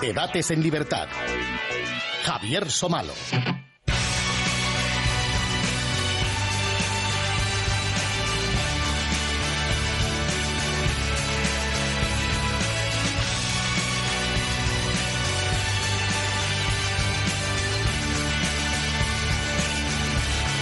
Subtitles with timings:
[0.00, 1.08] Debates en libertad.
[2.24, 3.12] Javier Somalo.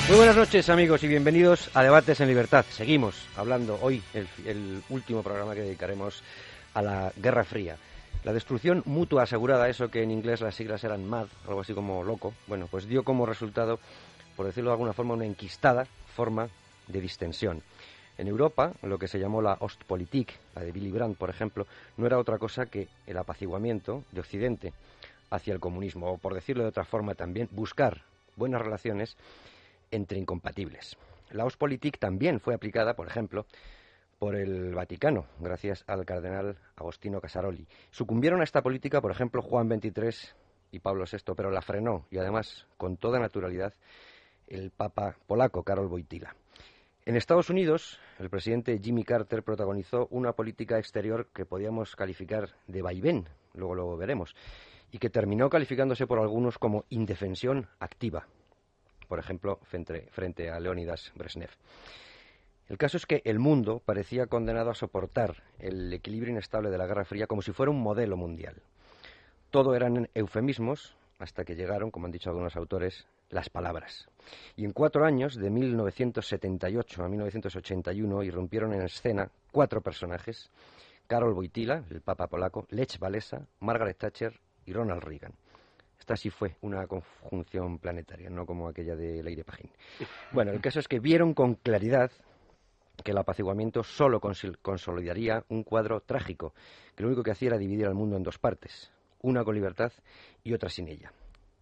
[0.09, 2.65] Muy buenas noches amigos y bienvenidos a Debates en Libertad.
[2.71, 6.23] Seguimos hablando hoy, el, último programa que dedicaremos
[6.75, 7.77] a la Guerra Fría.
[8.25, 12.03] La destrucción mutua asegurada, eso que en inglés las siglas eran MAD, algo así como
[12.03, 13.79] loco, bueno, pues dio como resultado,
[14.35, 15.85] por decirlo de alguna forma, una enquistada
[16.17, 16.49] forma
[16.89, 17.63] de distensión.
[18.17, 21.67] En Europa, lo que se llamó la Ostpolitik, la de Willy Brandt, por ejemplo,
[21.99, 24.73] no era otra cosa que el apaciguamiento de Occidente
[25.29, 28.05] hacia el comunismo, o por decirlo de otra forma también, buscar
[28.37, 29.19] buenas relaciones
[29.91, 30.97] entre incompatibles.
[31.31, 33.45] La Ostpolitik también fue aplicada, por ejemplo,
[34.25, 37.69] por el Vaticano, gracias al cardenal Agostino Casaroli.
[37.91, 40.31] Sucumbieron a esta política, por ejemplo, Juan XXIII
[40.73, 43.75] y Pablo VI, pero la frenó y además, con toda naturalidad,
[44.49, 46.35] el Papa polaco, Karol Wojtyla.
[47.05, 52.81] En Estados Unidos, el presidente Jimmy Carter protagonizó una política exterior que podíamos calificar de
[52.81, 54.35] vaivén, luego lo veremos,
[54.91, 58.27] y que terminó calificándose por algunos como indefensión activa,
[59.07, 61.51] por ejemplo, frente, a Leónidas Brezhnev.
[62.69, 66.87] El caso es que el mundo parecía condenado a soportar el equilibrio inestable de la
[66.87, 68.63] Guerra Fría como si fuera un modelo mundial.
[69.51, 74.09] Todo eran eufemismos hasta que llegaron, como han dicho algunos autores, las palabras.
[74.57, 80.51] Y en cuatro años, de 1978 a 1981, irrumpieron en escena cuatro personajes,
[81.07, 85.35] Karol Wojtyla, el papa polaco, Lech Walesa, Margaret Thatcher y Ronald Reagan.
[85.99, 89.71] Esta sí fue una conjunción planetaria, no como aquella de Leire Pajín.
[90.33, 92.11] Bueno, el caso es que vieron con claridad
[93.03, 96.55] que el apaciguamiento solo consolidaría un cuadro trágico,
[96.95, 99.93] que lo único que hacía era dividir al mundo en dos partes, una con libertad
[100.43, 101.13] y otra sin ella.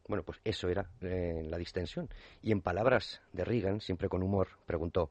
[0.08, 2.08] Bueno, pues eso era eh, la distensión.
[2.42, 5.10] Y en palabras de Reagan, siempre con humor, preguntó,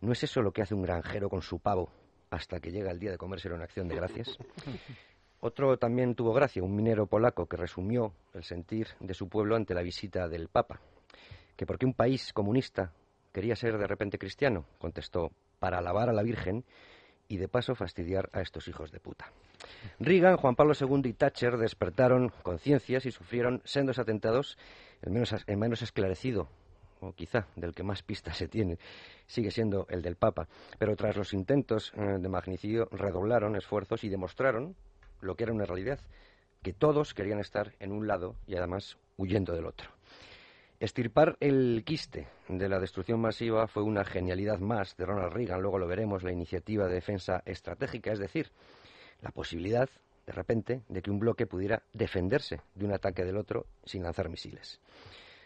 [0.00, 1.90] ¿no es eso lo que hace un granjero con su pavo
[2.30, 4.38] hasta que llega el día de comérselo en acción de gracias?
[5.40, 9.74] Otro también tuvo gracia, un minero polaco que resumió el sentir de su pueblo ante
[9.74, 10.80] la visita del Papa,
[11.56, 12.92] que porque un país comunista
[13.32, 16.64] quería ser de repente cristiano, contestó, para alabar a la Virgen
[17.28, 19.30] y de paso fastidiar a estos hijos de puta.
[20.00, 24.58] Reagan, Juan Pablo II y Thatcher despertaron conciencias y sufrieron sendos atentados,
[25.02, 26.48] el menos, el menos esclarecido
[27.00, 28.78] o quizá del que más pistas se tiene,
[29.26, 30.48] sigue siendo el del Papa.
[30.78, 34.76] Pero tras los intentos eh, de magnicidio redoblaron esfuerzos y demostraron
[35.20, 36.00] lo que era una realidad,
[36.62, 39.90] que todos querían estar en un lado y además huyendo del otro.
[40.80, 45.78] Estirpar el quiste de la destrucción masiva fue una genialidad más de Ronald Reagan, luego
[45.78, 48.50] lo veremos, la iniciativa de defensa estratégica, es decir,
[49.20, 49.90] la posibilidad,
[50.24, 54.30] de repente, de que un bloque pudiera defenderse de un ataque del otro sin lanzar
[54.30, 54.80] misiles.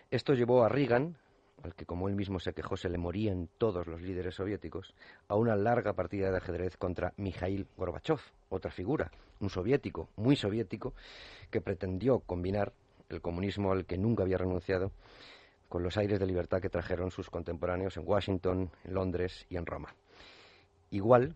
[0.09, 1.17] Esto llevó a Reagan
[1.65, 4.95] al que como él mismo se quejó se le morían todos los líderes soviéticos,
[5.27, 8.21] a una larga partida de ajedrez contra Mikhail Gorbachev,
[8.51, 10.95] otra figura, un soviético, muy soviético,
[11.51, 12.73] que pretendió combinar
[13.15, 14.93] el comunismo al que nunca había renunciado
[15.69, 19.67] con los aires de libertad que trajeron sus contemporáneos en Washington, en Londres y en
[19.67, 19.95] Roma.
[20.91, 21.35] Igual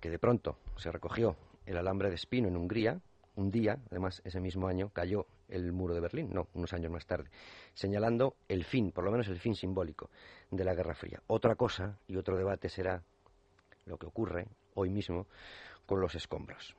[0.00, 1.36] que de pronto se recogió
[1.66, 3.00] el alambre de espino en Hungría,
[3.36, 7.06] un día, además ese mismo año, cayó el muro de Berlín, no, unos años más
[7.06, 7.30] tarde,
[7.74, 10.10] señalando el fin, por lo menos el fin simbólico
[10.50, 11.20] de la Guerra Fría.
[11.26, 13.02] Otra cosa y otro debate será
[13.86, 15.26] lo que ocurre hoy mismo
[15.86, 16.76] con los escombros.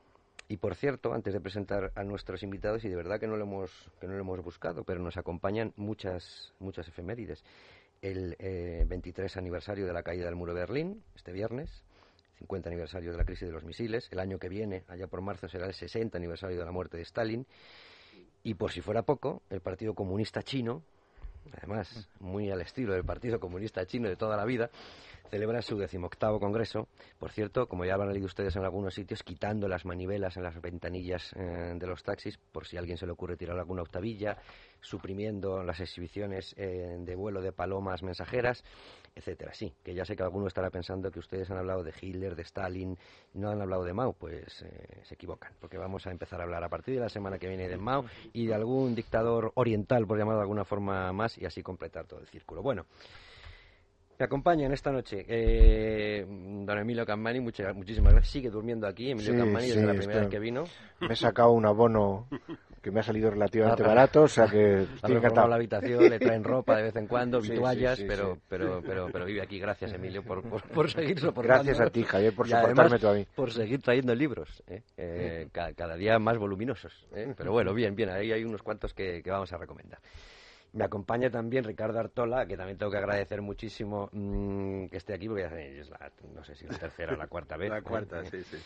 [0.48, 3.44] Y por cierto, antes de presentar a nuestros invitados, y de verdad que no lo
[3.44, 3.70] hemos,
[4.00, 7.44] que no lo hemos buscado, pero nos acompañan muchas, muchas efemérides.
[8.00, 8.36] El
[8.86, 11.82] 23 eh, aniversario de la caída del muro de Berlín, este viernes,
[12.38, 14.08] 50 aniversario de la crisis de los misiles.
[14.12, 17.02] El año que viene, allá por marzo, será el 60 aniversario de la muerte de
[17.02, 17.46] Stalin.
[18.44, 20.82] Y por si fuera poco, el Partido Comunista Chino,
[21.56, 24.70] además muy al estilo del Partido Comunista Chino de toda la vida,
[25.30, 26.88] celebra su decimoctavo congreso.
[27.18, 30.60] Por cierto, como ya habrán leído ustedes en algunos sitios, quitando las manivelas en las
[30.60, 34.38] ventanillas eh, de los taxis, por si a alguien se le ocurre tirar alguna octavilla,
[34.80, 38.62] suprimiendo las exhibiciones eh, de vuelo de palomas mensajeras,
[39.16, 39.54] etcétera.
[39.54, 42.42] Sí, que ya sé que alguno estará pensando que ustedes han hablado de Hitler, de
[42.42, 42.96] Stalin,
[43.32, 46.62] no han hablado de Mao, pues eh, se equivocan, porque vamos a empezar a hablar
[46.62, 48.04] a partir de la semana que viene de Mao
[48.34, 52.20] y de algún dictador oriental, por llamarlo de alguna forma más, y así completar todo
[52.20, 52.62] el círculo.
[52.62, 52.84] Bueno,
[54.18, 58.28] me acompañan esta noche eh, don Emilio Campani, muchísimas gracias.
[58.28, 60.64] Sigue durmiendo aquí, Emilio Campani, desde la primera vez que vino.
[61.00, 62.26] Me he sacado un abono
[62.82, 65.48] que me ha salido relativamente barato, o sea que estoy encantado.
[65.48, 69.24] la habitación, le traen ropa de vez en cuando, sí, toallas, pero, pero, pero, pero
[69.24, 69.58] vive aquí.
[69.58, 71.64] Gracias, Emilio, por, por, seguir soportando.
[71.64, 73.26] Gracias a ti, Javier, por soportarme tú a mí.
[73.34, 74.82] Por seguir trayendo libros, ¿eh?
[74.96, 77.06] Eh, cada, día más voluminosos.
[77.14, 77.34] ¿eh?
[77.36, 80.00] Pero bueno, bien, bien, ahí hay unos cuantos que, que vamos a recomendar.
[80.72, 85.28] Me acompaña también Ricardo Artola, que también tengo que agradecer muchísimo mm, que esté aquí,
[85.28, 87.70] porque ya es la, no sé si la tercera o la cuarta vez.
[87.70, 88.56] La cuarta, sí, sí.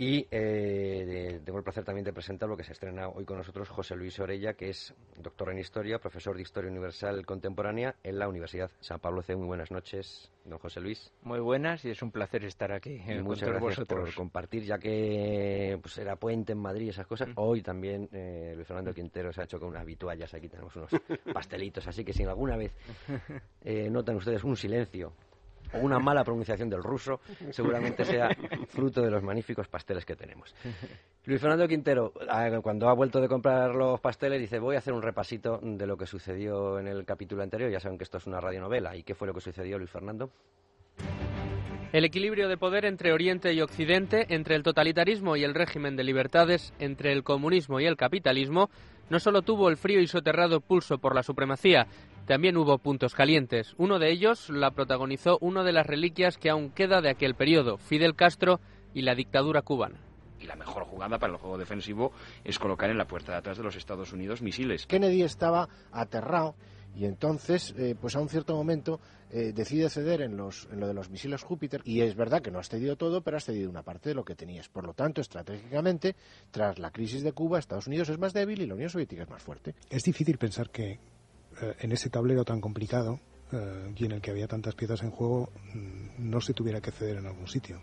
[0.00, 3.68] Y eh, tengo el placer también de presentar lo que se estrena hoy con nosotros
[3.68, 8.26] José Luis Orella, que es doctor en Historia, profesor de Historia Universal Contemporánea en la
[8.26, 9.36] Universidad San Pablo C.
[9.36, 11.12] Muy buenas noches, don José Luis.
[11.20, 12.98] Muy buenas y es un placer estar aquí.
[13.06, 17.28] Eh, muchas gracias por compartir, ya que pues, era puente en Madrid y esas cosas.
[17.34, 20.32] Hoy también eh, Luis Fernando Quintero se ha hecho con unas habituallas.
[20.32, 20.92] Aquí tenemos unos
[21.34, 22.72] pastelitos, así que si alguna vez
[23.60, 25.12] eh, notan ustedes un silencio
[25.72, 27.20] o una mala pronunciación del ruso,
[27.50, 28.28] seguramente sea
[28.68, 30.54] fruto de los magníficos pasteles que tenemos.
[31.24, 32.12] Luis Fernando Quintero,
[32.62, 35.96] cuando ha vuelto de comprar los pasteles, dice, voy a hacer un repasito de lo
[35.96, 37.70] que sucedió en el capítulo anterior.
[37.70, 38.96] Ya saben que esto es una radionovela.
[38.96, 40.30] ¿Y qué fue lo que sucedió, Luis Fernando?
[41.92, 46.04] El equilibrio de poder entre Oriente y Occidente, entre el totalitarismo y el régimen de
[46.04, 48.70] libertades, entre el comunismo y el capitalismo,
[49.10, 51.88] no solo tuvo el frío y soterrado pulso por la supremacía,
[52.30, 53.74] también hubo puntos calientes.
[53.76, 57.76] Uno de ellos la protagonizó una de las reliquias que aún queda de aquel periodo,
[57.76, 58.60] Fidel Castro
[58.94, 59.98] y la dictadura cubana
[60.38, 62.12] y la mejor jugada para el juego defensivo
[62.44, 64.86] es colocar en la puerta de atrás de los Estados Unidos misiles.
[64.86, 66.54] Kennedy estaba aterrado
[66.94, 69.00] y entonces, eh, pues a un cierto momento
[69.32, 72.52] eh, decide ceder en, los, en lo de los misiles Júpiter y es verdad que
[72.52, 74.68] no has cedido todo, pero has cedido una parte de lo que tenías.
[74.68, 76.14] Por lo tanto, estratégicamente,
[76.52, 79.28] tras la crisis de Cuba, Estados Unidos es más débil y la Unión Soviética es
[79.28, 79.74] más fuerte.
[79.90, 81.00] Es difícil pensar que
[81.78, 83.20] en ese tablero tan complicado
[83.52, 86.90] eh, y en el que había tantas piezas en juego mm, no se tuviera que
[86.90, 87.82] ceder en algún sitio.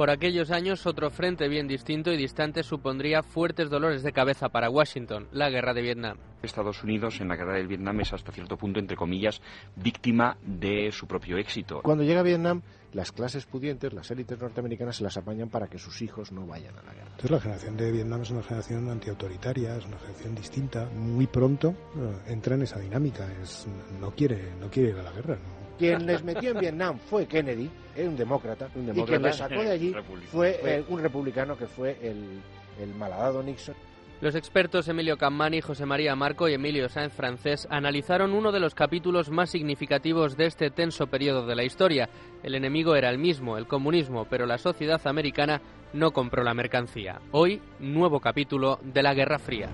[0.00, 4.70] Por aquellos años, otro frente bien distinto y distante supondría fuertes dolores de cabeza para
[4.70, 6.16] Washington, la guerra de Vietnam.
[6.42, 9.42] Estados Unidos en la guerra de Vietnam es hasta cierto punto, entre comillas,
[9.76, 11.82] víctima de su propio éxito.
[11.82, 12.62] Cuando llega a Vietnam,
[12.94, 16.78] las clases pudientes, las élites norteamericanas se las apañan para que sus hijos no vayan
[16.78, 17.10] a la guerra.
[17.10, 20.88] Entonces la generación de Vietnam es una generación antiautoritaria, es una generación distinta.
[20.96, 23.66] Muy pronto eh, entra en esa dinámica, es,
[24.00, 25.38] no, quiere, no quiere ir a la guerra.
[25.80, 29.70] Quien les metió en Vietnam fue Kennedy, era un demócrata, y quien les sacó de
[29.70, 29.94] allí
[30.30, 32.40] fue, un republicano que fue el,
[32.78, 33.74] el malhadado Nixon.
[34.20, 38.74] Los expertos Emilio Cammani, José María Marco y Emilio Sáenz Francés analizaron uno de los
[38.74, 42.10] capítulos más significativos de este tenso periodo de la historia.
[42.42, 45.62] El enemigo era el mismo, el comunismo, pero la sociedad americana
[45.94, 47.22] no compró la mercancía.
[47.32, 49.70] Hoy, nuevo capítulo de la Guerra Fría.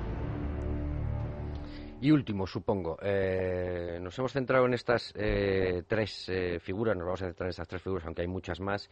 [2.06, 7.22] Y último, supongo, eh, nos hemos centrado en estas eh, tres eh, figuras, nos vamos
[7.22, 8.88] a centrar en estas tres figuras, aunque hay muchas más,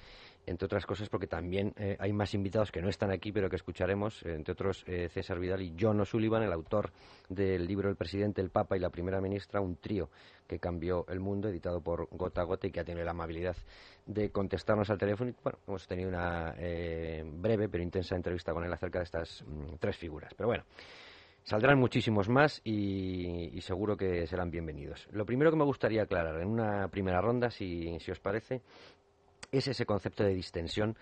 [0.47, 4.21] entre otras cosas porque también hay más invitados que no están aquí, pero que escucharemos,
[4.25, 6.91] entre otros César Vidal y John O'Sullivan, el autor
[7.29, 10.11] del libro El presidente, el Papa y la primera ministra, un trío
[10.49, 13.57] que cambió el mundo, editado por Gota Gota y que ha tenido la amabilidad
[14.07, 15.33] de contestarnos al teléfono.
[15.41, 19.97] Bueno, hemos tenido una breve pero intensa entrevista con él acerca de estas mm, tres
[19.97, 20.35] figuras.
[20.35, 20.65] Pero bueno.
[21.45, 25.07] Saldrán muchísimos más y, seguro que serán bienvenidos.
[25.13, 28.63] Lo primero que me gustaría aclarar en una primera ronda, si, os parece,
[29.53, 30.97] es ese concepto de distensión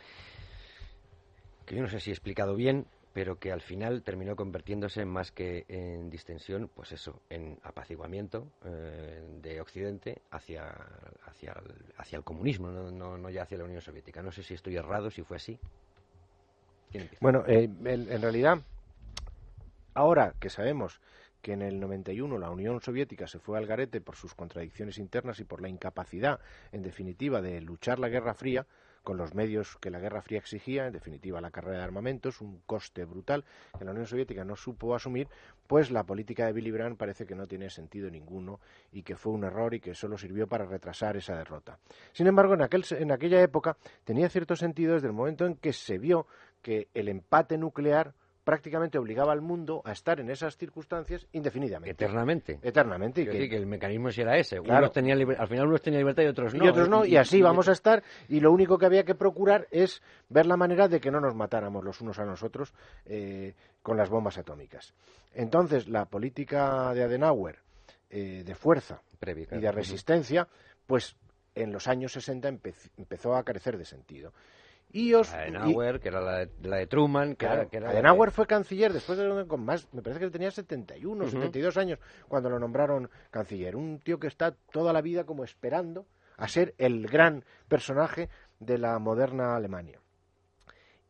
[1.65, 5.31] que yo no sé si he explicado bien, pero que al final terminó convirtiéndose más
[5.31, 10.75] que en distensión, pues eso, en apaciguamiento eh, de Occidente hacia,
[11.25, 14.23] hacia, el, hacia el comunismo, no, no, ya hacia la Unión Soviética.
[14.23, 15.57] No sé si estoy errado, si fue así.
[17.21, 18.59] Bueno, eh, en realidad
[19.95, 21.01] Ahora que sabemos
[21.43, 25.41] que en el 91 la Unión Soviética se fue al garete por sus contradicciones internas
[25.41, 28.67] y por la incapacidad, en definitiva, de luchar la Guerra Fría
[29.03, 32.61] con los medios que la Guerra Fría exigía, en definitiva la carrera de armamentos, un
[32.67, 33.45] coste brutal
[33.77, 35.29] que la Unión Soviética no supo asumir,
[35.67, 38.61] pues la política de Billy Brandt parece que no tiene sentido ninguno
[38.93, 41.79] y que fue un error y que solo sirvió para retrasar esa derrota.
[42.13, 45.73] Sin embargo, en, aquel, en aquella época tenía cierto sentido desde el momento en que
[45.73, 46.29] se vio
[46.63, 52.05] que el empate nuclear prácticamente obligaba al mundo a estar en esas circunstancias indefinidamente.
[52.05, 52.59] Eternamente.
[52.63, 53.23] Eternamente.
[53.23, 54.61] Y que, que el mecanismo era ese.
[54.93, 56.65] tenía al final unos tenían libertad y otros no.
[56.65, 58.03] Y otros no, y, así vamos a estar.
[58.29, 61.35] Y lo único que había que procurar es ver la manera de que no nos
[61.35, 62.73] matáramos los unos a nosotros
[63.07, 64.95] eh, con las bombas atómicas.
[65.35, 67.59] Entonces, la política de Adenauer
[68.11, 70.49] eh, de fuerza y de resistencia,
[70.87, 71.17] pues
[71.55, 72.49] en los años 60
[72.99, 74.33] empezó a carecer de sentido.
[74.93, 76.47] Y os, Adenauer, que era la
[76.77, 77.35] de, Truman.
[77.35, 81.77] Que era, Adenauer fue canciller después de con más, me parece que tenía 71, 72
[81.79, 83.75] años cuando lo nombraron canciller.
[83.75, 86.07] Un tío que está toda la vida como esperando
[86.37, 89.99] a ser el gran personaje de la moderna Alemania.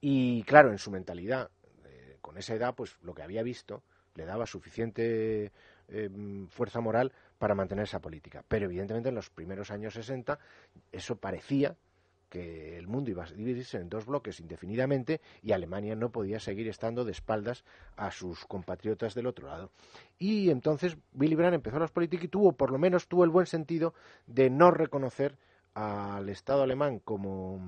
[0.01, 1.51] Y claro, en su mentalidad,
[1.85, 3.83] eh, con esa edad, pues lo que había visto
[4.15, 5.53] le daba suficiente
[5.89, 8.45] em, fuerza moral para mantener esa política.
[8.47, 10.39] Pero evidentemente en los primeros años 60
[10.93, 11.77] eso parecía
[12.33, 16.67] que el mundo iba a dividirse en dos bloques indefinidamente y Alemania no podía seguir
[16.67, 17.63] estando de espaldas
[17.95, 19.71] a sus compatriotas del otro lado.
[20.19, 23.45] Y entonces Willy Brandt empezó las políticas y tuvo, por lo menos, tuvo el buen
[23.45, 23.93] sentido
[24.27, 25.37] de no reconocer
[25.75, 27.61] al Estado alemán como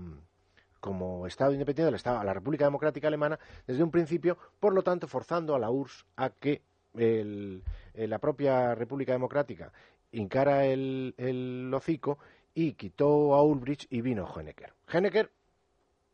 [0.80, 5.06] como Estado independiente Estado, a la República Democrática Alemana desde un principio, por lo tanto
[5.09, 6.62] forzando a la URSS a que
[6.94, 9.73] el, la propia República Democrática
[10.11, 12.18] encara el, el hocico
[12.54, 14.73] y quitó a Ulbricht y vino Honecker.
[14.92, 15.30] Honecker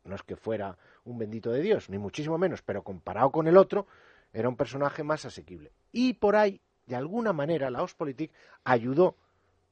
[0.05, 3.57] no es que fuera un bendito de Dios, ni muchísimo menos, pero comparado con el
[3.57, 3.87] otro,
[4.33, 5.73] era un personaje más asequible.
[5.93, 8.33] Y por ahí, de alguna manera, la Ostpolitik
[8.65, 9.17] ayudó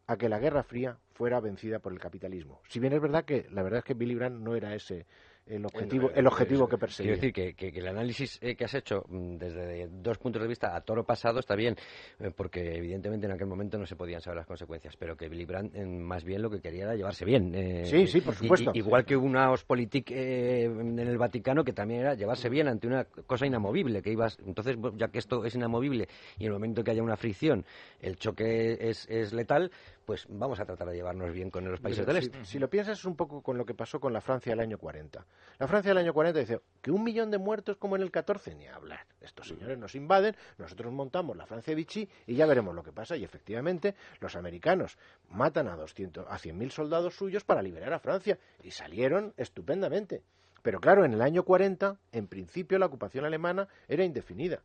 [0.06, 2.60] a que la Guerra Fría fuera vencida por el capitalismo.
[2.68, 5.06] Si bien es verdad que la verdad es que Billy Brandt no era ese
[5.48, 7.14] el objetivo, el objetivo que perseguía.
[7.14, 10.48] Quiero decir que, que, el análisis eh, que has hecho mm, desde dos puntos de
[10.48, 11.76] vista a toro pasado está bien,
[12.20, 15.44] eh, porque evidentemente en aquel momento no se podían saber las consecuencias, pero que Billy
[15.44, 17.54] Brandt más bien lo que quería era llevarse bien.
[17.54, 18.70] Eh, sí, sí, por supuesto.
[18.74, 23.46] igual que una Ospolitik en el Vaticano que también era llevarse bien ante una cosa
[23.46, 27.02] inamovible, que ibas, entonces ya que esto es inamovible y en el momento que haya
[27.02, 27.64] una fricción
[28.00, 29.70] el choque es, es letal,
[30.08, 32.42] pues vamos a tratar de llevarnos bien con los países del este.
[32.46, 34.78] Si lo piensas es un poco con lo que pasó con la Francia del año
[34.78, 35.26] 40.
[35.58, 38.54] La Francia del año 40 dice que un millón de muertos como en el 14,
[38.54, 39.04] ni hablar.
[39.20, 42.90] Estos señores nos invaden, nosotros montamos la Francia de Vichy y ya veremos lo que
[42.90, 43.18] pasa.
[43.18, 44.96] Y efectivamente, los americanos
[45.28, 50.22] matan a, 200, a 100.000 soldados suyos para liberar a Francia y salieron estupendamente.
[50.62, 54.62] Pero claro, en el año 40, en principio, la ocupación alemana era indefinida.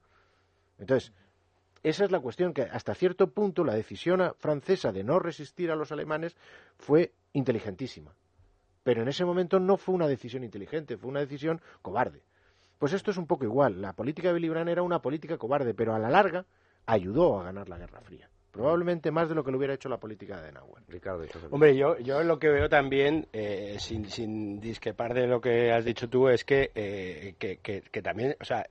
[0.79, 1.11] Entonces,
[1.83, 5.75] esa es la cuestión, que hasta cierto punto la decisión francesa de no resistir a
[5.75, 6.35] los alemanes
[6.77, 8.15] fue inteligentísima.
[8.83, 12.23] Pero en ese momento no fue una decisión inteligente, fue una decisión cobarde.
[12.79, 13.81] Pues esto es un poco igual.
[13.81, 16.45] La política de Willy Brandt era una política cobarde, pero a la larga
[16.85, 18.29] ayudó a ganar la Guerra Fría.
[18.53, 20.83] Probablemente más de lo que lo hubiera hecho la política de Adenauer.
[20.87, 21.25] Ricardo.
[21.49, 25.83] Hombre, yo, yo lo que veo también, eh, sin, sin disquepar de lo que has
[25.83, 28.63] dicho tú, es que, eh, que, que, también, o sea,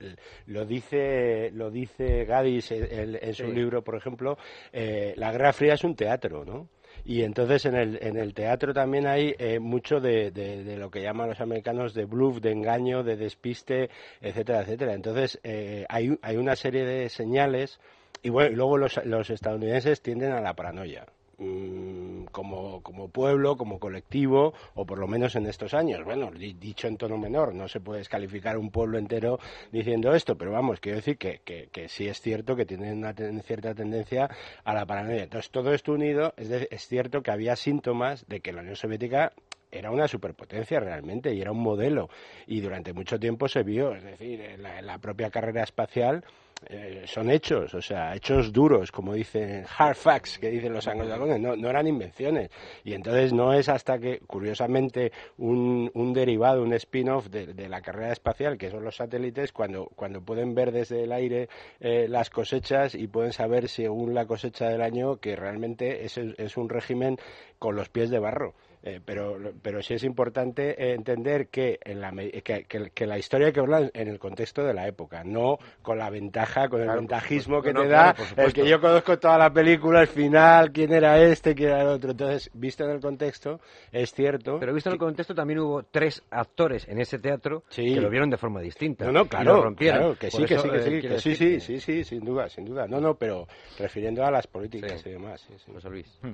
[0.45, 4.37] lo dice, lo dice Gadis en, su libro, por ejemplo,
[4.71, 6.69] eh, la Guerra Fría es un teatro, ¿no?
[7.03, 11.27] Y entonces en el, en el teatro también hay mucho de, de, lo que llaman
[11.27, 13.89] los americanos de bluff, de engaño, de despiste,
[14.21, 14.93] etcétera, etcétera.
[14.93, 15.41] Entonces
[15.89, 17.81] hay, hay una serie de señales
[18.23, 21.05] y bueno, luego los, los estadounidenses tienden a la paranoia.
[21.39, 26.03] Mm, como, como pueblo, como colectivo, o por lo menos en estos años.
[26.05, 29.39] Bueno, dicho en tono menor, no se puede descalificar un pueblo entero
[29.71, 33.13] diciendo esto, pero vamos, quiero decir que, que, que sí es cierto que tienen una
[33.13, 34.29] cierta tendencia
[34.63, 35.23] a la paranoia.
[35.23, 39.33] Entonces, todo esto unido, es, es cierto que había síntomas de que la Unión Soviética
[39.71, 42.09] era una superpotencia realmente y era un modelo.
[42.45, 46.23] Y durante mucho tiempo se vio, es decir, en la propia carrera espacial
[46.69, 51.39] eh, son hechos, o sea, hechos duros, como dicen hard facts, que dicen los anglosajones,
[51.39, 52.49] no, no eran invenciones.
[52.83, 58.11] Y entonces no es hasta que, curiosamente, un, un derivado, un spin-off de, la carrera
[58.11, 62.95] espacial, que son los satélites, cuando, cuando pueden ver desde el aire eh, las cosechas
[62.95, 67.17] y pueden saber, según la cosecha del año, que realmente es, es un régimen
[67.59, 68.53] con los pies de barro.
[68.85, 73.53] Eh, pero, pero sí es importante entender que, en la, que, que, la historia hay
[73.53, 77.61] que verla en el contexto de la época, no con la ventaja, con el ventajismo
[77.61, 81.55] que te da el que yo conozco toda la película, el final, quién era este,
[81.55, 82.11] quién era el otro.
[82.11, 84.59] Entonces, visto en el contexto, es cierto.
[84.59, 88.29] Pero visto en el contexto, también hubo tres actores en ese teatro que lo vieron
[88.29, 89.05] de forma distinta.
[89.05, 92.03] No, no, claro, claro que sí, que sí, que sí, que sí, sí, sí, sí,
[92.03, 92.85] sin duda, sin duda.
[92.85, 93.47] No, no, pero
[93.79, 95.39] refiriendo a las políticas y demás.
[95.39, 95.71] Sí, sí.
[95.71, 96.19] José Luis.
[96.21, 96.33] Hmm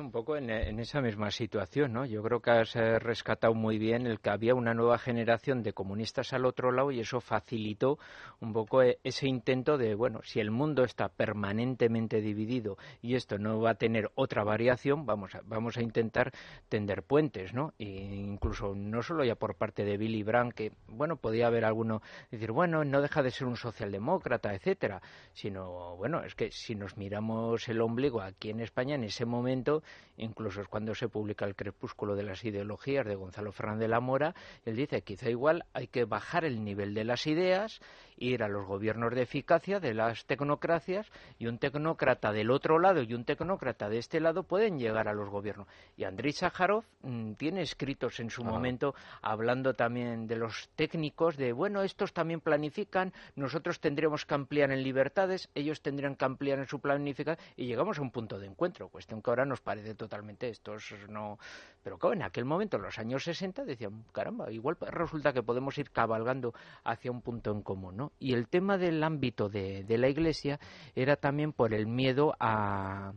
[0.00, 2.04] un poco en, esa misma situación, ¿no?
[2.06, 5.72] Yo creo que has eh, rescatado muy bien el que había una nueva generación de
[5.72, 7.98] comunistas al otro lado y eso facilitó
[8.40, 13.38] un poco eh, ese intento de, bueno, si el mundo está permanentemente dividido y esto
[13.38, 16.32] no va a tener otra variación, vamos a, vamos a intentar
[16.68, 17.74] tender puentes, ¿no?
[17.78, 22.02] E incluso no solo ya por parte de Billy Brandt, que, bueno, podía haber alguno
[22.30, 26.96] decir, bueno, no deja de ser un socialdemócrata, etcétera, sino, bueno, es que si nos
[26.96, 29.81] miramos el ombligo aquí en España en ese momento
[30.16, 34.00] incluso es cuando se publica el Crepúsculo de las Ideologías de Gonzalo Fernández de la
[34.00, 34.34] Mora,
[34.64, 37.80] él dice, quizá igual hay que bajar el nivel de las ideas
[38.16, 43.02] ir a los gobiernos de eficacia de las tecnocracias y un tecnócrata del otro lado
[43.02, 45.66] y un tecnócrata de este lado pueden llegar a los gobiernos.
[45.96, 51.52] Y Andrei Sájarov mm, tiene escritos en su momento hablando también de los técnicos, de
[51.52, 56.66] bueno, estos también planifican, nosotros tendríamos que ampliar en libertades, ellos tendrían que ampliar en
[56.66, 60.48] su planificación y llegamos a un punto de encuentro, cuestión que ahora nos parece totalmente
[60.48, 61.38] estos no
[61.82, 65.76] Pero claro, en aquel momento, en los años 60, decían, caramba, igual resulta que podemos
[65.78, 66.54] ir cabalgando
[66.84, 68.01] hacia un punto en común, ¿no?
[68.18, 70.58] Y el tema del ámbito de, la Iglesia
[70.94, 73.12] era también por el miedo a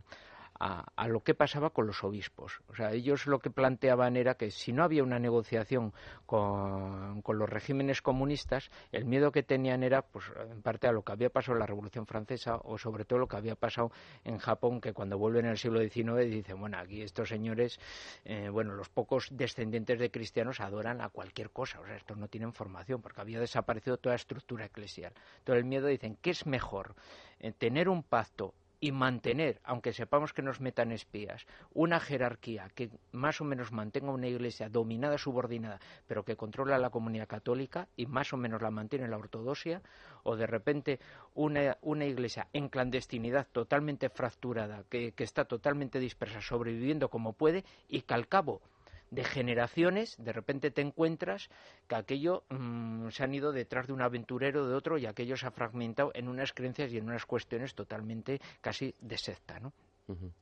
[0.58, 2.60] a, lo que pasaba con los obispos.
[2.68, 5.92] O sea, ellos lo que planteaban era que si no había una negociación
[6.24, 11.12] con, los regímenes comunistas, el miedo que tenían era, pues, en parte a lo que
[11.12, 13.92] había pasado en la Revolución Francesa o sobre todo lo que había pasado
[14.24, 17.78] en Japón, que cuando vuelven en el siglo XIX dicen, bueno, aquí estos señores,
[18.24, 21.80] eh, bueno, los pocos descendientes de cristianos adoran a cualquier cosa.
[21.80, 25.12] O sea, estos no tienen formación porque había desaparecido toda estructura eclesial.
[25.44, 26.94] Todo el miedo dicen, ¿qué es mejor?
[27.38, 32.90] Eh, tener un pacto y mantener, aunque sepamos que nos metan espías, una jerarquía que
[33.12, 38.06] más o menos mantenga una iglesia dominada, subordinada, pero que controla la comunidad católica y
[38.06, 39.82] más o menos la mantiene la ortodoxia,
[40.22, 41.00] o de repente
[41.34, 47.64] una, una iglesia en clandestinidad totalmente fracturada, que, que está totalmente dispersa, sobreviviendo como puede
[47.88, 48.60] y que al cabo
[49.10, 51.48] de generaciones, de repente te encuentras
[51.86, 55.46] que aquello mm, se han ido detrás de un aventurero de otro y aquello se
[55.46, 59.72] ha fragmentado en unas creencias y en unas cuestiones totalmente casi de secta, ¿no?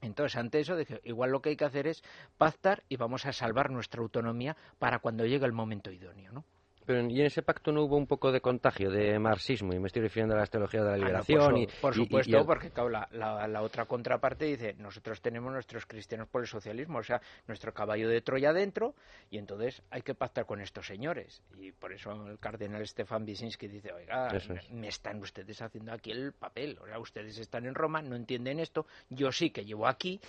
[0.02, 2.02] Entonces, ante eso, dije, igual lo que hay que hacer es
[2.36, 6.44] pactar y vamos a salvar nuestra autonomía para cuando llegue el momento idóneo, ¿no?
[6.86, 9.86] Pero y en ese pacto no hubo un poco de contagio de marxismo, y me
[9.86, 11.56] estoy refiriendo a la teología de la ah, liberación.
[11.56, 16.98] y, por supuesto, porque la, otra contraparte dice, nosotros tenemos nuestros cristianos por el socialismo,
[16.98, 18.94] o sea, nuestro caballo de Troya dentro,
[19.30, 21.42] y entonces hay que pactar con estos señores.
[21.58, 24.28] Y por eso el cardenal Stefan Wyszynski dice, oiga,
[24.70, 28.60] me están ustedes haciendo aquí el papel, o sea, ustedes están en Roma, no entienden
[28.60, 30.20] esto, yo sí que llevo aquí,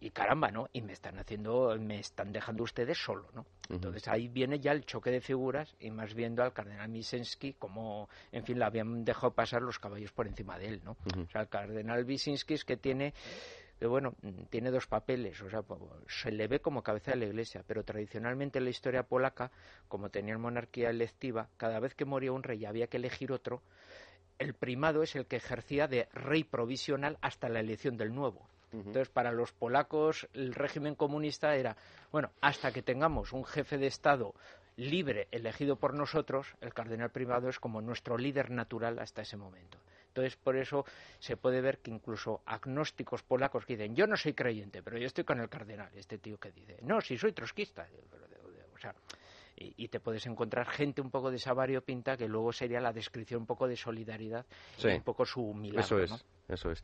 [0.00, 0.68] y caramba, ¿no?
[0.72, 3.44] Y me están haciendo, me están dejando ustedes solo, ¿no?
[3.68, 8.08] Entonces ahí viene ya el choque de figuras y más viendo al cardenal Misensky como,
[8.32, 10.92] en fin, le habían dejado pasar los caballos por encima de él, ¿no?
[10.92, 13.12] O sea, el cardenal Wyszynski es que tiene
[13.78, 14.14] que bueno,
[14.50, 15.62] tiene dos papeles, o sea,
[16.06, 19.50] se le ve como cabeza de la Iglesia, pero tradicionalmente en la historia polaca,
[19.88, 23.62] como tenían monarquía electiva, cada vez que moría un rey había que elegir otro,
[24.38, 28.50] el primado es el que ejercía de rey provisional hasta la elección del nuevo.
[28.72, 31.76] Entonces, para los polacos, el régimen comunista era,
[32.12, 34.34] bueno, hasta que tengamos un jefe de Estado
[34.76, 39.78] libre, elegido por nosotros, el cardenal primado es como nuestro líder natural hasta ese momento.
[40.08, 40.84] Entonces, por eso
[41.18, 45.24] se puede ver que incluso agnósticos polacos dicen, yo no soy creyente, pero yo estoy
[45.24, 47.86] con el cardenal, este tío que dice, no, si soy trotskista.
[48.74, 48.94] O sea,
[49.60, 53.42] y, te puedes encontrar gente un poco de esa variopinta que luego sería la descripción
[53.42, 54.46] un poco de solidaridad
[54.82, 55.80] y un poco su milagro.
[55.80, 56.82] Eso es, eso es.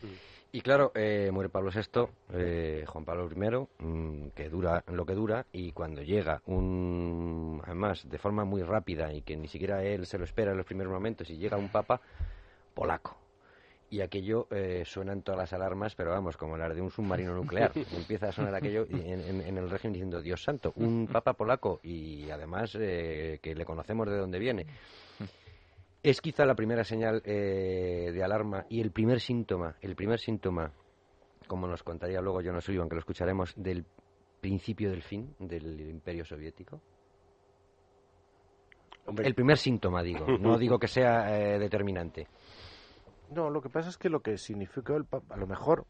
[0.52, 5.14] Y claro, eh, muere Pablo VI, eh, Juan Pablo I, mm, que dura lo que
[5.14, 10.06] dura, y cuando llega un, además de forma muy rápida y que ni siquiera él
[10.06, 12.00] se lo espera en los primeros momentos, y llega un papa
[12.74, 13.25] polaco
[13.88, 17.72] y aquello eh, suenan todas las alarmas, pero vamos, como las de un submarino nuclear.
[17.96, 22.76] Empieza a sonar aquello en, el régimen diciendo, Dios santo, un papa polaco y además
[22.78, 24.66] eh, que le conocemos de dónde viene.
[26.02, 30.72] Es quizá la primera señal eh, de alarma y el primer síntoma, el primer síntoma,
[31.46, 33.84] como nos contaría luego John Sullivan, que lo escucharemos, del
[34.40, 36.80] principio del fin del imperio soviético.
[39.18, 42.26] El primer síntoma, digo, no digo que sea determinante.
[43.30, 45.86] No, lo que pasa es que lo que significó el a lo mejor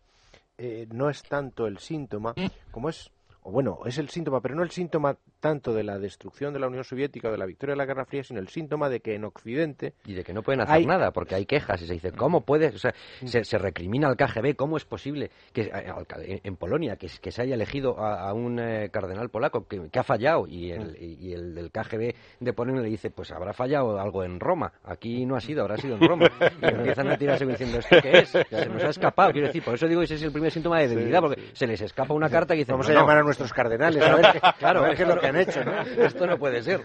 [0.59, 2.35] eh, no es tanto el síntoma
[2.71, 3.11] como es
[3.47, 6.67] o bueno, es el síntoma, pero no el síntoma tanto de la destrucción de la
[6.67, 9.15] Unión Soviética o de la victoria de la Guerra Fría, sino el síntoma de que
[9.15, 9.95] en Occidente...
[10.05, 12.69] Y de que no pueden hacer nada, porque hay quejas y se dice, ¿cómo puede?
[12.69, 13.27] O sea, mm.
[13.27, 18.01] se, recrimina al KGB, ¿cómo es posible que eh, en Polonia que, se haya elegido
[18.01, 20.97] a, un eh, cardenal polaco que, ha fallado y el, mm.
[20.99, 25.25] y el del KGB de Polonia le dice, pues habrá fallado algo en Roma, aquí
[25.25, 26.27] no ha sido, habrá sido en Roma.
[26.63, 28.31] Y empiezan a tirarse diciendo, ¿esto qué es?
[28.31, 30.81] Se nos ha escapado, quiero decir, por eso digo que ese es el primer síntoma
[30.81, 33.53] de debilidad, porque se les escapa una carta y dicen, vamos a llamar a nuestros
[33.53, 35.83] cardenales, a ver, claro, qué es lo que han hecho, ¿no?
[35.83, 36.81] Esto no puede ser.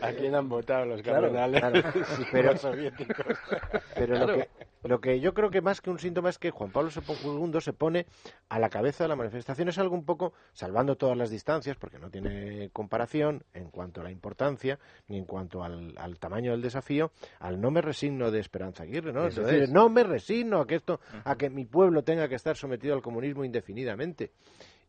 [0.00, 1.84] ¿A quién han votado los cardenales
[2.32, 3.36] pero, soviéticos?
[3.94, 4.48] Pero lo, que,
[4.84, 7.72] lo que yo creo que más que un síntoma es que Juan Pablo II se
[7.72, 8.06] pone
[8.48, 9.68] a la cabeza de la manifestación.
[9.68, 14.04] Es algo un poco, salvando todas las distancias, porque no tiene comparación en cuanto a
[14.04, 17.10] la importancia ni en cuanto al, tamaño del desafío,
[17.40, 19.26] al no me resigno de Esperanza Aguirre, ¿no?
[19.26, 22.56] es decir, no me resigno a que esto, a que mi pueblo tenga que estar
[22.56, 24.30] sometido al comunismo indefinidamente.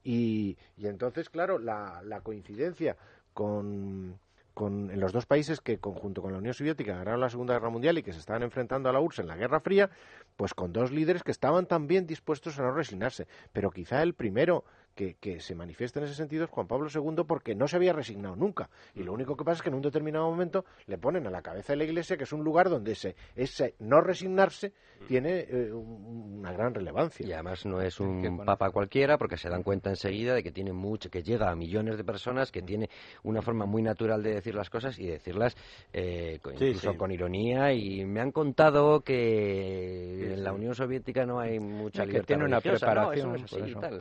[0.04, 2.98] Y, entonces, claro, la, coincidencia
[3.34, 4.20] con,
[4.58, 7.98] en los dos países que, conjunto con la Unión Soviética, ganaron la Segunda Guerra Mundial
[7.98, 9.90] y que se estaban enfrentando a la URSS en la Guerra Fría,
[10.36, 13.28] pues con dos líderes que estaban también dispuestos a no resignarse.
[13.52, 17.24] Pero quizá el primero que, que, se manifiesta en ese sentido es Juan Pablo II
[17.28, 18.70] porque no se había resignado nunca.
[18.94, 21.42] Y lo único que pasa es que en un determinado momento le ponen a la
[21.42, 24.74] cabeza de la Iglesia que es un lugar donde ese, ese no resignarse
[25.08, 27.26] tiene eh, una gran relevancia.
[27.28, 30.74] Y además no es un papa cualquiera porque se dan cuenta enseguida de que tiene
[30.74, 32.90] mucho, que llega a millones de personas, que tiene
[33.24, 35.56] una forma muy natural de decir las cosas y decirlas
[35.92, 37.74] eh, incluso con ironía.
[37.74, 42.22] Y me han contado que en la Unión Soviética no hay mucha libertad.
[42.22, 43.46] Que tiene una preparación.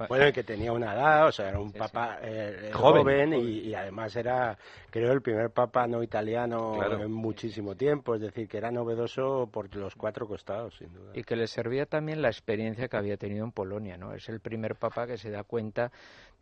[0.08, 4.56] Bueno, que tenía una edad, o sea, era un papa eh, joven, y, además era,
[4.90, 8.14] creo, el primer papa no italiano en muchísimo tiempo.
[8.14, 11.12] Es decir, que era novedoso por los cuatro costados, sin duda.
[11.14, 14.12] Y que le servía también la experiencia que había tenido en Polonia, ¿no?
[14.14, 15.92] Es el primer papa que se da cuenta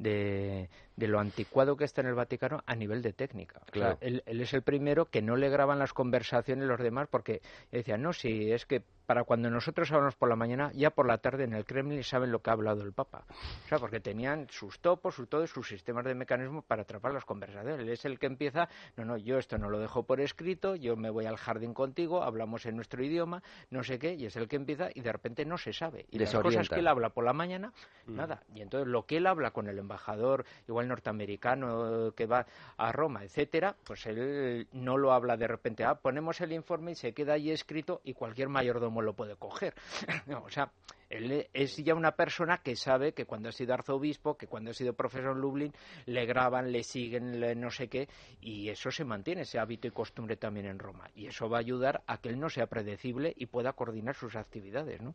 [0.00, 3.60] de, de lo anticuado que está en el Vaticano a nivel de técnica.
[3.70, 3.98] Claro.
[4.00, 8.12] él, es el primero que no le graban las conversaciones los demás porque decían, no,
[8.12, 11.52] si es que para cuando nosotros hablamos por la mañana, ya por la tarde en
[11.52, 13.24] el Kremlin saben lo que ha hablado el Papa.
[13.64, 17.24] O sea, porque tenían sus topos, sus, todos sus sistemas de mecanismo para atrapar las
[17.24, 17.80] conversaciones.
[17.80, 20.96] Él es el que empieza, no, no, yo esto no lo dejo por escrito, yo
[20.96, 24.46] me voy al jardín contigo, hablamos en nuestro idioma, no sé qué, y es el
[24.46, 26.06] que empieza y de repente no se sabe.
[26.10, 27.72] Y las cosas que él habla por la mañana,
[28.06, 28.14] mm.
[28.14, 28.44] nada.
[28.54, 33.24] Y entonces lo que él habla con el embajador, igual norteamericano que va a Roma,
[33.24, 37.34] etcétera, pues él no lo habla de repente, ah, ponemos el informe y se queda
[37.34, 39.74] ahí escrito y cualquier mayordomo lo puede coger.
[40.44, 40.70] o sea,
[41.10, 44.74] él es ya una persona que sabe que cuando ha sido arzobispo, que cuando ha
[44.74, 45.72] sido profesor en Lublin,
[46.06, 48.08] le graban, le siguen, le no sé qué,
[48.40, 51.10] y eso se mantiene, ese hábito y costumbre también en Roma.
[51.16, 54.36] Y eso va a ayudar a que él no sea predecible y pueda coordinar sus
[54.36, 55.02] actividades.
[55.02, 55.14] ¿no?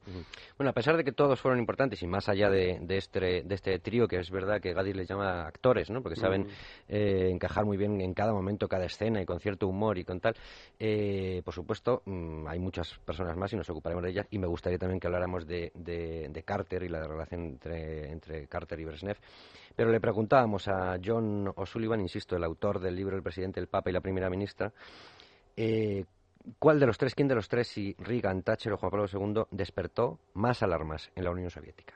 [0.57, 3.79] Bueno, a pesar de que todos fueron importantes y más allá de, este, de este
[3.79, 6.01] trío, que es verdad que Gadis les llama actores, ¿no?
[6.01, 6.47] porque saben
[6.89, 10.19] eh, encajar muy bien en cada momento, cada escena y con cierto humor y con
[10.19, 10.35] tal,
[10.77, 14.47] eh, por supuesto, mm, hay muchas personas más y nos ocuparemos de ellas y me
[14.47, 19.17] gustaría también que habláramos de de, Carter y la relación entre, entre Carter y Brezhnev.
[19.75, 23.89] Pero le preguntábamos a John O'Sullivan, insisto, el autor del libro El presidente, el Papa
[23.89, 24.71] y la primera ministra,
[25.55, 26.03] eh,
[26.59, 29.43] ¿cuál de los tres, quién de los tres, si Reagan, Thatcher o Juan Pablo II,
[29.51, 31.93] despertó más alarmas en la Unión Soviética?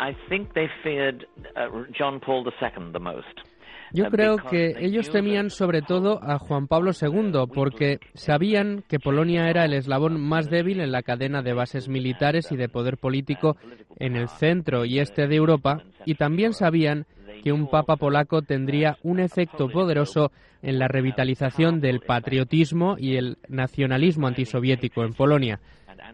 [0.00, 3.49] I think they feared uh, John Paul II the most.
[3.92, 9.48] Yo creo que ellos temían sobre todo a Juan Pablo II porque sabían que Polonia
[9.48, 13.56] era el eslabón más débil en la cadena de bases militares y de poder político
[13.98, 15.82] en el centro y este de Europa.
[16.06, 17.06] y también sabían
[17.42, 20.30] que un papa polaco tendría un efecto poderoso
[20.62, 25.60] en la revitalización del patriotismo y el nacionalismo antisoviético en Polonia.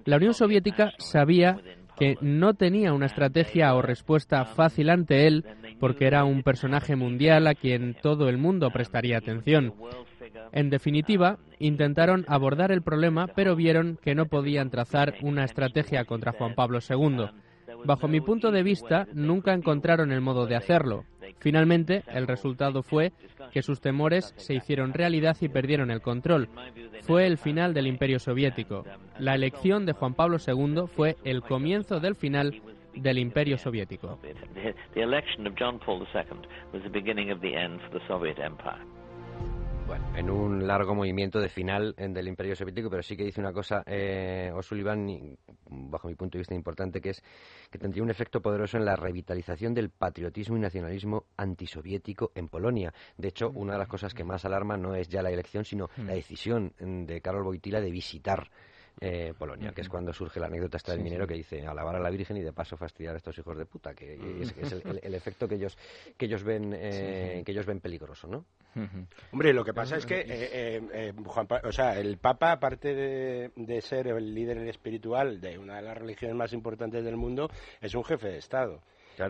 [0.04, 1.58] La Unión Soviética sabía
[1.98, 5.44] que no tenía una estrategia o respuesta fácil ante él
[5.78, 9.74] porque era un personaje mundial a quien todo el mundo prestaría atención.
[10.52, 16.32] En definitiva, intentaron abordar el problema, pero vieron que no podían trazar una estrategia contra
[16.32, 17.26] Juan Pablo II.
[17.84, 21.04] Bajo mi punto de vista, nunca encontraron el modo de hacerlo.
[21.38, 23.12] Finalmente, el resultado fue
[23.52, 26.48] que sus temores se hicieron realidad y perdieron el control.
[27.02, 28.84] Fue el final del Imperio Soviético.
[29.18, 32.60] La elección de Juan Pablo II fue el comienzo del final
[32.96, 34.18] del Imperio Soviético.
[39.87, 43.52] Bueno, en un largo movimiento de final del Imperio Soviético, pero sí que dice una
[43.52, 45.38] cosa eh, O'Sullivan,
[45.70, 47.22] bajo mi punto de vista importante, que es
[47.70, 52.92] que tendría un efecto poderoso en la revitalización del patriotismo y nacionalismo antisoviético en Polonia.
[53.16, 55.88] De hecho, una de las cosas que más alarma no es ya la elección, sino
[55.98, 58.50] la decisión de Karol Wojtyla de visitar
[59.00, 62.00] eh, Polonia, que es cuando surge la anécdota esta del minero que dice alabar a
[62.00, 64.54] la Virgen y de paso fastidiar a estos hijos de puta, que es,
[65.02, 65.76] el, efecto que ellos
[66.16, 68.44] que ellos ven eh, que ellos ven peligroso, ¿no?
[69.32, 71.12] Hombre, lo que pasa es que eh,
[71.62, 76.37] o sea, el Papa, aparte de, ser el líder espiritual de una de las religiones
[76.37, 78.80] más importantes del mundo, es un jefe de Estado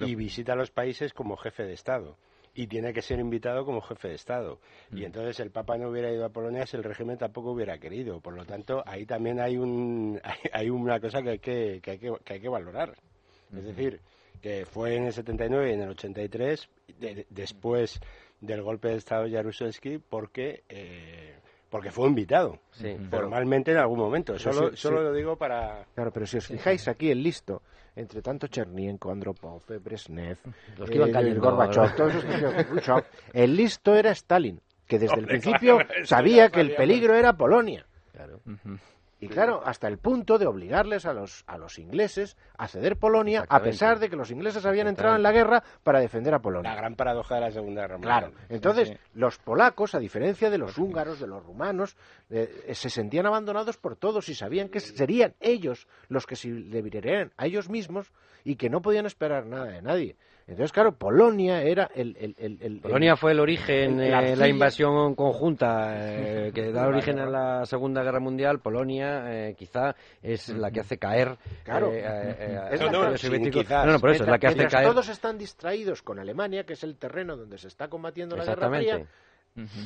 [0.00, 2.16] y visita los países como jefe de Estado
[2.56, 4.58] y tiene que ser invitado como jefe de Estado.
[4.90, 5.04] Y mm.
[5.04, 8.20] entonces el Papa no hubiera ido a Polonia si el régimen tampoco hubiera querido.
[8.20, 10.18] Por lo tanto, ahí también hay, un,
[10.52, 12.94] hay, una cosa que hay que, que, hay que, que hay que valorar.
[13.54, 14.00] Es decir,
[14.40, 16.68] que fue en el 79 y en el 83,
[17.28, 18.00] después
[18.40, 20.64] del golpe de Estado de Jaruzelski, porque...
[20.68, 21.25] Eh,
[21.70, 22.58] porque fue invitado
[23.10, 24.38] formalmente en algún momento.
[24.38, 25.84] Solo, solo lo digo para.
[25.94, 27.62] Claro, pero si os fijáis aquí el listo,
[27.94, 30.38] entre tanto Chernienko, Andropov, Brezhnev,
[30.76, 35.78] los que iban cayendo, Gorbachev, todos esos el listo era Stalin, que desde el principio
[36.04, 37.86] sabía que el peligro era Polonia.
[38.12, 38.40] Claro.
[39.18, 43.46] Y claro, hasta el punto de obligarles a los, a los ingleses a ceder Polonia,
[43.48, 46.70] a pesar de que los ingleses habían entrado en la guerra para defender a Polonia.
[46.70, 48.30] La gran paradoja de la Segunda Guerra Mundial.
[48.30, 48.36] Claro.
[48.50, 51.96] Entonces, los polacos, a diferencia de los húngaros, de los rumanos,
[52.28, 57.32] eh, se sentían abandonados por todos y sabían que serían ellos los que se deberían
[57.38, 58.12] a ellos mismos
[58.44, 60.16] y que no podían esperar nada de nadie.
[60.48, 62.16] Entonces, claro, Polonia era el...
[62.38, 67.66] el, Polonia fue el origen, de la invasión conjunta eh, que da origen a la
[67.66, 68.60] Segunda Guerra Mundial.
[68.60, 71.36] Polonia eh, quizá es la que hace caer...
[71.64, 74.86] Claro, eh, es la no, no, por eso es la que hace caer...
[74.86, 78.70] Todos están distraídos con Alemania, que es el terreno donde se está combatiendo la Guerra
[78.70, 79.06] Fría,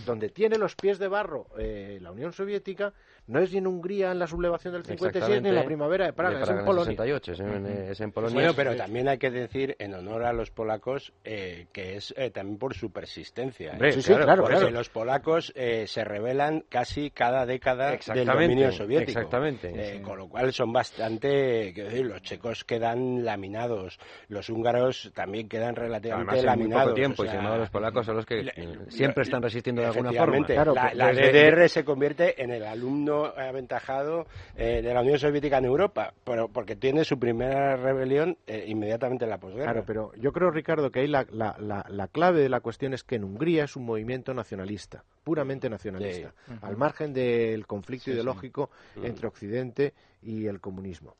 [0.04, 2.92] donde tiene los pies de barro la Unión Soviética,
[3.26, 6.12] no es ni en Hungría en la sublevación del 56 ni en la primavera de
[6.12, 6.96] Praga, es en Polonia.
[6.96, 8.34] 68, es en, Polonia.
[8.34, 12.30] Bueno, pero también hay que decir, en honor a los polacos, eh, que es eh,
[12.30, 13.76] también por su persistencia.
[13.80, 13.92] ¿eh?
[13.92, 19.20] sí, sí, claro, porque los polacos se rebelan casi cada década del dominio soviético.
[19.20, 20.00] Exactamente.
[20.02, 25.76] con lo cual son bastante, quiero decir, los checos quedan laminados, los húngaros también quedan
[25.76, 26.84] relativamente laminados.
[26.84, 28.50] poco tiempo, y sin embargo los polacos son los que
[28.88, 30.46] siempre están resistiendo de alguna forma.
[30.46, 35.58] Claro, la, la DDR se convierte en el alumno aventajado eh, de la Unión Soviética
[35.58, 39.72] en Europa, pero porque tiene su primera rebelión eh, inmediatamente en la posguerra.
[39.72, 43.16] Claro, pero yo creo, Ricardo, que ahí la, la, clave de la cuestión es que
[43.16, 48.70] en Hungría es un movimiento nacionalista, puramente nacionalista, al margen del conflicto ideológico
[49.02, 51.16] entre Occidente y el comunismo.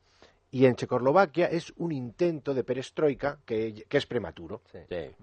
[0.53, 4.61] Y en Checoslovaquia es un intento de perestroika que, es prematuro,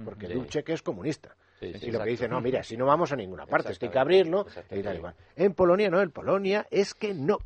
[0.03, 3.47] porque Dubček es comunista y lo que dice, no, mira, si no vamos a ninguna
[3.47, 4.47] parte, esto hay que abrirlo.
[5.37, 7.39] En Polonia no, en Polonia es que no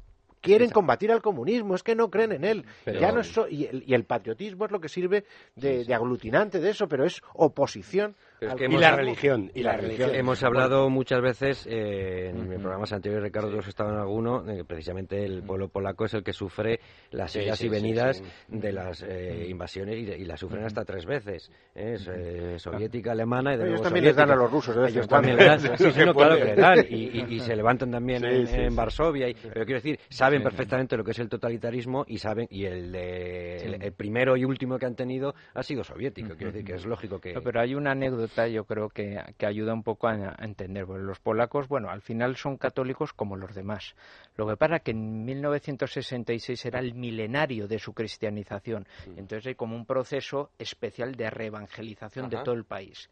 [0.42, 2.64] quieren combatir al comunismo, es que no creen en él.
[2.84, 5.24] Ya no y, el, patriotismo es lo que sirve
[5.56, 8.14] de, aglutinante de eso, pero es oposición.
[8.42, 10.14] Y, la religión, y la religión.
[10.14, 13.68] Hemos hablado muchas veces eh, en programas anteriores, Ricardo, sí.
[13.68, 18.22] estado en alguno, precisamente el pueblo polaco es el que sufre las idas y venidas
[18.48, 21.50] de las eh, invasiones y, las sufren hasta tres veces.
[21.74, 21.94] ¿eh?
[21.94, 24.76] Es, soviética, alemana y de Ellos también les dan a los rusos.
[24.88, 25.58] Ellos también dan,
[26.14, 26.86] claro que le dan.
[26.88, 29.26] Y, se levantan también en, Varsovia.
[29.42, 33.92] pero quiero decir, saben perfectamente lo que es el totalitarismo y saben y el, el,
[33.92, 36.34] primero y último que han tenido ha sido soviético.
[36.36, 37.34] Quiero decir que es lógico que.
[37.42, 40.88] pero hay una anécdota, yo creo que, que ayuda un poco a, entender.
[40.88, 43.94] los polacos, bueno, al final son católicos como los demás.
[44.36, 48.86] Lo que pasa es que en 1966 era el milenario de su cristianización.
[49.16, 53.08] Entonces hay como un proceso especial de reevangelización de todo el país.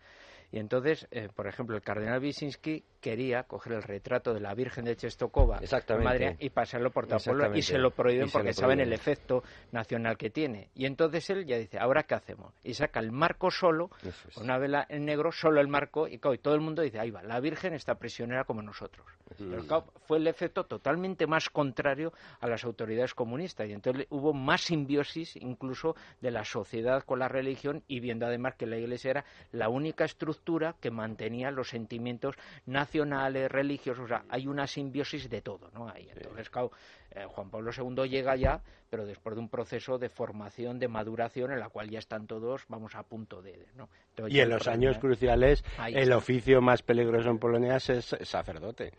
[0.52, 4.84] Y entonces, eh, por ejemplo, el cardenal Wyszynski quería coger el retrato de la Virgen
[4.84, 8.80] de Chestokova en Madrid y pasarlo por toda Polonia y se lo prohíben porque saben
[8.80, 10.70] el efecto nacional que tiene.
[10.74, 12.52] Y entonces él ya dice, ¿ahora qué hacemos?
[12.64, 13.90] Y saca el marco solo,
[14.36, 17.38] una vela en negro, solo el marco, y, todo el mundo dice, ahí va, la
[17.40, 19.06] Virgen está prisionera como nosotros.
[19.38, 24.62] Pero fue el efecto totalmente más contrario a las autoridades comunistas y entonces hubo más
[24.62, 29.24] simbiosis incluso de la sociedad con la religión y viendo además que la Iglesia era
[29.52, 30.39] la única estructura
[30.80, 32.34] que mantenía los sentimientos
[32.66, 35.88] nacionales, religiosos, o sea, hay una simbiosis de todo, ¿no?
[35.88, 36.72] Ahí, entonces, claro,
[37.12, 41.52] eh, Juan Pablo II llega ya, pero después de un proceso de formación, de maduración,
[41.52, 43.88] en la cual ya están todos, vamos, a punto de, ¿no?
[44.28, 48.92] y en los años cruciales, el oficio más peligroso en Polonia es sacerdote.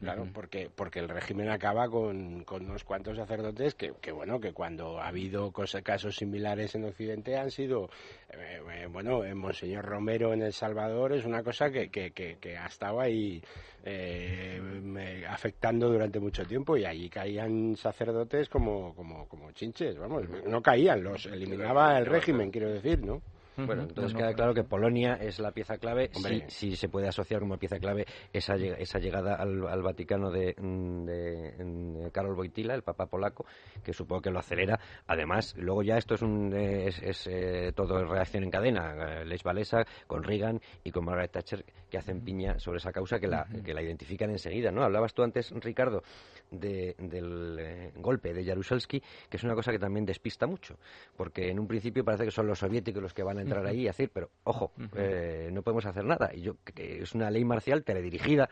[0.00, 4.54] Claro, porque, porque el régimen acaba con, con unos cuantos sacerdotes que, que, bueno, que
[4.54, 7.90] cuando ha habido casos similares en Occidente han sido,
[8.30, 12.56] eh, eh, bueno, en Monseñor Romero en El Salvador es una cosa que, que, que,
[12.56, 13.42] ha estado ahí
[13.84, 20.62] eh, afectando durante mucho tiempo y allí caían sacerdotes como, como, como chinches, vamos, no
[20.62, 23.20] caían, los eliminaba el régimen, quiero decir, ¿no?
[23.66, 26.10] Bueno, entonces queda claro que Polonia es la pieza clave,
[26.48, 32.36] si, se puede asociar como pieza clave esa, esa llegada al, Vaticano de, de, Karol
[32.36, 33.46] Wojtyla, el Papa polaco,
[33.82, 34.78] que supongo que lo acelera.
[35.06, 39.24] Además, luego ya esto es, un, es, eh, todo reacción en cadena.
[39.24, 43.26] Lech Walesa con Reagan y con Margaret Thatcher que hacen piña sobre esa causa que
[43.26, 44.70] la, que la identifican enseguida.
[44.70, 44.82] ¿no?
[44.82, 46.02] Hablabas tú antes, Ricardo,
[46.50, 50.76] del eh, golpe de Jaruzelski, que es una cosa que también despista mucho,
[51.16, 53.82] porque en un principio parece que son los soviéticos los que van a entrar ahí
[53.82, 56.30] y decir, pero ojo, eh, no podemos hacer nada.
[56.34, 58.50] Y yo, que es una ley marcial teledirigida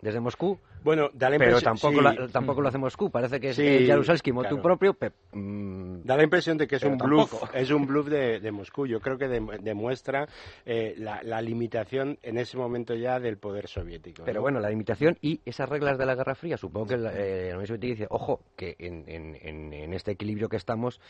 [0.00, 0.58] desde Moscú.
[0.84, 2.00] Bueno, da la pero tampoco,
[2.32, 3.10] tampoco lo hace Moscú.
[3.10, 4.96] Parece que es sí, Jaruzelski motu propio.
[5.32, 7.34] Mm, da la impresión de que es un bluff.
[7.52, 8.86] Es un bluff de, Moscú.
[8.86, 10.28] Yo creo que demuestra
[10.64, 14.22] eh, la, limitación en ese momento ya del poder soviético.
[14.24, 16.56] Pero bueno, la limitación y esas reglas de la Guerra Fría.
[16.56, 20.56] Supongo que la, eh, Unión Soviética dice, ojo, que en, en, en, este equilibrio que
[20.56, 21.00] estamos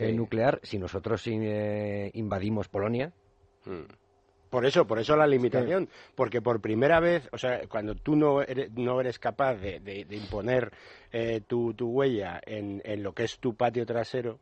[0.00, 3.12] nuclear, si nosotros eh, invadimos Polonia.
[3.66, 4.07] Mm
[4.50, 8.42] Por eso, por eso la limitación, porque por primera vez, o sea, cuando tú no
[8.42, 10.72] eres, no eres capaz de, imponer
[11.12, 14.38] eh, tu, tu, huella en, en, lo que es tu patio trasero,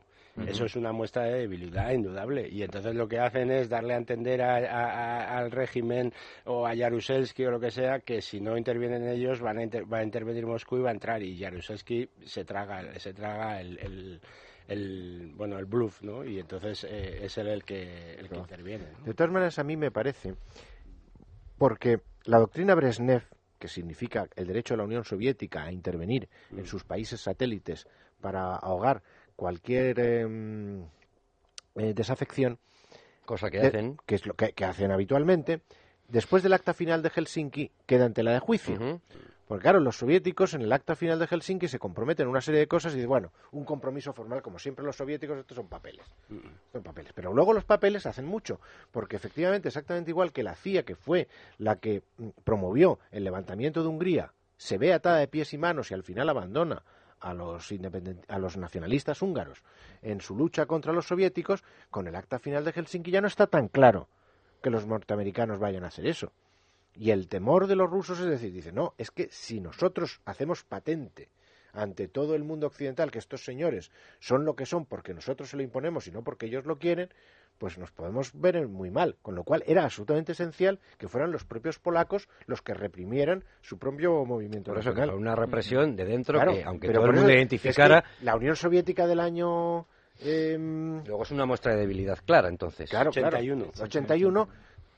[0.46, 2.46] eso es una muestra de debilidad indudable.
[2.48, 6.12] Y entonces lo que hacen es darle a entender al régimen
[6.44, 9.98] o a Jaruzelski o lo que sea que si no intervienen ellos van a va
[9.98, 11.22] a intervenir Moscú y va a entrar.
[11.22, 14.20] Y Jaruzelski se traga, se traga el, el
[15.36, 19.14] bueno el bluff no y entonces eh, es él el que el que interviene de
[19.14, 20.34] todas maneras a mí me parece
[21.56, 23.22] porque la doctrina Brezhnev
[23.58, 26.66] que significa el derecho de la Unión Soviética a intervenir en mm.
[26.66, 27.86] sus países satélites
[28.20, 29.02] para ahogar
[29.34, 30.84] cualquier em,
[31.74, 32.58] eh, desafección,
[33.24, 35.60] cosa que hacen, que es lo que, hacen habitualmente,
[36.08, 39.00] después del acta final de Helsinki queda en tela de juicio.
[39.46, 42.60] Porque claro, los soviéticos en el acta final de Helsinki se comprometen a una serie
[42.60, 46.04] de cosas y dicen, bueno, un compromiso formal, como siempre los soviéticos, estos son papeles.
[46.72, 47.12] Son papeles.
[47.12, 51.28] Pero luego los papeles hacen mucho, porque efectivamente, exactamente igual que la CIA, que fue
[51.58, 55.90] la que mm, promovió el levantamiento de Hungría, se ve atada de pies y manos
[55.90, 56.82] y al final abandona
[57.20, 57.72] a los,
[58.28, 59.62] a los nacionalistas húngaros
[60.02, 63.46] en su lucha contra los soviéticos, con el acta final de Helsinki ya no está
[63.46, 64.08] tan claro
[64.62, 66.32] que los norteamericanos vayan a hacer eso.
[66.98, 70.64] Y el temor de los rusos es decir, dice, no, es que si nosotros hacemos
[70.64, 71.28] patente
[71.72, 75.56] ante todo el mundo occidental que estos señores son lo que son porque nosotros se
[75.56, 77.10] lo imponemos y no porque ellos lo quieren,
[77.58, 79.16] pues nos podemos ver muy mal.
[79.22, 83.78] Con lo cual era absolutamente esencial que fueran los propios polacos los que reprimieran su
[83.78, 88.04] propio movimiento Por eso, una represión de dentro que, aunque todo el mundo identificara...
[88.22, 89.86] la Unión Soviética del año...
[90.18, 92.88] Em, Luego es una muestra de debilidad clara, entonces.
[92.88, 93.66] Claro, 81.
[93.82, 94.48] 81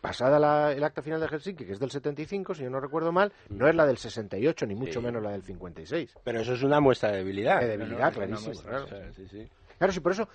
[0.01, 3.33] pasada el acta final de Helsinki, que es del 75, si yo no recuerdo mal,
[3.49, 6.17] no es la del 68, ni mucho menos la del 56.
[6.25, 7.61] Pero eso es una muestra de debilidad.
[7.61, 8.61] De debilidad, clarísimo.
[8.63, 8.87] Claro.
[9.15, 9.49] Sí, sí.
[9.79, 10.29] claro, sí, por eso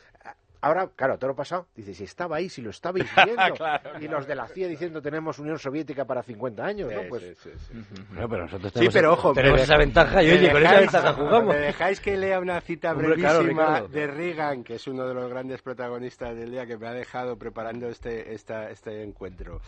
[0.64, 3.54] Ahora, claro, todo lo pasado, dice, si estaba ahí, si lo estabais viendo,
[4.00, 7.02] y los de la CIA diciendo tenemos Unión Soviética para 50 años, ¿no?
[7.10, 7.38] Pues...
[7.38, 7.84] Sí, sí,
[8.16, 11.54] pero nosotros tenemos, pero, ojo, tenemos esa ventaja y oye, con esa ventaja jugamos.
[11.54, 15.62] ¿Me dejáis que lea una cita brevísima de Reagan, que es uno de los grandes
[15.62, 19.60] protagonistas del día que me ha dejado preparando este, esta, este encuentro?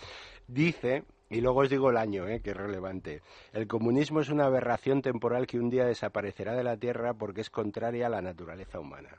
[0.47, 3.21] Dice, y luego os digo el año, eh, que es relevante.
[3.51, 7.49] El comunismo es una aberración temporal que un día desaparecerá de la Tierra porque es
[7.49, 9.09] contraria a la naturaleza humana.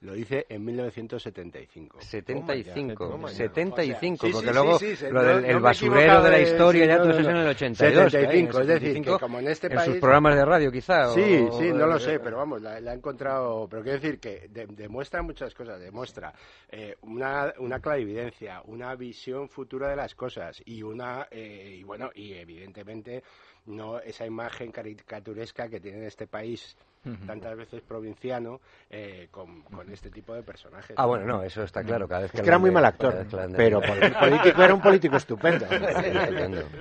[0.00, 2.00] Lo dice en 1975.
[2.00, 4.78] 75, 75, porque luego
[5.10, 8.12] lo del el basurero de la historia ya todo eso es en el 82.
[8.12, 9.86] 75, es decir, que como en este país...
[9.88, 11.08] En sus programas de radio quizá.
[11.12, 13.68] Sí, sí, no lo sé, pero vamos, la, he encontrado...
[13.68, 16.32] Pero quiero decir que demuestra muchas cosas, demuestra
[16.70, 21.28] eh, una, una clarividencia, una visión futura de las cosas y una...
[21.30, 23.22] Eh, y bueno, y evidentemente
[23.66, 26.76] no esa imagen caricaturesca que tiene este país
[27.26, 28.60] tantas veces provinciano
[28.90, 30.94] eh, con, este tipo de personajes.
[30.96, 32.06] Ah, bueno, no, eso está claro.
[32.06, 33.80] Cada vez que, era muy mal actor, pero
[34.20, 35.66] político era un político estupendo.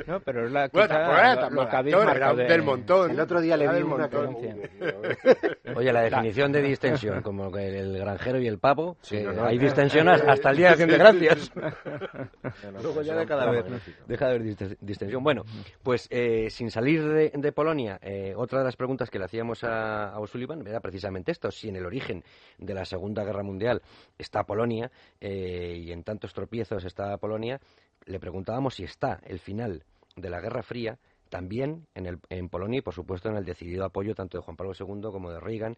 [0.08, 3.12] no, pero es la quizá, lo, que habéis marcado del montón.
[3.12, 4.10] El otro día le vi una
[5.76, 8.98] Oye, la definición de distensión, como el granjero y el pavo,
[9.42, 11.52] hay distensión hasta el día de acción de gracias.
[12.82, 13.66] Luego ya de cada vez
[14.08, 15.24] deja de haber distensión.
[15.24, 15.44] Bueno,
[15.84, 20.09] pues eh, sin salir de, Polonia, eh, otra de las preguntas que le hacíamos a
[20.10, 22.24] a, O'Sullivan era precisamente esto, si en el origen
[22.58, 23.82] de la Segunda Guerra Mundial
[24.18, 27.60] está Polonia eh, y en tantos tropiezos está Polonia,
[28.06, 29.84] le preguntábamos si está el final
[30.16, 30.98] de la Guerra Fría
[31.30, 34.58] también en, el, en Polonia y, por supuesto, en el decidido apoyo tanto de Juan
[34.58, 35.78] Pablo II como de Reagan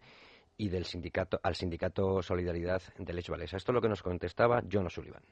[0.56, 3.56] y del sindicato, al sindicato Solidaridad de Lech Walesa.
[3.56, 5.22] Esto es lo que nos contestaba John O'Sullivan.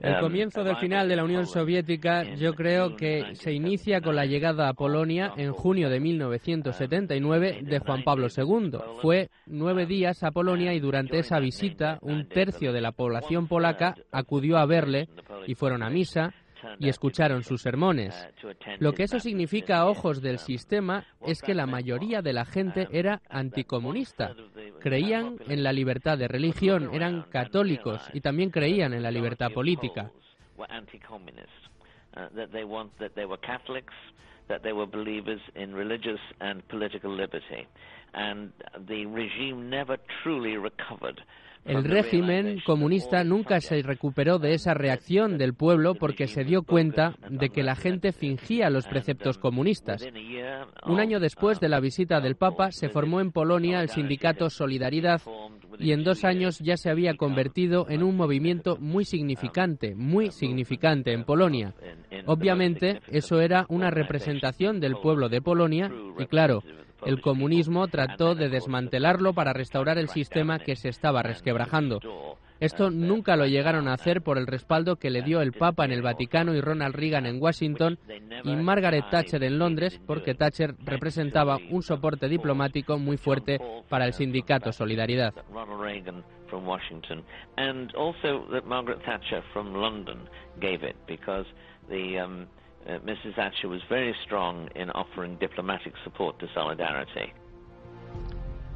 [0.00, 4.24] El comienzo del final de la Unión Soviética yo creo que se inicia con la
[4.24, 8.78] llegada a Polonia en junio de 1979 de Juan Pablo II.
[9.02, 13.96] Fue nueve días a Polonia y durante esa visita un tercio de la población polaca
[14.12, 15.08] acudió a verle
[15.46, 16.34] y fueron a misa
[16.78, 18.14] y escucharon sus sermones.
[18.78, 22.88] Lo que eso significa a ojos del sistema es que la mayoría de la gente
[22.92, 24.34] era anticomunista.
[24.80, 30.10] Creían en la libertad de religión, eran católicos y también creían en la libertad política.
[34.48, 37.66] that they were believers in religious and political liberty.
[38.14, 38.52] And
[38.88, 41.20] the regime never truly recovered
[41.64, 47.14] el régimen comunista nunca se recuperó de esa reacción del pueblo porque se dio cuenta
[47.28, 50.06] de que la gente fingía los preceptos comunistas.
[50.86, 55.20] Un año después de la visita del Papa se formó en Polonia el sindicato Solidaridad
[55.78, 61.12] y en dos años ya se había convertido en un movimiento muy significante, muy significante
[61.12, 61.74] en Polonia.
[62.26, 66.62] Obviamente eso era una representación del pueblo de Polonia y claro,
[67.04, 72.00] el comunismo trató de desmantelarlo para restaurar el sistema que se estaba resquebrajando.
[72.60, 75.92] Esto nunca lo llegaron a hacer por el respaldo que le dio el Papa en
[75.92, 77.98] el Vaticano y Ronald Reagan en Washington
[78.42, 84.12] y Margaret Thatcher en Londres, porque Thatcher representaba un soporte diplomático muy fuerte para el
[84.12, 85.34] sindicato Solidaridad.
[92.86, 93.34] Uh, Mrs.
[93.36, 97.32] Thatcher was very strong in offering diplomatic support to Solidarity.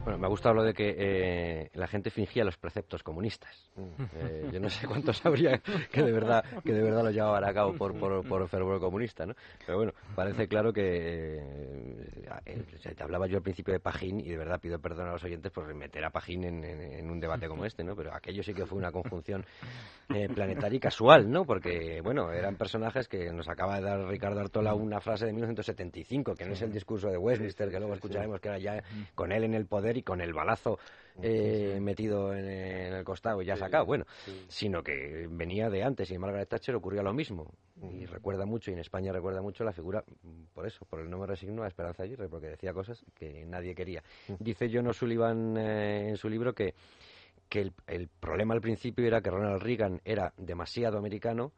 [0.05, 3.71] Bueno, me ha gustado lo de que eh, la gente fingía los preceptos comunistas.
[3.77, 4.03] Mm.
[4.17, 7.55] Eh, yo no sé cuántos habría que de verdad que de verdad lo llevaban a
[7.55, 9.35] cabo por, por, por fervor comunista, ¿no?
[9.65, 11.39] Pero bueno, parece claro que
[12.45, 15.23] eh, te hablaba yo al principio de Pajín y de verdad pido perdón a los
[15.23, 17.95] oyentes por meter a Pajín en, un debate como este, ¿no?
[17.95, 19.45] Pero aquello sí que fue una conjunción
[20.35, 21.45] planetaria y casual, ¿no?
[21.45, 26.35] Porque, bueno, eran personajes que nos acaba de dar Ricardo Artola una frase de 1975,
[26.35, 28.83] que no es el discurso de Westminster, que luego escucharemos que era ya
[29.15, 30.79] con él en el poder y con el balazo
[31.21, 34.07] eh, metido en, el costado y ya sacado, bueno,
[34.49, 37.53] sino que venía de antes y en Margaret Thatcher ocurrió lo mismo.
[37.83, 40.05] Y recuerda mucho, y en España recuerda mucho la figura,
[40.55, 43.75] por eso, por el no me resigno a Esperanza Aguirre, porque decía cosas que nadie
[43.75, 44.03] quería.
[44.39, 46.75] Dice John O'Sullivan eh, en su libro que,
[47.49, 51.53] que el, problema al principio era que Ronald Reagan era demasiado americano,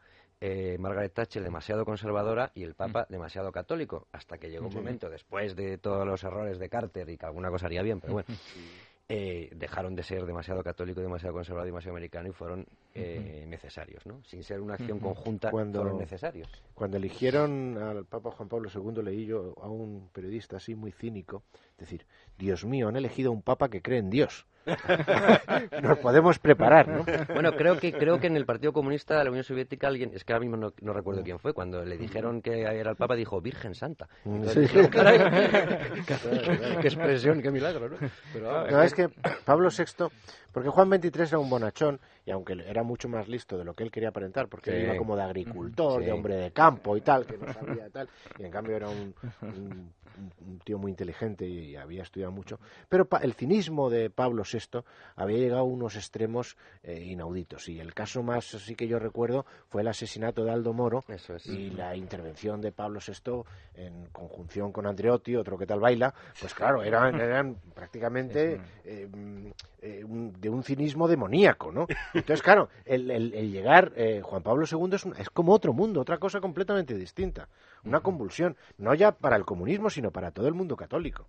[0.47, 5.09] eh, Margaret Thatcher demasiado conservadora y el Papa demasiado católico, hasta que llegó un momento,
[5.09, 8.28] después de todos los errores de Carter y que alguna cosa haría bien, pero bueno,
[9.09, 14.22] eh, dejaron de ser demasiado católico, demasiado conservador, demasiado americano y fueron eh, necesarios, ¿no?
[14.24, 16.51] Sin ser una acción conjunta, cuando, fueron necesarios.
[16.74, 21.42] Cuando eligieron al Papa Juan Pablo II, leí yo a un periodista así muy cínico
[21.78, 22.05] decir,
[22.36, 24.47] Dios mío, han elegido a un Papa que cree en Dios.
[25.83, 27.05] Nos podemos preparar, ¿no?
[27.33, 30.25] Bueno, creo que creo que en el Partido Comunista de la Unión Soviética alguien, es
[30.25, 33.41] que ahora mismo no, recuerdo quién fue, cuando le dijeron que era el Papa dijo
[33.41, 34.09] Virgen Santa.
[36.81, 37.97] qué expresión, qué milagro, ¿no?
[38.33, 39.09] Pero, es que
[39.45, 40.07] Pablo VI,
[40.53, 43.85] porque Juan XXIII era un bonachón y aunque era mucho más listo de lo que
[43.85, 47.27] él quería aparentar, porque él iba como de agricultor, de hombre de campo y tal,
[47.27, 48.09] que no sabía tal,
[48.39, 49.93] y en cambio era un un
[50.65, 52.59] tío muy inteligente y había estudiado mucho,
[52.89, 54.81] pero el cinismo de Pablo VI
[55.17, 57.69] había llegado a unos extremos eh, inauditos.
[57.69, 61.05] Y el caso más así que yo recuerdo fue el asesinato de Aldo Moro
[61.45, 63.43] y la intervención de Pablo VI
[63.75, 69.09] en conjunción con Andreotti, otro que tal baila, pues claro, eran, eran prácticamente eh,
[69.83, 71.87] eh, de un cinismo demoníaco, ¿no?
[72.12, 73.93] Entonces, claro, el, llegar,
[74.23, 77.49] Juan Pablo II es, es como otro mundo, otra cosa completamente distinta,
[77.85, 81.26] una convulsión, no ya para el comunismo, sino para todo el mundo católico.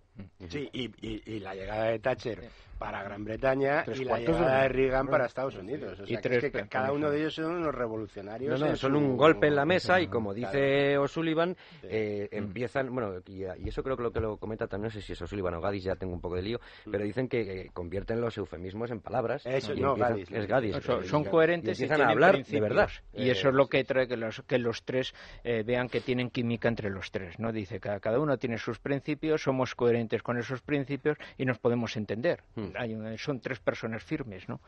[0.48, 2.48] Sí, y, la llegada de Thatcher
[2.78, 5.98] para Gran Bretaña y la llegada de Reagan para Estados Unidos.
[6.06, 8.58] y que cada uno de ellos son unos revolucionarios.
[8.58, 13.14] No, no, son un golpe en la mesa y como dice O'Sullivan, eh, empiezan, bueno,
[13.26, 15.60] y, eso creo que lo que lo comenta también, no sé si es O'Sullivan o
[15.60, 16.90] Gadis, ya tengo un poco de lío, mm.
[16.90, 19.44] pero dicen que convierten los eufemismos en palabras.
[19.46, 20.30] Eso, no, Gadis.
[20.30, 20.76] Es Gadis.
[21.04, 22.90] son coherentes y, empiezan a hablar de verdad.
[23.14, 26.30] Y eso es lo que trae que los, que los tres eh, vean que tienen
[26.46, 27.50] química entre los tres, ¿no?
[27.50, 31.96] Dice que cada uno tiene sus principios, somos coherentes con esos principios y nos podemos
[31.96, 32.44] entender.
[32.54, 32.68] Hmm.
[33.18, 34.60] son tres personas firmes, ¿no?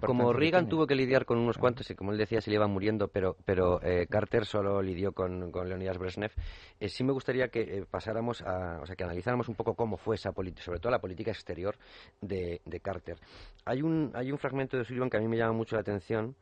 [0.00, 2.70] como, Reagan tuvo que lidiar con unos cuantos y como él decía se le iban
[2.70, 6.32] muriendo, pero, pero eh, Carter solo lidió con, con Leonidas Brezhnev,
[6.78, 9.96] eh, sí me gustaría que eh, pasáramos a, o sea, que analizáramos un poco cómo
[9.96, 11.76] fue esa política, sobre todo la política exterior
[12.20, 13.16] de, de Carter.
[13.64, 16.36] Hay un, hay un fragmento de Sullivan que a mí me llama mucho la atención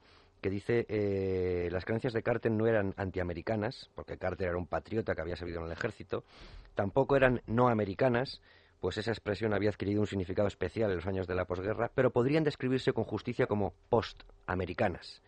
[0.46, 5.16] que dice eh, las creencias de Carter no eran antiamericanas, porque Carter era un patriota
[5.16, 6.22] que había servido en el ejército,
[6.76, 8.40] tampoco eran no americanas,
[8.78, 12.12] pues esa expresión había adquirido un significado especial en los años de la posguerra, pero
[12.12, 15.20] podrían describirse con justicia como post-americanas,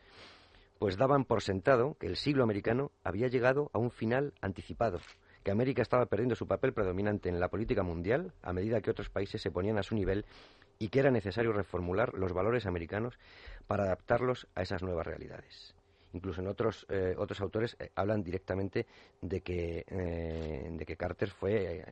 [0.78, 5.00] pues daban por sentado que el siglo americano había llegado a un final anticipado,
[5.42, 9.10] que América estaba perdiendo su papel predominante en la política mundial a medida que otros
[9.10, 10.24] países se ponían a su nivel
[10.78, 13.18] y que era necesario reformular los valores americanos
[13.66, 15.74] para adaptarlos a esas nuevas realidades.
[16.12, 18.86] Incluso en otros, eh, otros autores eh, hablan directamente
[19.20, 21.84] de que, eh, de que Carter fue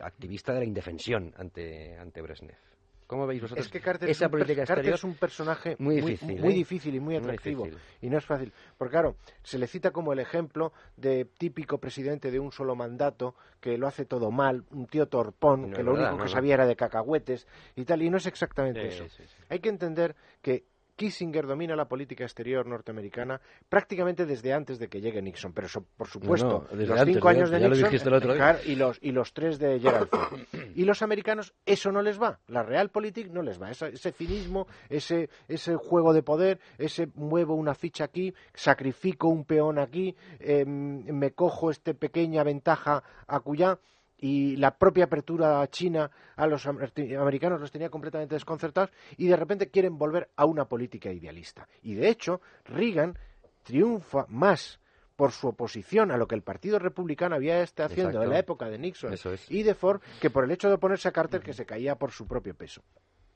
[0.00, 2.69] activista de la indefensión ante, ante Brezhnev.
[3.10, 6.40] ¿Cómo veis vosotros es que Carter esa es política Carter es un personaje muy difícil,
[6.40, 7.66] muy, difícil y muy atractivo.
[8.00, 8.52] y no es fácil.
[8.78, 13.34] Porque claro, se le cita como el ejemplo de típico presidente de un solo mandato
[13.60, 16.76] que lo hace todo mal, un tío torpón, que lo único que sabía era de
[16.76, 18.00] cacahuetes y tal.
[18.02, 19.04] Y no es exactamente eso.
[19.48, 20.66] Hay que entender que
[21.00, 23.40] Kissinger domina la política exterior norteamericana
[23.70, 28.58] prácticamente desde antes de que llegue Nixon, pero por supuesto, los cinco años de Nixon
[28.66, 30.40] y los y los tres de Gerald Ford.
[30.76, 34.66] y los americanos eso no les va, la realpolitik no les va, ese, ese cinismo,
[34.90, 41.02] ese ese juego de poder, ese muevo una ficha aquí, sacrifico un peón aquí, em,
[41.06, 43.78] me cojo esta pequeña ventaja a cuya
[44.20, 49.70] y la propia apertura china a los americanos los tenía completamente desconcertados y de repente
[49.70, 51.66] quieren volver a una política idealista.
[51.82, 53.18] Y de hecho, Reagan
[53.62, 54.78] triunfa más
[55.16, 58.70] por su oposición a lo que el Partido Republicano había estado haciendo en la época
[58.70, 59.14] de Nixon
[59.48, 62.10] y de Ford que por el hecho de oponerse a Carter que se caía por
[62.10, 62.82] su propio peso.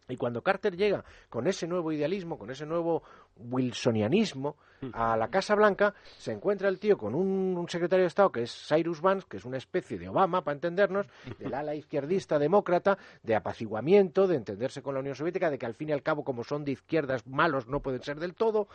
[0.08, 3.02] Y cuando Carter llega con ese nuevo idealismo, con ese nuevo
[3.36, 4.56] wilsonianismo
[4.92, 8.68] a la Casa Blanca, se encuentra el tío con un, secretario de Estado que es
[8.68, 11.06] Cyrus Vance, que es una especie de Obama, para entendernos,
[11.38, 15.74] del ala izquierdista demócrata, de apaciguamiento, de entenderse con la Unión Soviética, de que al
[15.74, 18.68] fin y al cabo, como son de izquierdas malos, no pueden ser del todo.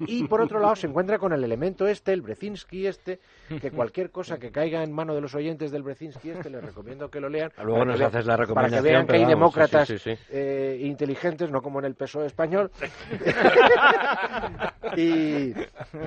[0.00, 3.20] Y por otro lado, se encuentra con el elemento este, el Brezinski este,
[3.60, 7.10] que cualquier cosa que caiga en mano de los oyentes del Brezinski este, les recomiendo
[7.10, 7.52] que lo lean.
[7.62, 8.82] Luego nos haces la recomendación.
[8.82, 9.90] Para que vean que hay demócratas
[10.30, 12.70] eh, inteligentes, no como en el PSOE español.
[14.96, 15.54] y,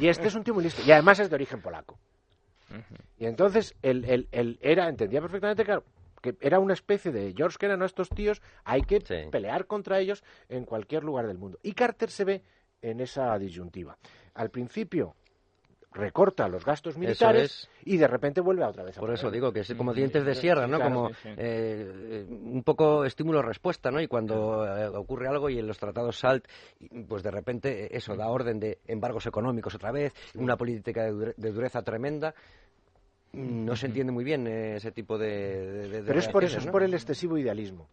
[0.01, 0.81] este es un tío muy listo.
[0.85, 1.97] Y además es de origen polaco.
[3.17, 4.27] Y entonces él,
[4.61, 5.83] era, entendía perfectamente, claro,
[6.21, 7.85] que era una especie de George Kennan, ¿no?
[7.85, 8.99] Estos tíos, hay que
[9.31, 11.59] pelear contra ellos en cualquier lugar del mundo.
[11.63, 12.43] Y Carter se ve
[12.81, 13.97] en esa disyuntiva.
[14.33, 15.15] Al principio
[15.99, 18.97] recorta los gastos militares y de repente vuelve a otra vez.
[18.97, 20.79] Por eso digo que es como dientes de sierra, ¿no?
[20.79, 24.01] como eh, un poco estímulo-respuesta, ¿no?
[24.01, 26.45] Y cuando eh, ocurre algo y en los tratados SALT,
[27.07, 31.81] pues de repente eso da orden de embargos económicos otra vez, una política de, dureza
[31.81, 32.33] tremenda
[33.31, 36.81] no se entiende muy bien eh, ese tipo de, pero es por eso es por
[36.81, 37.87] el excesivo idealismo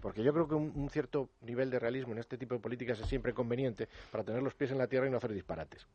[0.00, 3.06] porque yo creo que un, cierto nivel de realismo en este tipo de políticas es
[3.06, 5.86] siempre conveniente para tener los pies en la tierra y no hacer disparates.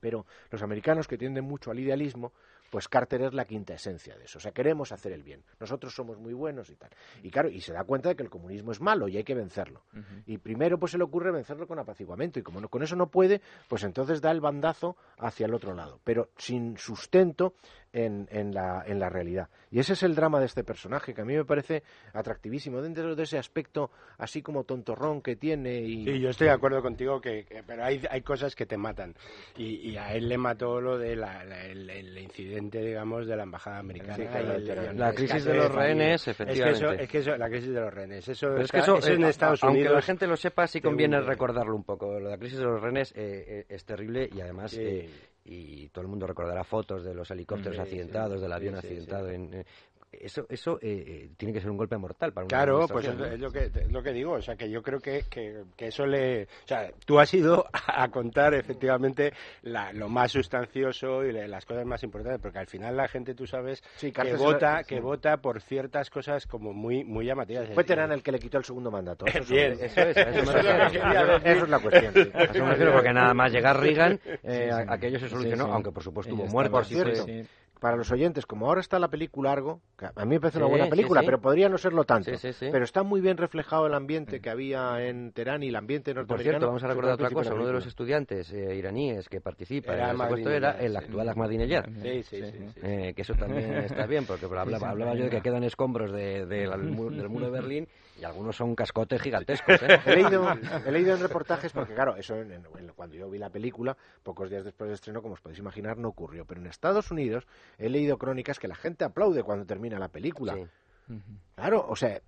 [0.00, 2.32] Pero los americanos que tienden mucho al idealismo,
[2.74, 4.38] pues Carter es la quinta esencia de eso.
[4.38, 5.44] O sea, queremos hacer el bien.
[5.60, 6.90] Nosotros somos muy buenos y tal.
[7.22, 9.36] Y claro, y se da cuenta de que el comunismo es malo y hay que
[9.36, 9.84] vencerlo.
[10.26, 12.40] Y primero pues se le ocurre vencerlo con apaciguamiento.
[12.40, 15.72] Y como no, con eso no puede, pues entonces da el bandazo hacia el otro
[15.72, 16.00] lado.
[16.02, 17.54] Pero sin sustento
[17.94, 19.48] en, en, la, en la realidad.
[19.70, 23.14] Y ese es el drama de este personaje, que a mí me parece atractivísimo dentro
[23.14, 25.80] de ese aspecto así como tontorrón que tiene.
[25.80, 26.04] Y...
[26.04, 29.14] Sí, yo estoy de acuerdo contigo, que, pero hay, hay cosas que te matan.
[29.56, 34.92] Y, a él le mató lo del de el, incidente, digamos, de la embajada americana.
[34.94, 37.02] la crisis de los rehenes, efectivamente.
[37.02, 39.78] Es que, eso, la crisis de los rehenes, eso, es que eso en Estados Unidos.
[39.78, 42.18] Aunque la gente lo sepa, sí conviene recordarlo un poco.
[42.20, 45.08] La crisis de los rehenes eh, eh, es terrible y además eh,
[45.44, 49.66] y todo el mundo recordará fotos de los helicópteros accidentados, del avión accidentado en, eh,
[50.20, 53.40] eso, eso eh, eh, tiene que ser un golpe mortal para una Claro, pues es,
[53.40, 56.44] lo que, lo que digo, o sea, que yo creo que, que, eso le...
[56.44, 62.02] O sea, tú has ido a contar efectivamente lo más sustancioso y las cosas más
[62.02, 66.46] importantes, porque al final la gente, tú sabes, que vota que vota por ciertas cosas
[66.46, 67.68] como muy muy llamativas.
[67.74, 69.26] Fue Terán el que le quitó el segundo mandato.
[69.26, 69.72] Eso, Bien.
[69.80, 70.56] Eso, es, eso,
[71.44, 72.14] es la cuestión.
[72.14, 72.20] Sí.
[72.34, 76.34] Eso me refiero, porque nada más llegar Reagan, eh, aquello se solucionó, aunque por supuesto
[76.34, 76.72] hubo muertos.
[76.72, 77.26] Por cierto,
[77.84, 80.68] para los oyentes, como ahora está la película Argo, que a mí me parece una
[80.68, 82.30] buena película, pero podría no serlo tanto.
[82.58, 86.34] Pero está muy bien reflejado el ambiente que había en Teherán y el ambiente norteamericano.
[86.34, 87.52] Por cierto, vamos a recordar otra cosa.
[87.52, 91.84] Uno de los estudiantes eh, iraníes que participa en el era el actual Ahmadinejad.
[92.00, 92.80] Sí, sí, sí.
[92.82, 96.46] Eh, que eso también está bien, porque hablaba, hablaba yo de que quedan escombros de,
[96.46, 97.88] del muro de Berlín
[98.18, 99.82] y algunos son cascotes gigantescos.
[99.82, 100.00] ¿eh?
[100.06, 100.46] he, leído,
[100.86, 102.36] he leído en reportajes, porque claro, eso
[102.94, 106.08] cuando yo vi la película, pocos días después del estreno, como os podéis imaginar, no
[106.08, 106.44] ocurrió.
[106.44, 107.46] Pero en Estados Unidos
[107.78, 110.56] he leído crónicas que la gente aplaude cuando termina la película.
[111.54, 112.20] Claro, o sea,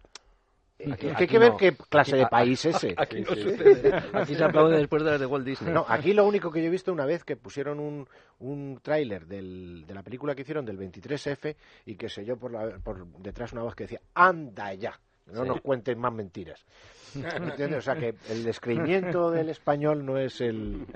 [0.93, 2.95] Aquí, hay que ver qué clase de país es ese.
[2.99, 3.95] Aquí, no sucede.
[4.13, 5.73] aquí se aplaude después de las de Walt Disney.
[5.73, 8.07] No, aquí lo único que yo he visto una vez que pusieron un,
[8.41, 11.57] un tráiler de la película que hicieron del 23F
[11.87, 15.01] y que se oyó por, la, por detrás una voz que decía, anda ya.
[15.33, 16.65] No nos cuenten más mentiras.
[17.15, 17.79] ¿Entiendes?
[17.79, 20.87] O sea que el describimiento del español no es el,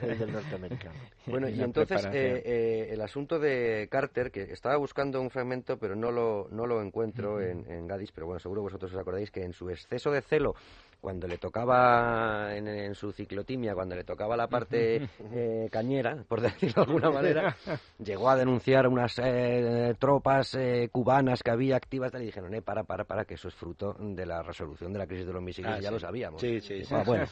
[0.00, 0.98] del norteamericano.
[1.26, 5.94] Bueno, y entonces eh, eh, el asunto de Carter, que estaba buscando un fragmento, pero
[5.94, 9.44] no lo, no lo encuentro en, en Gadis, pero bueno, seguro vosotros os acordáis que
[9.44, 10.54] en su exceso de celo
[11.00, 16.84] cuando le tocaba en, su ciclotimia, cuando le tocaba la parte eh, cañera, por decirlo
[16.84, 17.56] de alguna manera,
[17.98, 22.84] llegó a denunciar unas eh, tropas eh, cubanas que había activas y dijeron, eh, para,
[22.84, 25.72] para, para, que eso es fruto de la resolución de la crisis de los misiles,
[25.72, 26.40] ah, ya lo sabíamos.
[26.40, 26.94] Sí, sí, sí.
[26.94, 27.26] Ah, bueno,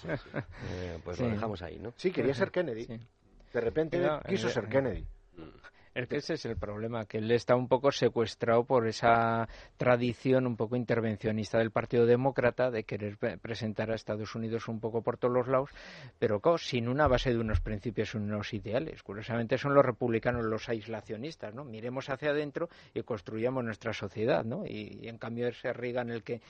[1.04, 1.92] pues lo dejamos ahí, ¿no?
[1.96, 2.86] Sí, quería ser Kennedy.
[3.52, 5.04] De repente quiso ser Kennedy.
[5.98, 10.46] Es que ese es el problema, que él está un poco secuestrado por esa tradición
[10.46, 15.16] un poco intervencionista del Partido Demócrata de querer presentar a Estados Unidos un poco por
[15.16, 15.70] todos los lados,
[16.20, 19.02] pero sin una base de unos principios, unos ideales.
[19.02, 21.64] Curiosamente son los republicanos los aislacionistas, ¿no?
[21.64, 24.64] Miremos hacia adentro y construyamos nuestra sociedad, ¿no?
[24.64, 26.40] Y, en cambio es Reagan el que...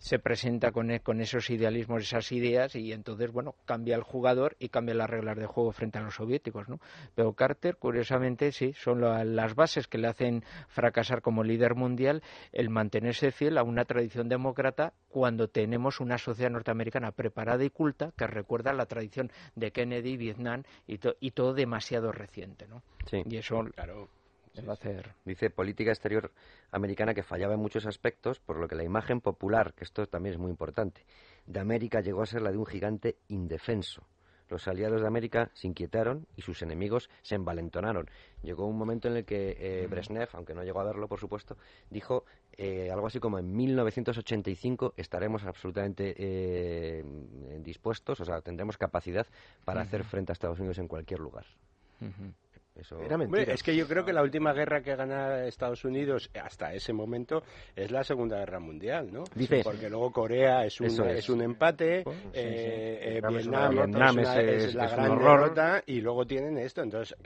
[0.00, 4.56] se presenta con, e, con, esos idealismos, esas ideas, y entonces, bueno, cambia el jugador
[4.58, 6.80] y cambia las reglas de juego frente a los soviéticos, ¿no?
[7.14, 12.22] Pero Carter, curiosamente, sí, son las bases que le hacen fracasar como líder mundial
[12.52, 18.12] el mantenerse fiel a una tradición demócrata cuando tenemos una sociedad norteamericana preparada y culta
[18.16, 22.82] que recuerda la tradición de Kennedy, Vietnam y, y todo demasiado reciente, ¿no?
[23.10, 23.22] Sí.
[23.26, 24.08] Y eso, claro,
[25.24, 26.32] Dice política exterior
[26.70, 30.34] americana que fallaba en muchos aspectos, por lo que la imagen popular, que esto también
[30.34, 31.04] es muy importante,
[31.46, 34.06] de América llegó a ser la de un gigante indefenso.
[34.50, 38.10] Los aliados de América se inquietaron y sus enemigos se envalentonaron.
[38.42, 41.56] Llegó un momento en el que eh, Brezhnev, aunque no llegó a verlo, por supuesto,
[41.88, 47.04] dijo eh, algo así como en 1985 estaremos absolutamente eh,
[47.60, 49.26] dispuestos, o sea, tendremos capacidad
[49.64, 51.46] para hacer frente a Estados Unidos en cualquier lugar.
[52.74, 57.42] Es que yo creo que la última guerra que gana Estados Unidos hasta ese momento
[57.76, 59.24] es la Segunda Guerra Mundial, ¿no?
[59.62, 61.28] Porque luego Corea es un, es.
[61.28, 66.82] un empate, oh, eh, Vietnam, es, la gran derrota y luego tienen esto.
[66.82, 67.16] Entonces,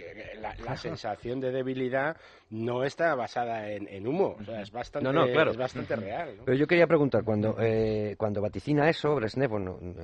[0.41, 2.17] la, sensación de debilidad
[2.51, 5.09] no está basada en, humo, o sea, es bastante,
[5.51, 6.37] es bastante real.
[6.45, 9.53] Pero yo quería preguntar, cuando, eh, cuando vaticina eso, Brezhnev,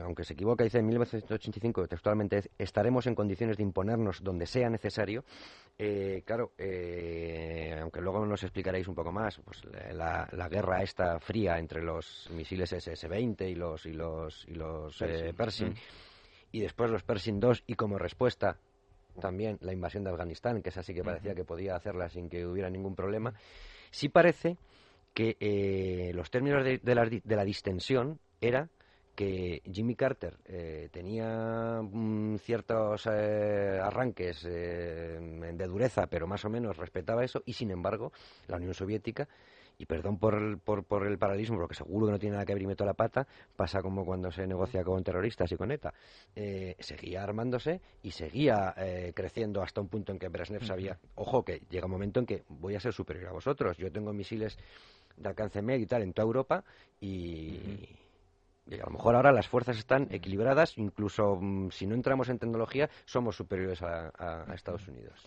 [0.02, 5.24] aunque se equivoca, dice en 1985 textualmente, estaremos en condiciones de imponernos donde sea necesario,
[5.78, 9.62] eh, claro, eh, aunque luego nos explicaréis un poco más, pues
[9.94, 10.82] la, la, guerra
[11.20, 15.02] fría entre los misiles SS-20 y los y los y los
[15.34, 15.76] Pershing, mm.
[16.52, 18.58] y después los Pershing 2 y como respuesta
[19.20, 22.46] también la invasión de Afganistán, que es así que parecía que podía hacerla sin que
[22.46, 23.32] hubiera ningún problema,
[23.90, 24.58] sí parece
[25.14, 28.68] que eh, los términos de, la, de la distensión era
[29.20, 35.18] que Jimmy Carter eh, tenía mm, ciertos eh, arranques eh,
[35.52, 38.12] de dureza, pero más o menos respetaba eso, y sin embargo,
[38.46, 39.28] la Unión Soviética,
[39.76, 42.54] y perdón por el, por, por el paralelismo, porque seguro que no tiene nada que
[42.54, 45.92] ver y meto la pata, pasa como cuando se negocia con terroristas y con ETA,
[46.78, 48.74] seguía armándose y seguía
[49.14, 52.44] creciendo hasta un punto en que Brezhnev sabía, ojo, que llega un momento en que
[52.48, 54.56] voy a ser superior a vosotros, yo tengo misiles
[55.14, 56.64] de alcance medio y tal en toda Europa
[57.02, 57.98] y
[58.72, 62.88] a lo mejor ahora las fuerzas están equilibradas, incluso mm, si no entramos en tecnología,
[63.04, 65.20] somos superiores a, Estados Unidos.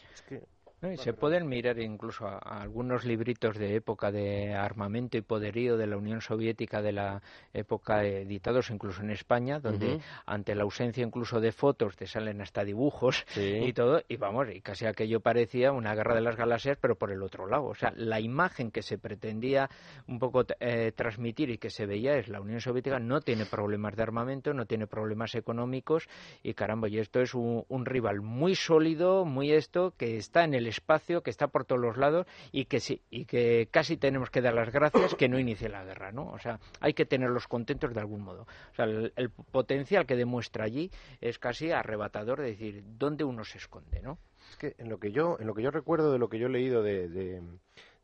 [0.91, 5.87] Y se pueden mirar incluso a, algunos libritos de época de armamento y poderío de
[5.87, 7.21] la Unión Soviética de la
[7.53, 12.63] época editados incluso en España, donde ante la ausencia incluso de fotos te salen hasta
[12.63, 16.95] dibujos y todo, y vamos, y casi aquello parecía una guerra de las galaxias, pero
[16.95, 17.65] por el otro lado.
[17.65, 19.69] O sea, la imagen que se pretendía
[20.07, 23.95] un poco eh, transmitir y que se veía es la Unión Soviética no tiene problemas
[23.95, 26.07] de armamento, no tiene problemas económicos,
[26.41, 30.53] y caramba, y esto es un, un rival muy sólido, muy esto, que está en
[30.53, 34.29] el espacio que está por todos los lados y que sí, y que casi tenemos
[34.29, 36.29] que dar las gracias que no inicie la guerra, ¿no?
[36.29, 38.41] O sea, hay que tenerlos contentos de algún modo.
[38.71, 43.57] O sea, el, potencial que demuestra allí es casi arrebatador de decir dónde uno se
[43.57, 44.17] esconde, ¿no?
[44.49, 46.47] Es que en lo que yo, en lo que yo recuerdo de lo que yo
[46.47, 47.07] he leído de,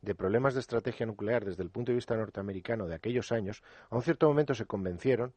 [0.02, 3.96] de problemas de estrategia nuclear desde el punto de vista norteamericano de aquellos años, a
[3.96, 5.34] un cierto momento se convencieron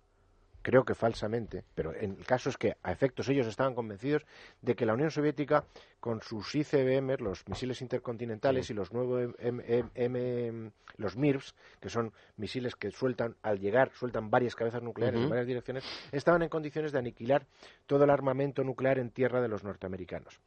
[0.63, 4.25] creo que falsamente, pero en el caso es que a efectos ellos estaban convencidos
[4.61, 5.65] de que la Unión Soviética
[6.01, 12.75] con sus ICBM, los misiles intercontinentales y los nuevos M, los MIRVs, que son misiles
[12.77, 16.99] que sueltan al llegar sueltan varias cabezas nucleares en varias direcciones, estaban en condiciones de
[16.99, 17.47] aniquilar
[17.87, 20.41] todo el armamento nuclear en tierra de los norteamericanos.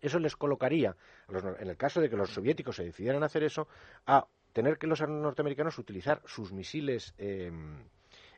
[0.00, 0.96] Eso les colocaría,
[1.28, 3.68] en el caso de que los soviéticos se decidieran a hacer eso,
[4.06, 7.84] a tener que los norteamericanos utilizar sus misiles em,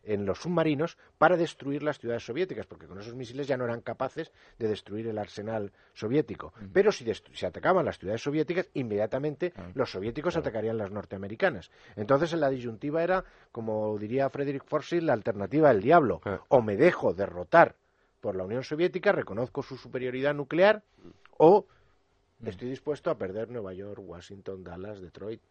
[0.06, 3.80] en los submarinos para destruir las ciudades soviéticas, porque con esos misiles ya no eran
[3.80, 6.52] capaces de destruir el arsenal soviético.
[6.72, 11.70] Pero si, si, atacaban las ciudades soviéticas, inmediatamente los soviéticos atacarían las norteamericanas.
[11.96, 16.20] Entonces, en la disyuntiva era, como diría Frederick Forsyth, la alternativa del diablo.
[16.48, 17.76] O me dejo derrotar
[18.20, 20.82] por la Unión Soviética, reconozco su superioridad nuclear,
[21.36, 21.66] o
[22.44, 25.42] estoy dispuesto a perder Nueva York, Washington, Dallas, Detroit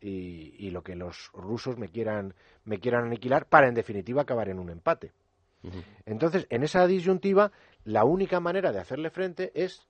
[0.00, 2.34] y, lo que los rusos me quieran,
[2.64, 5.12] me quieran aniquilar para, en definitiva, acabar en un empate.
[6.06, 7.50] Entonces, en esa disyuntiva,
[7.84, 9.86] la única manera de hacerle frente es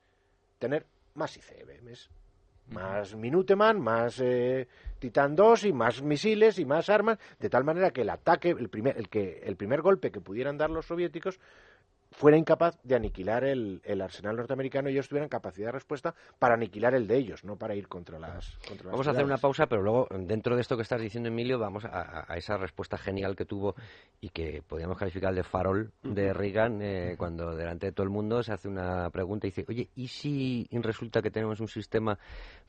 [0.59, 2.11] tener más ICBMs,
[2.71, 4.67] más Minuteman, más eh,
[4.99, 8.69] Titan 2 y más misiles y más armas, de tal manera que el ataque, el
[8.69, 11.39] primer, el que, el primer golpe que pudieran dar los soviéticos
[12.11, 16.95] fuera incapaz de aniquilar el, arsenal norteamericano y ellos tuvieran capacidad de respuesta para aniquilar
[16.95, 18.57] el de ellos, no para ir contra las.
[18.67, 21.59] Contra vamos a hacer una pausa, pero luego, dentro de esto que estás diciendo, Emilio,
[21.59, 23.75] vamos a, esa respuesta genial que tuvo
[24.21, 28.43] y que podríamos calificar de farol de Reagan eh, cuando delante de todo el mundo
[28.43, 32.19] se hace una pregunta y dice: Oye, ¿y si resulta que tenemos un sistema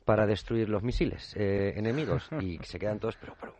[0.04, 2.28] para destruir los misiles eh, enemigos?
[2.40, 3.54] Y se quedan todos, pero, pero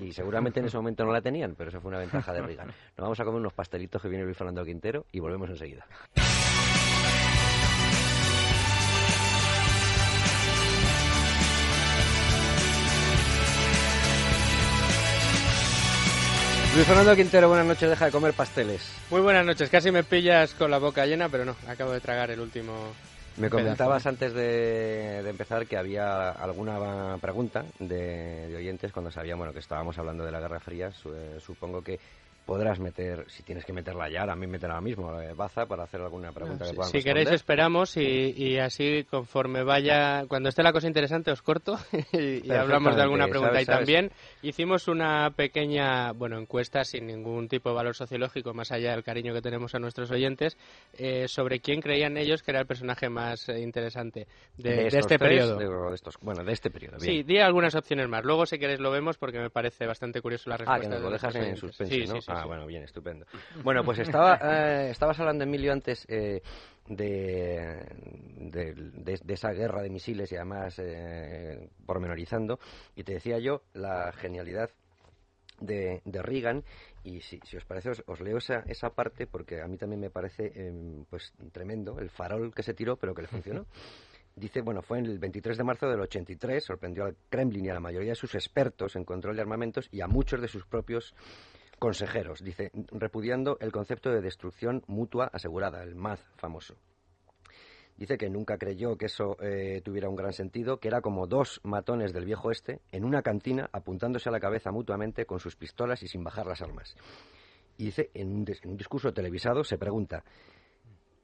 [0.00, 2.66] Y seguramente en ese momento no la tenían, pero esa fue una ventaja de Reagan.
[2.96, 5.86] Nos vamos a comer unos pastelitos que viene Luis Fernando Quintero y volvemos enseguida.
[16.74, 18.80] Luis Fernando Quintero, buenas noches, deja de comer pasteles.
[19.10, 22.30] Muy buenas noches, casi me pillas con la boca llena, pero no, acabo de tragar
[22.30, 22.72] el último.
[23.36, 29.60] Me comentabas antes de, empezar que había alguna pregunta de, oyentes cuando sabíamos bueno, que
[29.60, 30.90] estábamos hablando de la Guerra Fría.
[31.38, 31.98] supongo que
[32.50, 35.84] podrás meter, si tienes que meterla ya, a mí meter ahora mismo, eh, Baza, para
[35.84, 40.88] hacer alguna pregunta que Si queréis esperamos y, así conforme vaya, cuando esté la cosa
[40.88, 41.78] interesante os corto
[42.12, 43.62] y, hablamos de alguna pregunta.
[43.62, 44.10] y también
[44.42, 49.32] hicimos una pequeña, bueno, encuesta sin ningún tipo de valor sociológico, más allá del cariño
[49.32, 50.58] que tenemos a nuestros oyentes,
[50.98, 54.26] eh, sobre quién creían ellos que era el personaje más eh, interesante
[54.56, 55.56] de, este periodo.
[56.20, 56.98] bueno, de este periodo.
[56.98, 58.24] Sí, di algunas opciones más.
[58.24, 60.96] Luego, si queréis, lo vemos porque me parece bastante curioso la respuesta.
[60.96, 62.18] Ah, que lo dejas en suspense, ¿no?
[62.39, 63.26] Ah, bueno, bien, estupendo.
[63.62, 66.42] Bueno, pues estaba, eh, estabas hablando, Emilio, antes eh,
[66.88, 67.84] de,
[68.38, 72.58] de, esa guerra de misiles y además eh, pormenorizando,
[72.96, 74.70] y te decía yo la genialidad
[75.60, 76.64] de, de Reagan
[77.04, 80.10] y si, si os parece os, leo esa, esa parte porque a mí también me
[80.10, 83.66] parece em, pues tremendo el farol que se tiró pero que le funcionó
[84.36, 87.74] dice bueno fue en el 23 de marzo del 83 sorprendió al Kremlin y a
[87.74, 91.14] la mayoría de sus expertos en control de armamentos y a muchos de sus propios
[91.80, 96.76] consejeros, dice, repudiando el concepto de destrucción mutua asegurada, el MAD famoso.
[97.96, 101.58] Dice que nunca creyó que eso eh, tuviera un gran sentido, que era como dos
[101.64, 106.02] matones del viejo este en una cantina apuntándose a la cabeza mutuamente con sus pistolas
[106.02, 106.94] y sin bajar las armas.
[107.78, 110.22] Y dice, en un, en un discurso televisado, se pregunta,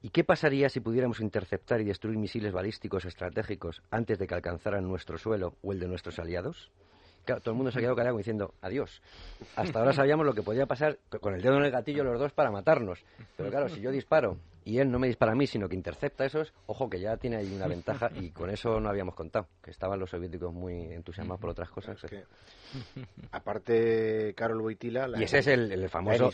[0.01, 4.87] ¿y qué pasaría si pudiéramos interceptar y destruir misiles balísticos estratégicos antes de que alcanzaran
[4.87, 6.71] nuestro suelo o el de nuestros aliados?
[7.35, 9.01] Todo el mundo se ha quedado callado diciendo adiós.
[9.55, 12.31] Hasta ahora sabíamos lo que podía pasar con el dedo en el gatillo los dos
[12.31, 13.03] para matarnos.
[13.35, 16.25] Pero claro, si yo disparo y él no me dispara a mí, sino que intercepta
[16.25, 19.71] esos, ojo que ya tiene ahí una ventaja y con eso no habíamos contado, que
[19.71, 21.97] estaban los soviéticos muy entusiasmados por otras cosas.
[23.31, 25.09] aparte, Carol Wojtyla...
[25.17, 26.31] y ese es el, famoso,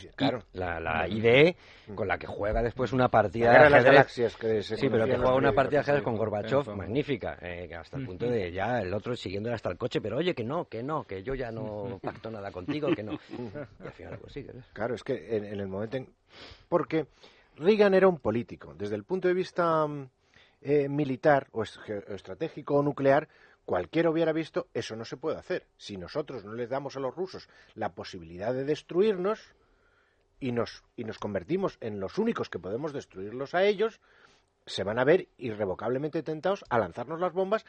[0.54, 1.56] la, IDE,
[1.94, 4.36] con la que juega después una partida de ajedrez.
[4.40, 8.06] Que sí, pero que juega una partida de ajedrez con Gorbachev magnífica, eh, hasta el
[8.06, 11.04] punto de ya el otro siguiéndole hasta el coche, pero oye, que no, que no,
[11.04, 13.14] que yo ya no pacto nada contigo, que no.
[13.14, 16.08] Y al final sí, Claro, es que en, en el momento en...
[16.68, 17.06] Porque
[17.58, 18.74] Reagan era un político.
[18.74, 20.10] Desde el punto de vista mm,
[20.62, 23.28] eh, militar o estratégico o nuclear,
[23.66, 25.68] cualquiera hubiera visto eso no se puede hacer.
[25.78, 29.40] Si nosotros no les damos a los rusos la posibilidad de destruirnos
[30.40, 34.02] y nos, y nos convertimos en los únicos que podemos destruirlos a ellos,
[34.66, 37.66] se van a ver irrevocablemente tentados a lanzarnos las bombas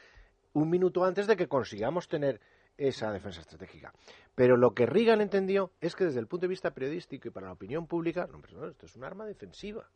[0.53, 2.41] un minuto antes de que consigamos tener
[2.77, 3.93] esa defensa estratégica.
[4.35, 7.47] Pero lo que Reagan entendió es que desde el punto de vista periodístico y para
[7.47, 9.89] la opinión pública, no, esto es un arma defensiva.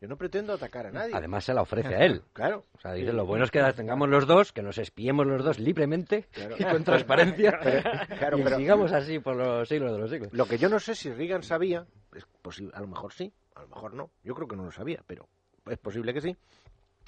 [0.00, 1.14] Yo no pretendo atacar a nadie.
[1.14, 2.22] Además se la ofrece a él.
[2.34, 2.66] Claro.
[2.74, 5.42] O sea, dice, lo bueno es que las tengamos los dos, que nos espiemos los
[5.42, 7.58] dos libremente y con transparencia.
[8.18, 10.32] claro, y sigamos así por los siglos de los siglos.
[10.32, 13.62] Lo que yo no sé si Reagan sabía, es posible, a lo mejor sí, a
[13.62, 14.10] lo mejor no.
[14.22, 15.28] Yo creo que no lo sabía, pero
[15.66, 16.36] es posible que sí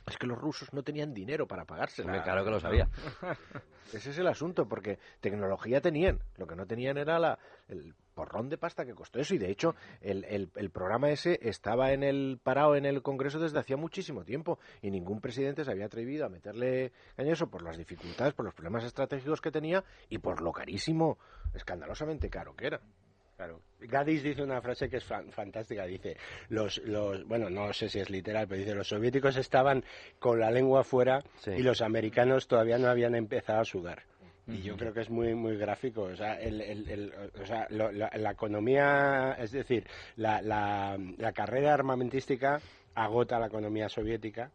[0.09, 2.03] es que los rusos no tenían dinero para pagarse.
[2.03, 2.89] claro que lo sabía.
[3.93, 6.21] Ese es el asunto, porque tecnología tenían.
[6.37, 7.39] Lo que no tenían era la,
[7.69, 9.35] el porrón de pasta que costó eso.
[9.35, 13.59] Y de hecho, el, el, programa ese estaba en el parado en el Congreso desde
[13.59, 14.59] hacía muchísimo tiempo.
[14.83, 18.55] Y ningún presidente se había atrevido a meterle en eso por las dificultades, por los
[18.55, 21.19] problemas estratégicos que tenía y por lo carísimo,
[21.55, 22.81] escandalosamente caro que era.
[23.39, 23.61] Claro.
[23.79, 25.87] Gadis dice una frase que es fantástica.
[25.87, 26.17] Dice,
[26.49, 29.85] los, los, bueno, no sé si es literal, pero dice, los soviéticos estaban
[30.19, 34.03] con la lengua fuera y los americanos todavía no habían empezado a sudar.
[34.49, 36.03] Y yo creo que es muy muy gráfico.
[36.03, 39.87] O sea, el, el, o sea la, economía, es decir,
[40.17, 42.61] la, la, la carrera armamentística
[42.97, 44.51] agota la economía soviética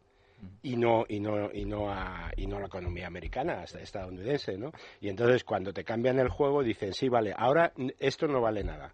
[0.61, 4.71] y no y no y no a, y no la economía americana estadounidense no
[5.01, 8.93] y entonces cuando te cambian el juego dicen sí vale ahora esto no vale nada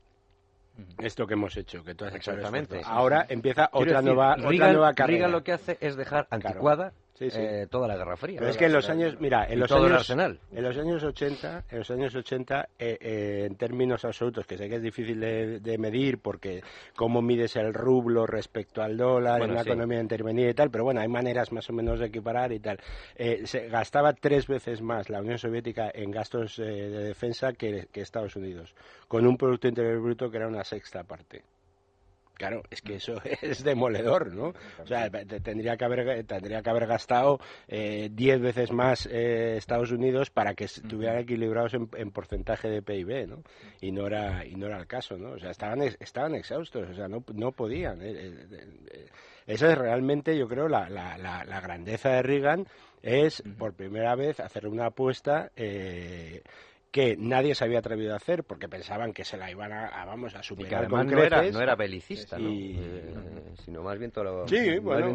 [0.98, 5.28] esto que hemos hecho que tú has exactamente ahora empieza otra nueva otra nueva carrera.
[5.28, 8.38] Lo que hace es dejar anticuada eh, toda la Guerra Fría.
[8.40, 11.78] Pero es que en los años, mira, en los años, en los años 80, en
[11.78, 16.20] los años 80, eh, eh, en términos absolutos, que sé que es difícil de, medir
[16.20, 16.62] porque
[16.96, 21.00] cómo mides el rublo respecto al dólar en la economía intervenida y tal, pero bueno,
[21.02, 22.80] hay maneras más o menos de equiparar y tal.
[23.16, 28.36] se gastaba tres veces más la Unión Soviética en gastos de defensa que, que Estados
[28.36, 28.76] Unidos,
[29.08, 31.44] con un Producto Interior Bruto que era una sexta parte.
[32.40, 34.54] Claro, es que eso es demoledor, ¿no?
[34.82, 37.38] O sea, tendría que haber, tendría que haber gastado
[37.68, 43.28] eh, diez veces más eh, Estados Unidos para que estuvieran equilibrados en, porcentaje de PIB,
[43.28, 43.44] ¿no?
[43.82, 45.32] Y no era y no era el caso, ¿no?
[45.32, 48.02] O sea, estaban estaban exhaustos, o sea, no, no podían.
[49.46, 52.68] Esa es realmente, yo creo, la, la, la, grandeza de Reagan
[53.02, 56.42] es por primera vez hacer una apuesta eh,
[56.92, 60.36] que nadie se había atrevido a hacer porque pensaban que se la iban a, vamos
[60.36, 64.24] a superar y que además no era, no era belicista eh, sino más bien todo
[64.24, 64.46] lo,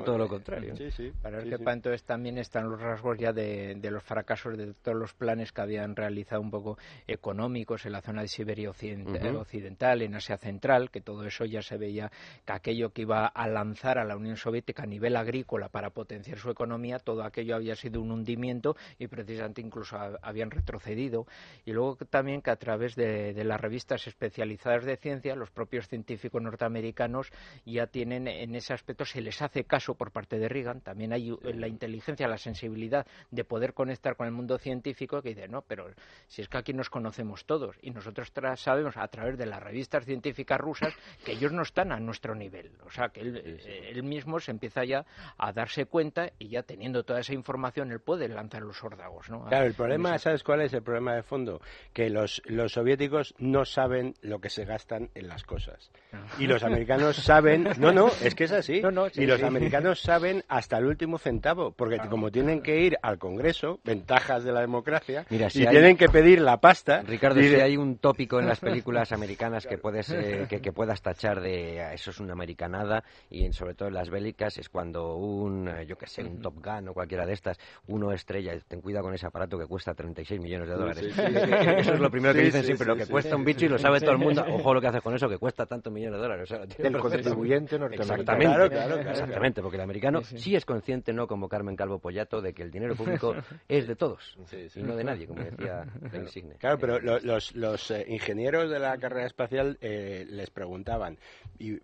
[0.05, 0.75] todo lo contrario.
[1.20, 4.97] para el que panto es también están los rasgos ya de, los fracasos de todos
[4.97, 10.14] los planes que habían realizado un poco económicos en la zona de Siberia occidental, en
[10.14, 12.11] Asia central que todo eso ya se veía
[12.45, 16.39] que aquello que iba a lanzar a la Unión Soviética a nivel agrícola para potenciar
[16.39, 21.27] su economía todo aquello había sido un hundimiento y precisamente incluso habían retrocedido
[21.65, 26.41] y luego también que a través de, las revistas especializadas de ciencia, los propios científicos
[26.43, 27.31] norteamericanos
[27.65, 31.35] ya tienen en ese aspecto, se les hace caso por parte de Reagan, también hay
[31.43, 35.87] la inteligencia, la sensibilidad de poder conectar con el mundo científico que dice, no, pero
[36.27, 40.05] si es que aquí nos conocemos todos y nosotros sabemos a través de las revistas
[40.05, 40.95] científicas rusas
[41.25, 45.07] que ellos no están a nuestro nivel, o sea, que él, mismo se empieza ya
[45.39, 49.45] a darse cuenta y ya teniendo toda esa información él puede lanzar los órdagos, ¿no?
[49.47, 51.54] Claro, el problema, ¿sabes cuál es el problema de fondo?
[51.93, 55.91] Que los, los soviéticos no saben lo que se gastan en las cosas.
[56.13, 56.19] Ah.
[56.39, 58.83] Y los americanos saben, no, no, es que es así.
[59.15, 63.81] y los americanos saben hasta el último centavo, porque como tienen que ir al Congreso,
[63.85, 67.03] ventajas de la democracia, y tienen que pedir la pasta.
[67.03, 70.13] Ricardo, si hay un tópico en las películas americanas que puedes
[70.49, 74.11] que, que, puedas tachar de ah, eso es una americanada y sobre todo en las
[74.11, 77.59] bélicas es cuando un, eh, yo que sé, un Top Gun o cualquiera de estas,
[77.87, 81.15] uno estrella, ten cuidado con ese aparato que cuesta 36 millones de dólares.
[81.45, 84.01] Eso es lo primero que dicen siempre, lo que cuesta un bicho y lo sabe
[84.01, 84.45] todo el mundo.
[84.49, 86.51] Ojo lo que haces con eso, que cuesta tantos millones de dólares.
[86.79, 88.65] el contribuyente norteamericano.
[88.65, 92.63] Exactamente, exactamente, porque el americano sí, es consciente, no como Carmen Calvo Pollato, de que
[92.63, 93.35] el dinero público
[93.69, 94.37] es de todos
[94.75, 96.55] y no de nadie, como decía la insigne.
[96.57, 101.19] Claro, pero los, los eh, ingenieros de la carrera espacial eh, les preguntaban,
[101.59, 101.79] y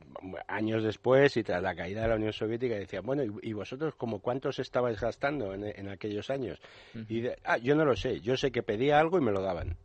[0.48, 4.20] años después y tras la caída de la Unión Soviética, decían, bueno, ¿y, vosotros como
[4.20, 6.60] cuántos estabais gastando en, aquellos años?
[7.08, 9.76] Y ah, yo no lo sé, yo sé que pedía algo y me lo daban.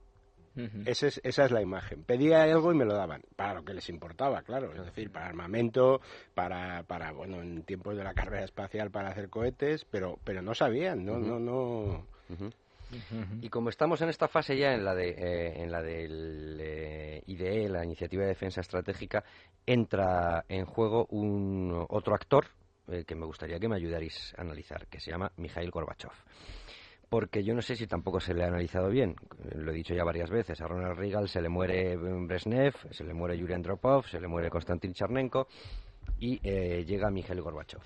[0.86, 2.04] Esa es la imagen.
[2.04, 5.28] Pedía algo y me lo daban, para lo que les importaba, claro, es decir, para
[5.28, 6.00] armamento,
[6.34, 10.54] para, para bueno, en tiempos de la carrera espacial para hacer cohetes, pero, pero no
[10.54, 12.06] sabían, no, no, no.
[13.42, 17.22] Y como estamos en esta fase ya en la de eh, en la del eh,
[17.26, 19.24] IDE, la Iniciativa de Defensa Estratégica,
[19.66, 22.46] entra en juego un otro actor
[22.88, 26.12] eh, que me gustaría que me ayudarais a analizar, que se llama Mikhail Gorbachev
[27.10, 29.16] porque yo no sé si tampoco se le ha analizado bien.
[29.56, 30.60] Lo he dicho ya varias veces.
[30.62, 34.50] A Ronald Reagan se le muere Brezhnev, se le muere Yuri Andropov, se le muere
[34.50, 35.48] Konstantin Chernenko
[36.20, 37.82] y eh, llega Mikhail Gorbachev.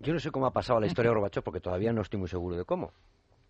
[0.00, 2.28] Yo no sé cómo ha pasado la historia de Gorbachev porque todavía no estoy muy
[2.28, 2.92] seguro de cómo.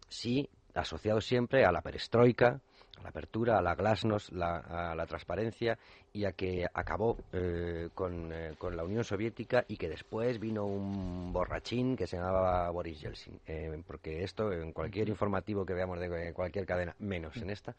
[0.09, 2.61] Sí, asociado siempre a la perestroika,
[3.03, 5.77] a la apertura, a la glasnost, a la transparencia
[6.13, 11.33] y a que acabó eh, eh, con, la Unión Soviética y que después vino un
[11.33, 13.41] borrachín que se llamaba Boris Yeltsin.
[13.47, 17.75] Eh, porque esto, en cualquier informativo que veamos de cualquier cadena, menos en esta,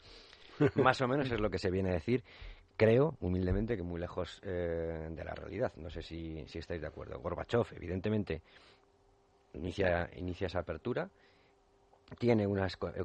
[0.76, 2.22] más o menos es lo que se viene a decir.
[2.76, 5.72] Creo, humildemente, que muy lejos de la realidad.
[5.76, 7.20] No sé si, si estáis de acuerdo.
[7.20, 8.42] Gorbachev, evidentemente,
[9.52, 11.08] inicia, inicia esa apertura
[12.18, 13.04] tiene unas eh,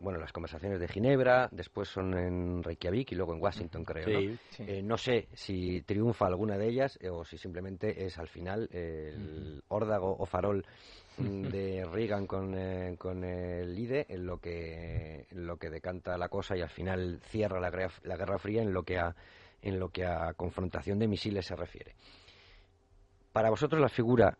[0.00, 4.38] bueno las conversaciones de Ginebra después son en Reykjavik y luego en Washington creo ¿no?
[4.58, 8.68] Eh, no sé si triunfa alguna de ellas eh, o si simplemente es al final
[8.72, 10.64] el órdago o farol
[11.18, 12.56] de Reagan con,
[12.96, 17.20] con el IDE en lo que en lo que decanta la cosa y al final
[17.24, 17.70] cierra la,
[18.02, 19.14] la Guerra Fría en lo que a
[19.62, 21.94] en lo que a confrontación de misiles se refiere.
[23.32, 24.38] Para vosotros la figura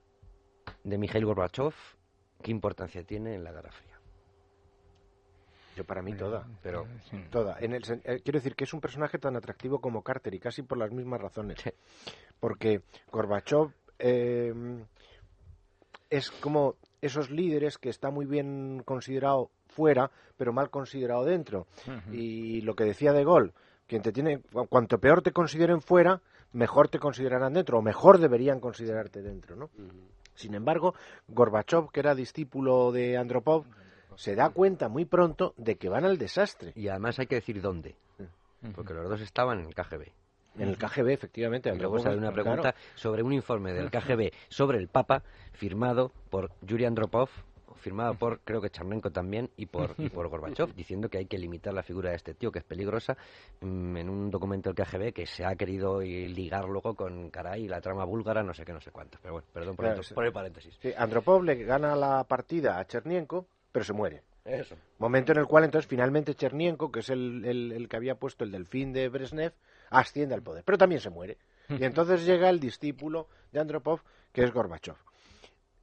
[0.82, 1.74] de Mikhail Gorbachev
[2.42, 3.89] qué importancia tiene en la Guerra Fría
[5.84, 6.86] para mí toda, pero
[7.30, 7.56] toda.
[7.60, 10.62] En el, eh, quiero decir que es un personaje tan atractivo como Carter y casi
[10.62, 11.58] por las mismas razones.
[12.38, 14.54] Porque Gorbachev eh,
[16.08, 21.66] es como esos líderes que está muy bien considerado fuera, pero mal considerado dentro.
[22.12, 23.52] Y lo que decía De Gaulle,
[23.86, 26.20] quien te tiene, cuanto peor te consideren fuera,
[26.52, 29.70] mejor te considerarán dentro, o mejor deberían considerarte dentro, ¿no?
[30.34, 30.94] Sin embargo,
[31.28, 33.66] Gorbachev, que era discípulo de Andropov,
[34.16, 36.72] se da cuenta muy pronto de que van al desastre.
[36.74, 37.96] Y además hay que decir dónde,
[38.74, 40.08] porque los dos estaban en el KGB.
[40.58, 41.70] En el KGB, efectivamente.
[41.72, 46.50] Y luego sale una pregunta sobre un informe del KGB sobre el Papa firmado por
[46.62, 47.28] Yuri Andropov,
[47.80, 51.38] firmada por, creo que Charnenko también, y por, y por Gorbachev, diciendo que hay que
[51.38, 53.16] limitar la figura de este tío, que es peligrosa,
[53.60, 57.80] mm, en un documento del KGB que se ha querido ligar luego con Caray, la
[57.80, 59.18] trama búlgara, no sé qué, no sé cuánto.
[59.22, 60.78] Pero bueno, perdón por, el, paréntesis.
[60.80, 64.22] Sí, Andropov le gana la partida a Chernienko, pero se muere.
[64.44, 64.76] Eso.
[64.98, 68.50] Momento en el cual entonces finalmente Chernienko, que es el, el, que había puesto el
[68.50, 69.52] delfín de Brezhnev,
[69.90, 71.38] asciende al poder, pero también se muere.
[71.68, 74.00] Y entonces llega el discípulo de Andropov,
[74.32, 74.96] que es Gorbachev.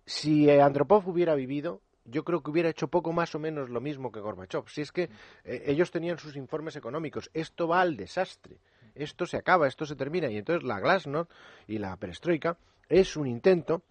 [0.06, 4.12] Si Andropov hubiera vivido, yo creo que hubiera hecho poco más o menos lo mismo
[4.12, 4.68] que Gorbachev.
[4.68, 5.10] Si es que
[5.44, 8.58] eh, ellos tenían sus informes económicos, esto va al desastre,
[8.96, 10.30] esto se acaba, esto se termina.
[10.30, 11.32] Y entonces la Glasnost
[11.68, 12.58] y la perestroika
[12.90, 13.84] es un intento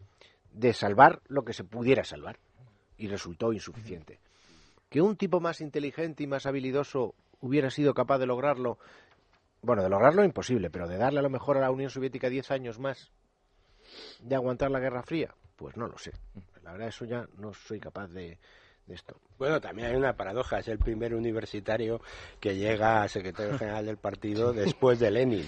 [0.52, 2.38] de salvar lo que se pudiera salvar.
[2.98, 4.18] Y resultó insuficiente.
[4.88, 8.78] Que un tipo más inteligente y más habilidoso hubiera sido capaz de lograrlo,
[9.62, 12.50] bueno, de lograrlo imposible, pero de darle a lo mejor a la Unión Soviética diez
[12.50, 13.10] años más
[14.20, 16.12] de aguantar la Guerra Fría, pues no lo sé.
[16.62, 18.38] La verdad, eso ya no soy capaz de,
[18.88, 19.16] esto.
[19.38, 22.00] Bueno, también hay una paradoja, es el primer universitario
[22.40, 25.46] que llega a secretario general del partido después de Lenin.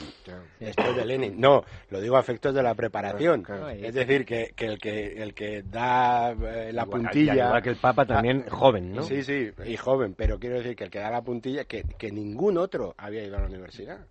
[0.59, 1.41] Después de Lenin.
[1.41, 3.45] No, lo digo a efectos de la preparación.
[3.81, 7.47] Es decir, que, el que el que da eh, la puntilla...
[7.47, 9.03] Igual que el Papa también joven, ¿no?
[9.03, 12.11] Sí, sí, y joven, pero quiero decir que el que da la puntilla, que, que
[12.11, 14.07] ningún otro había ido a la universidad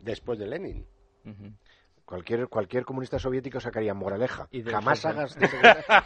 [0.00, 0.86] después de Lenin.
[2.04, 4.46] Cualquier, cualquier comunista soviético sacaría moraleja.
[4.66, 5.38] Jamás hagas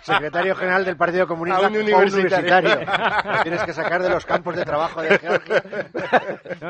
[0.02, 2.80] secretario general del Partido Comunista a un universitario.
[3.24, 5.64] Lo tienes que sacar de los campos de trabajo de Georgia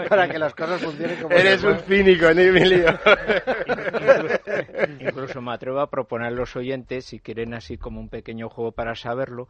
[0.08, 2.98] para que las cosas funcionen como Eres un cínico, Emilio.
[4.98, 8.72] Incluso me atrevo a proponer a los oyentes, si quieren así como un pequeño juego
[8.72, 9.46] para saberlo,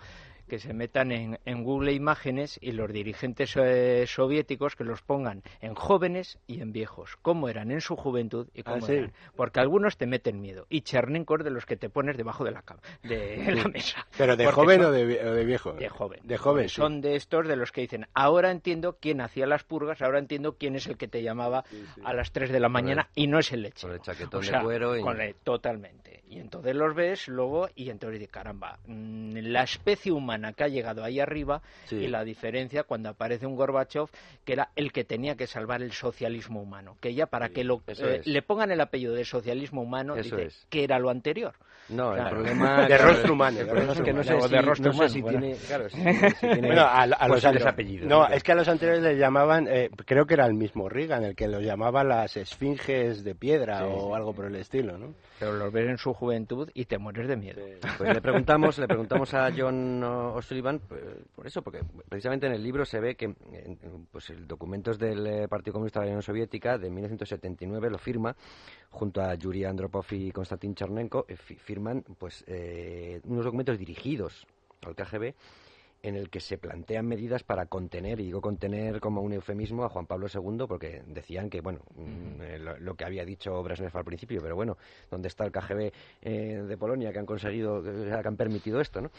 [0.49, 5.43] que se metan en, en Google Imágenes y los dirigentes eh, soviéticos que los pongan
[5.61, 9.13] en jóvenes y en viejos, cómo eran en su juventud y cómo ah, eran.
[9.37, 10.67] Porque algunos te meten miedo.
[10.69, 12.65] Y Chernenko es de los que te pones debajo de la,
[13.03, 14.07] de la mesa.
[14.17, 15.73] ¿Pero de joven o, de, viejo?
[15.73, 16.21] De joven.
[16.25, 20.03] De joven, Son de estos de los que dicen, ahora entiendo quién hacía las purgas,
[20.03, 21.65] ahora entiendo quién es el que te llamaba
[22.05, 23.87] a las 3 de la mañana y no es el leche.
[23.87, 24.97] Con el chaquetón de cuero.
[24.97, 25.35] Y...
[25.45, 26.23] totalmente.
[26.31, 30.69] Y entonces los ves luego y entonces de caramba, mm, la especie humana que ha
[30.69, 34.09] llegado ahí arriba y la diferencia cuando aparece un Gorbachev
[34.45, 37.83] que era el que tenía que salvar el socialismo humano, que ya para que lo,
[37.87, 41.55] eh, le pongan el apellido de socialismo humano dice que era lo anterior.
[41.89, 43.61] No, el problema de rostro humano.
[43.61, 47.07] es que no sé, si, de rostro humano, si tiene, claro, si, tiene bueno, a,
[47.07, 48.09] los apellidos.
[48.09, 51.25] No, es que a los anteriores les llamaban, eh, creo que era el mismo Reagan
[51.25, 55.15] el que los llamaba las esfinges de piedra o algo por el estilo, ¿no?
[55.39, 57.63] Pero los ves en su juventud y te mueres de miedo.
[57.97, 61.01] Pues le preguntamos, le preguntamos a John O'Sullivan pues,
[61.35, 63.35] por eso, porque precisamente en el libro se ve que
[64.11, 68.35] pues el documentos del eh, Partido Comunista de la Unión Soviética de 1979 lo firma
[68.91, 74.47] junto a Yuri Andropov y Konstantin Chernenko eh, firman pues eh, unos documentos dirigidos
[74.83, 75.35] al KGB
[76.03, 79.89] en el que se plantean medidas para contener, y digo contener como un eufemismo, a
[79.89, 84.05] Juan Pablo II, porque decían que, bueno, mm, eh, lo, que había dicho Brezhnev al
[84.05, 84.77] principio, pero bueno,
[85.11, 89.11] ¿dónde está el KGB eh, de Polonia que han conseguido, que han permitido esto, no?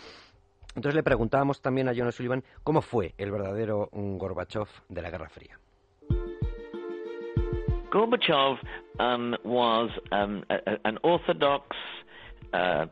[0.75, 5.27] Entonces le preguntábamos también a John Sullivan cómo fue el verdadero Gorbachev de la Guerra
[5.27, 5.59] Fría.
[7.91, 8.57] Gorbachev
[8.99, 10.43] um, was um,
[10.83, 11.75] an orthodox
[12.53, 12.85] uh,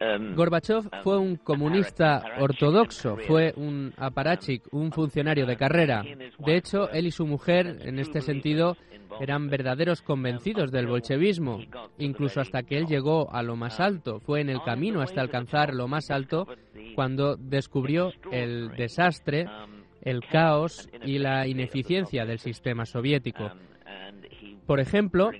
[0.00, 6.04] Um, Gorbachev um, fue un comunista ortodoxo, fue un aparachik, un funcionario de carrera.
[6.38, 8.76] De hecho, él y su mujer, en este sentido,
[9.20, 11.58] eran verdaderos convencidos del bolchevismo,
[11.98, 14.20] incluso hasta que él llegó a lo más alto.
[14.20, 16.46] Fue en el camino hasta alcanzar lo más alto
[16.94, 19.46] cuando descubrió el desastre,
[20.06, 23.50] el caos y la ineficiencia del sistema soviético.
[24.64, 25.30] Por ejemplo,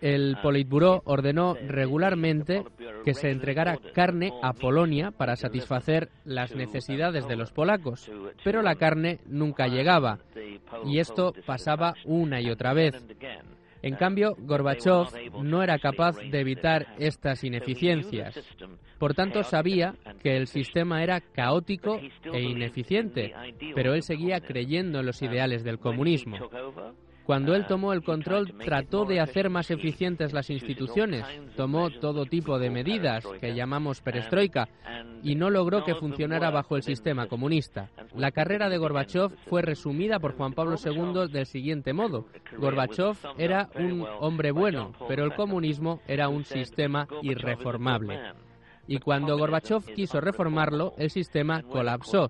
[0.00, 2.64] el Politburo ordenó regularmente
[3.04, 8.10] que se entregara carne a Polonia para satisfacer las necesidades de los polacos,
[8.44, 10.18] pero la carne nunca llegaba
[10.84, 12.94] y esto pasaba una y otra vez.
[13.82, 15.06] En cambio, Gorbachev
[15.42, 18.38] no era capaz de evitar estas ineficiencias.
[18.98, 22.00] Por tanto, sabía que el sistema era caótico
[22.32, 23.32] e ineficiente,
[23.74, 26.38] pero él seguía creyendo en los ideales del comunismo.
[27.28, 31.26] Cuando él tomó el control, trató de hacer más eficientes las instituciones,
[31.56, 34.66] tomó todo tipo de medidas que llamamos perestroika
[35.22, 37.90] y no logró que funcionara bajo el sistema comunista.
[38.16, 42.24] La carrera de Gorbachev fue resumida por Juan Pablo II del siguiente modo.
[42.56, 48.18] Gorbachev era un hombre bueno, pero el comunismo era un sistema irreformable
[48.88, 52.26] y cuando Gorbachev quiso reformarlo, el sistema colapsó.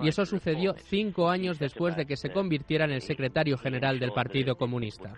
[0.00, 4.12] Y eso sucedió cinco años después de que se convirtiera en el secretario general del
[4.12, 5.14] Partido Comunista.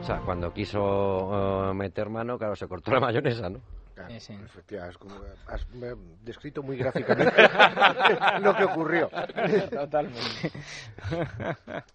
[0.00, 3.58] O sea, cuando quiso uh, meter mano, claro, se cortó la mayonesa, ¿no?
[3.98, 4.32] Claro, sí, sí.
[4.44, 5.14] Efectivamente, has, como,
[5.48, 5.66] has
[6.22, 7.32] descrito muy gráficamente
[8.40, 9.10] lo que ocurrió.
[9.70, 10.52] Totalmente.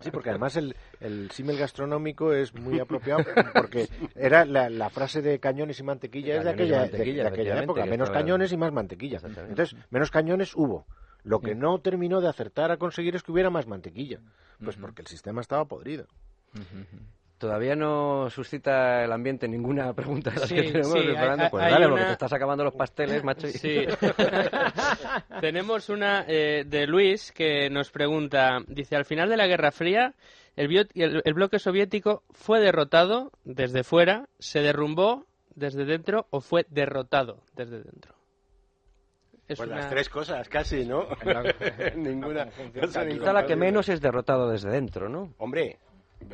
[0.01, 3.23] Sí, porque además el, el símil gastronómico es muy apropiado
[3.53, 7.35] porque era la, la frase de cañones y mantequilla es de aquella, mantequilla, de, de
[7.35, 7.85] aquella época.
[7.85, 9.19] Menos cañones y más mantequilla.
[9.23, 10.85] Entonces, menos cañones hubo.
[11.23, 14.19] Lo que no terminó de acertar a conseguir es que hubiera más mantequilla.
[14.61, 16.05] Pues porque el sistema estaba podrido.
[17.43, 21.49] Todavía no suscita el ambiente ninguna pregunta de las que tenemos preparando.
[21.51, 23.49] pues dale, porque te estás acabando los pasteles, macho.
[23.49, 23.85] Sí.
[25.41, 30.13] tenemos una eh, de Luis que nos pregunta, dice, al final de la Guerra Fría,
[30.55, 36.65] el, el, el bloque soviético fue derrotado desde fuera, se derrumbó desde dentro o fue
[36.69, 38.15] derrotado desde dentro.
[39.49, 39.79] Es pues una...
[39.79, 41.07] las tres cosas, casi, ¿no?
[41.97, 42.47] Ninguna.
[43.11, 45.33] Quizá la que menos es derrotado desde dentro, ¿no?
[45.39, 45.79] Hombre,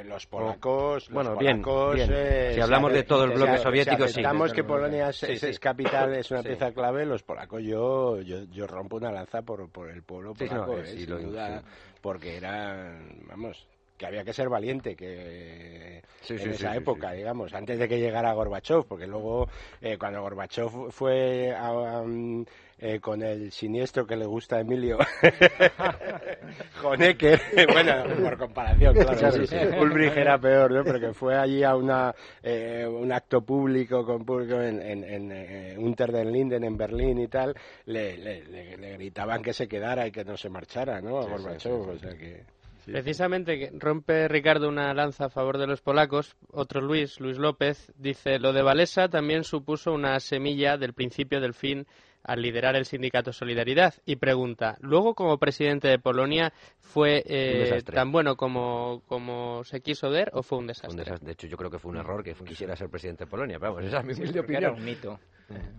[0.03, 2.09] los polacos, bueno, los bien, polacos, bien.
[2.11, 4.21] Eh, si hablamos de todo el bloque si, soviético, si sí.
[4.23, 5.47] Si que Polonia es, sí, sí.
[5.47, 9.69] es, capital, es una pieza clave, los polacos, yo, yo, yo rompo una lanza por,
[9.69, 11.63] por el pueblo polaco, no, eh, sí, sin lo, duda,
[12.01, 13.67] porque era, vamos,
[13.99, 17.87] que había que ser valiente que sí, en sí, esa sí, época, digamos, antes de
[17.89, 19.49] que llegara Gorbachev, porque luego
[19.81, 22.45] eh, cuando Gorbachev fue a, um,
[22.77, 24.99] eh, con el siniestro que le gusta a Emilio,
[26.83, 27.41] Honecker,
[27.73, 27.91] bueno,
[28.23, 30.83] por comparación, claro, sí, Ulbricht era peor, ¿no?
[30.85, 35.31] Pero que fue allí a una, eh, un acto público con público en, en, en
[35.33, 37.53] eh, Unter den Linden, en Berlín y tal,
[37.87, 41.19] le, le, le, le, gritaban que se quedara y que no se marchara, ¿no?
[41.19, 42.58] A Gorbachev, o sea que...
[42.91, 46.35] Precisamente que rompe Ricardo una lanza a favor de los polacos.
[46.51, 51.53] Otro Luis, Luis López, dice lo de Valesa también supuso una semilla del principio del
[51.53, 51.85] fin
[52.23, 58.11] al liderar el sindicato Solidaridad y pregunta, luego como presidente de Polonia fue eh, tan
[58.11, 60.91] bueno como, como se quiso ver o fue un desastre?
[60.91, 61.25] un desastre?
[61.25, 63.73] De hecho, yo creo que fue un error que quisiera ser presidente de Polonia, pero
[63.73, 64.63] vamos, esa es mi humilde opinión.
[64.63, 65.19] Era un mito.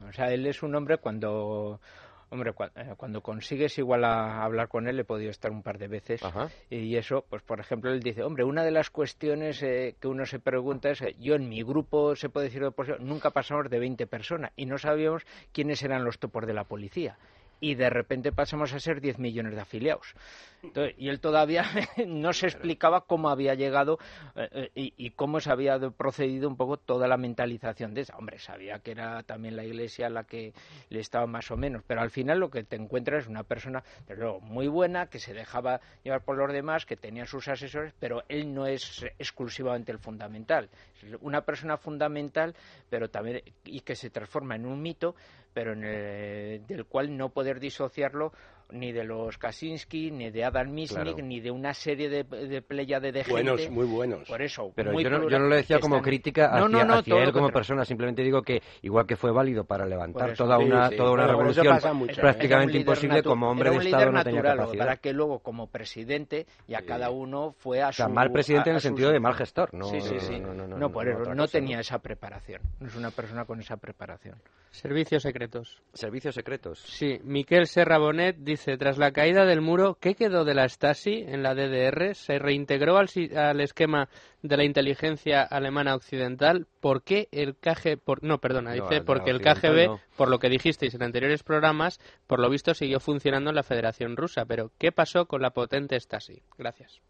[0.08, 1.80] O sea, él es un hombre cuando
[2.30, 2.52] Hombre,
[2.96, 6.22] cuando consigues igual a hablar con él, he podido estar un par de veces.
[6.22, 6.48] Ajá.
[6.70, 10.24] Y eso, pues por ejemplo, él dice, hombre, una de las cuestiones eh, que uno
[10.24, 12.62] se pregunta es, eh, yo en mi grupo, se puede decir
[13.00, 17.18] nunca pasamos de 20 personas y no sabíamos quiénes eran los topos de la policía
[17.60, 20.14] y de repente pasamos a ser 10 millones de afiliados.
[20.62, 21.64] Entonces, y él todavía
[22.06, 23.98] no se explicaba cómo había llegado
[24.34, 28.16] eh, y, y, cómo se había procedido un poco toda la mentalización de esa.
[28.16, 30.52] Hombre, sabía que era también la iglesia la que
[30.90, 33.82] le estaba más o menos, pero al final lo que te encuentras es una persona,
[34.06, 38.22] desde muy buena, que se dejaba llevar por los demás, que tenía sus asesores, pero
[38.28, 40.68] él no es exclusivamente el fundamental.
[41.20, 42.54] Una persona fundamental,
[42.88, 45.14] pero también y que se transforma en un mito,
[45.52, 48.32] pero en el, del cual no poder disociarlo
[48.72, 51.22] ni de los Kaczynski, ni de Adam Misnik, Claro.
[51.22, 53.74] ni de una serie de, de pléyade de Buenos, gente.
[53.74, 54.28] muy buenos.
[54.28, 56.68] Por eso, Pero muy yo no, yo no lo decía como están- crítica No, hacia,
[56.68, 57.52] no, no, hacia todo él como contrario.
[57.54, 60.96] persona, simplemente digo que igual que fue válido para levantar toda Sí, una, sí.
[60.96, 64.56] toda una Bueno, revolución mucho, prácticamente un imposible, como hombre de Estado no tenía natural,
[64.58, 64.84] capacidad.
[64.84, 68.12] Para que luego, como presidente, ya cada uno fue a O sea, su...
[68.12, 70.38] mal presidente a- en el sentido de mal gestor, no, sí, sí, sí.
[70.40, 71.80] no, no, no, No, por no eso, no tenía ¿no?
[71.80, 72.62] esa preparación.
[72.80, 74.36] No es una persona con esa preparación.
[74.70, 75.82] Servicios secretos.
[75.92, 76.78] Servicios secretos.
[76.80, 81.24] Sí, Miquel Serra Bonet dice, tras la caída del muro, ¿qué quedó de la Stasi
[81.26, 82.14] en la DDR?
[82.14, 84.08] ¿Se reintegró al, si- al esquema
[84.42, 86.66] de la inteligencia alemana occidental?
[86.80, 90.00] ¿Por qué el KGB, por, no, perdona, No, dice, porque el KGB, no.
[90.16, 94.16] por lo que dijisteis en anteriores programas, por lo visto siguió funcionando en la Federación
[94.16, 96.42] Rusa, pero ¿qué pasó con la potente Stasi?
[96.58, 97.00] Gracias.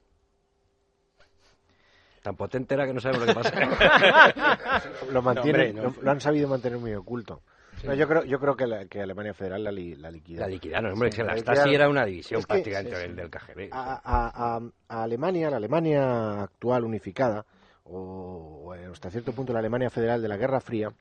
[2.22, 4.82] Tan potente era que no sabemos lo que pasa.
[5.11, 5.96] lo mantienen, No, hombre, no.
[5.96, 7.40] lo, lo han sabido mantener muy oculto.
[7.85, 10.41] No, yo creo, yo creo que, la, que Alemania Federal la, li- la liquida.
[10.43, 11.74] la liquidaron, hombre, Sí, que la la Stasi liquidaron.
[11.74, 13.07] era una división Es que- prácticamente sí, sí.
[13.09, 13.68] del, del KGB.
[13.72, 17.45] a, a- a- a Alemania, la Alemania actual unificada,
[17.85, 20.93] o, o hasta cierto punto la Alemania federal de la Guerra Fría,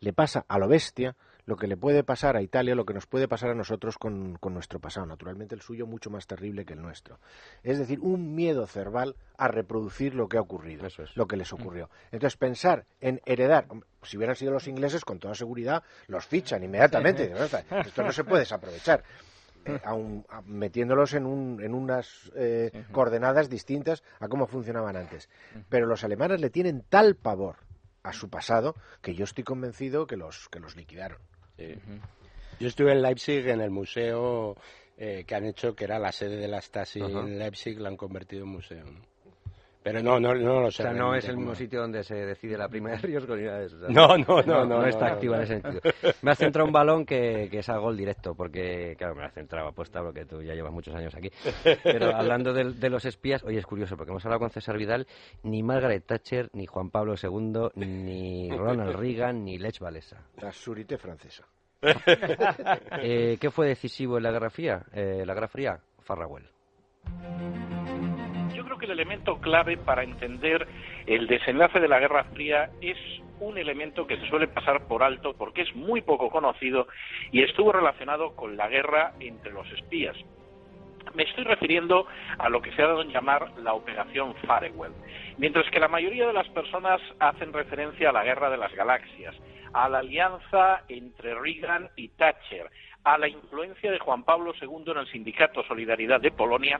[0.00, 1.14] le pasa a lo bestia
[1.48, 4.36] lo que le puede pasar a Italia, lo que nos puede pasar a nosotros con,
[4.36, 5.06] con nuestro pasado.
[5.06, 7.20] Naturalmente el suyo mucho más terrible que el nuestro.
[7.62, 11.16] Es decir, un miedo cerval a reproducir lo que ha ocurrido, es.
[11.16, 11.88] lo que les ocurrió.
[12.12, 13.66] Entonces pensar en heredar,
[14.02, 17.32] si hubieran sido los ingleses, con toda seguridad los fichan inmediatamente.
[17.80, 19.02] Esto no se puede desaprovechar.
[19.64, 25.30] eh, aun- metiéndolos en, un, en unas eh, coordenadas distintas a cómo funcionaban antes.
[25.70, 27.56] Pero los alemanes le tienen tal pavor
[28.02, 31.18] a su pasado que yo estoy convencido que los, que los liquidaron.
[32.60, 34.56] Yo estuve en Leipzig en el museo
[34.96, 37.96] eh, que han hecho, que era la sede de la Stasi en Leipzig, la han
[37.96, 38.84] convertido en museo.
[38.84, 39.00] ¿no?
[39.90, 40.82] Pero no, no, no lo sé.
[40.82, 43.44] O sea, no es el mismo sitio donde se decide la prima de riesgo ni
[43.44, 43.76] nada de eso.
[43.88, 45.80] no, no, no, no, no, está activa en ese sentido.
[46.20, 49.32] Me has centrado un balón que, que es a gol directo, porque, claro, me has
[49.32, 51.30] centrado apuesta porque tú ya llevas muchos años aquí.
[51.82, 55.06] Pero hablando de, de, los espías, oye, es curioso, porque hemos hablado con César Vidal,
[55.42, 60.22] ni Margaret Thatcher, ni Juan Pablo II, ni Ronald Reagan, ni Lech Walesa.
[60.42, 61.46] La surité francesa.
[63.02, 64.84] eh, ¿Qué fue decisivo en la Guerra Fría?
[64.92, 66.44] Eh, la Guerra Fría, Farraguel
[68.68, 70.68] creo que el elemento clave para entender
[71.06, 72.98] el desenlace de la Guerra Fría es
[73.40, 76.86] un elemento que se suele pasar por alto porque es muy poco conocido
[77.32, 80.16] y estuvo relacionado con la guerra entre los espías.
[81.14, 82.06] Me estoy refiriendo
[82.38, 84.92] a lo que se ha dado en llamar la Operación Farewell,
[85.38, 89.34] mientras que la mayoría de las personas hacen referencia a la Guerra de las Galaxias,
[89.72, 92.68] a la alianza entre Reagan y Thatcher,
[93.04, 96.78] a la influencia de Juan Pablo II en el Sindicato Solidaridad de Polonia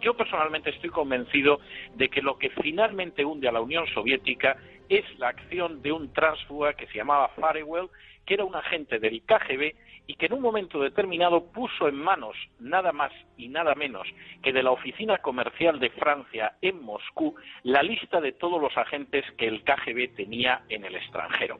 [0.00, 1.60] yo personalmente estoy convencido
[1.94, 4.56] de que lo que finalmente hunde a la Unión Soviética
[4.88, 7.88] es la acción de un tránsfuga que se llamaba Farewell,
[8.26, 9.74] que era un agente del KGB
[10.06, 14.06] y que en un momento determinado puso en manos nada más y nada menos
[14.42, 19.24] que de la Oficina Comercial de Francia en Moscú la lista de todos los agentes
[19.38, 21.58] que el KGB tenía en el extranjero.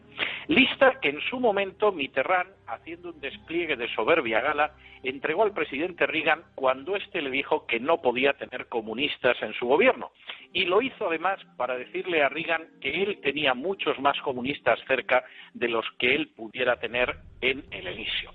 [0.49, 4.73] Lista que en su momento Mitterrand, haciendo un despliegue de soberbia gala,
[5.03, 9.67] entregó al presidente Reagan cuando éste le dijo que no podía tener comunistas en su
[9.67, 10.11] gobierno.
[10.53, 15.25] Y lo hizo además para decirle a Reagan que él tenía muchos más comunistas cerca
[15.53, 18.31] de los que él pudiera tener en el inicio.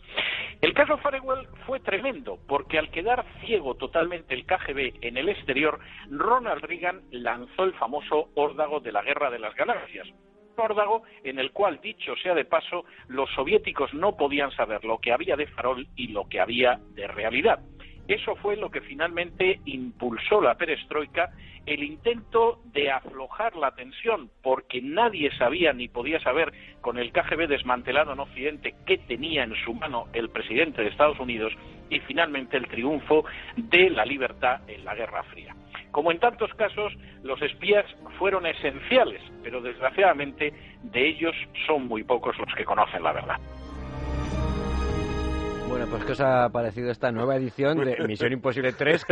[0.62, 5.80] El caso Farewell fue tremendo porque al quedar ciego totalmente el KGB en el exterior,
[6.10, 10.08] Ronald Reagan lanzó el famoso órdago de la Guerra de las Galaxias,
[11.23, 15.36] en el cual, dicho sea de paso, los soviéticos no podían saber lo que había
[15.36, 17.60] de farol y lo que había de realidad.
[18.07, 21.30] Eso fue lo que finalmente impulsó la perestroika,
[21.68, 27.48] el intento de aflojar la tensión, porque nadie sabía ni podía saber con el KGB
[27.48, 31.53] desmantelado en Occidente qué tenía en su mano el presidente de Estados Unidos
[31.91, 33.26] y finalmente el triunfo
[33.56, 35.56] de la libertad en la Guerra Fría.
[35.91, 36.94] Como en tantos casos,
[37.24, 37.86] los espías
[38.18, 40.53] fueron esenciales, pero desgraciadamente
[40.84, 41.36] de ellos
[41.66, 43.38] son muy pocos los que conocen la verdad.
[45.70, 49.06] Bueno, pues ¿qué os ha parecido esta nueva edición de Misión Imposible 3?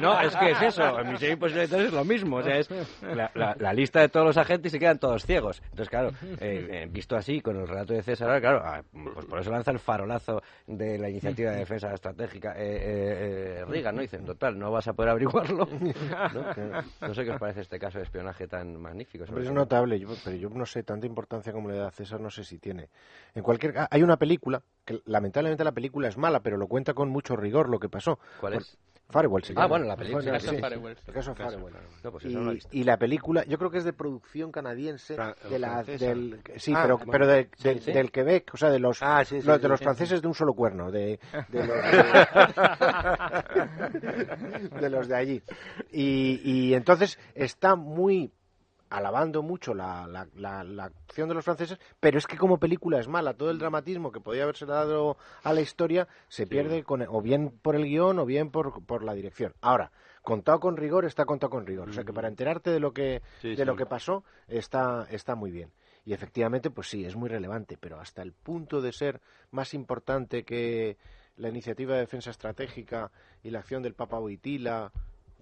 [0.00, 2.70] no, es que es eso, Misión Imposible 3 es lo mismo, o sea, es
[3.02, 5.60] la, lista de todos los agentes y se quedan todos ciegos.
[5.64, 9.40] Entonces, claro, eh, eh, visto así, con el relato de César, claro, ah, pues por
[9.40, 14.00] eso lanza el farolazo de la iniciativa de defensa estratégica eh, Riga, ¿no?
[14.00, 15.68] Dicen, total, no vas a poder averiguarlo.
[15.70, 17.14] ¿no?
[17.14, 19.24] sé qué os parece este caso de espionaje tan magnífico.
[19.24, 22.42] es notable, pero yo no sé, tanta importancia como le da a César, no sé
[22.42, 22.88] si tiene.
[23.34, 27.10] En cualquier hay una película que lamentablemente la película es mala, pero lo cuenta con
[27.10, 28.18] mucho rigor lo que pasó.
[28.40, 28.78] ¿Cuál es?
[29.10, 30.38] Firewall Ah, bueno, la película.
[30.38, 30.96] Sí, Firewall.
[31.06, 31.72] El caso Firewall.
[32.12, 32.24] Pues
[32.70, 35.16] y, la película, yo creo que es de producción canadiense,
[35.48, 37.48] de la, del, sí, ah, pero, pero de,
[37.86, 41.18] del Quebec, o sea, de los, ah, de los franceses de un solo cuerno, de,
[41.48, 41.76] de, los,
[44.80, 45.42] de, los de allí.
[45.90, 48.32] Y, y entonces está muy
[48.90, 53.34] alabando mucho la, la, acción de los franceses, pero es que como película es mala.
[53.34, 57.50] Todo el dramatismo que podía haberse dado a la historia se pierde con, o bien
[57.62, 59.54] por el guion o bien por, por la dirección.
[59.60, 59.92] Ahora,
[60.22, 61.88] contado con rigor está contado con rigor.
[61.88, 65.52] O sea que para enterarte de lo que, de lo que pasó está, está muy
[65.52, 65.72] bien.
[66.04, 69.20] Y efectivamente, pues sí, es muy relevante, pero hasta el punto de ser
[69.52, 70.96] más importante que
[71.36, 73.12] la iniciativa de defensa estratégica
[73.42, 74.92] y la acción del Papa Boitila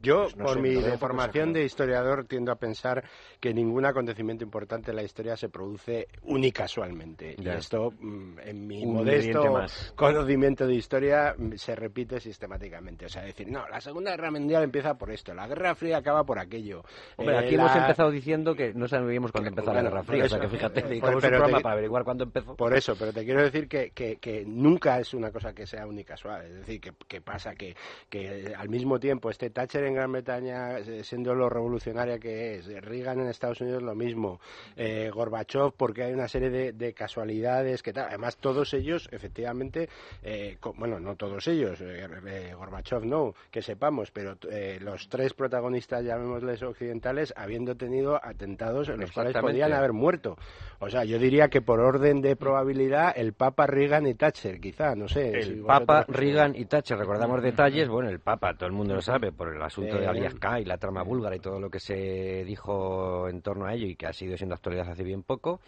[0.02, 3.04] yo, pues por mi formación de historiador, tiendo a pensar
[3.40, 7.34] que ningún acontecimiento importante en la historia se produce unicasualmente.
[7.38, 9.60] Y esto, mm, en mi modesto
[9.94, 13.06] conocimiento de historia, mm, se repite sistemáticamente.
[13.06, 16.24] O sea, decir, no, la Segunda Guerra Mundial empieza por esto, la Guerra Fría acaba
[16.24, 16.84] por aquello.
[17.16, 20.24] Hombre, aquí hemos eh, empezado diciendo que no sabíamos cuándo empezó la Guerra Fría.
[20.24, 22.54] o sea, que fíjate, dedicamos un programa para averiguar cuándo empezó.
[22.54, 26.44] Por eso, pero te quiero decir que, que, nunca es una cosa que sea unicasual.
[26.44, 27.74] Es decir, que, que pasa que,
[28.08, 32.66] que al mismo tiempo este Thatcher en Gran Bretaña, eh, siendo lo revolucionaria que es,
[32.82, 34.40] Reagan en Estados Unidos lo mismo,
[34.77, 38.06] eh, Gorbachev porque hay una serie de, casualidades que tal.
[38.09, 39.89] Además, todos ellos, efectivamente,
[40.23, 44.36] eh, bueno, no todos ellos, eh, Gorbachev no, que sepamos, pero
[44.81, 50.36] los tres protagonistas, llamémosles occidentales, habiendo tenido atentados en los cuales podían haber muerto.
[50.81, 54.94] O sea, yo diría que por orden de probabilidad, el Papa Reagan y Thatcher, quizá,
[54.94, 55.31] no sé.
[55.31, 59.32] El Papa Reagan y Thatcher, recordamos detalles, bueno, el Papa, todo el mundo lo sabe,
[59.32, 63.28] por el asunto de Aliasca y la trama búlgara y todo lo que se dijo
[63.28, 65.60] en torno a ello y que ha sido siendo actualidad hace bien poco.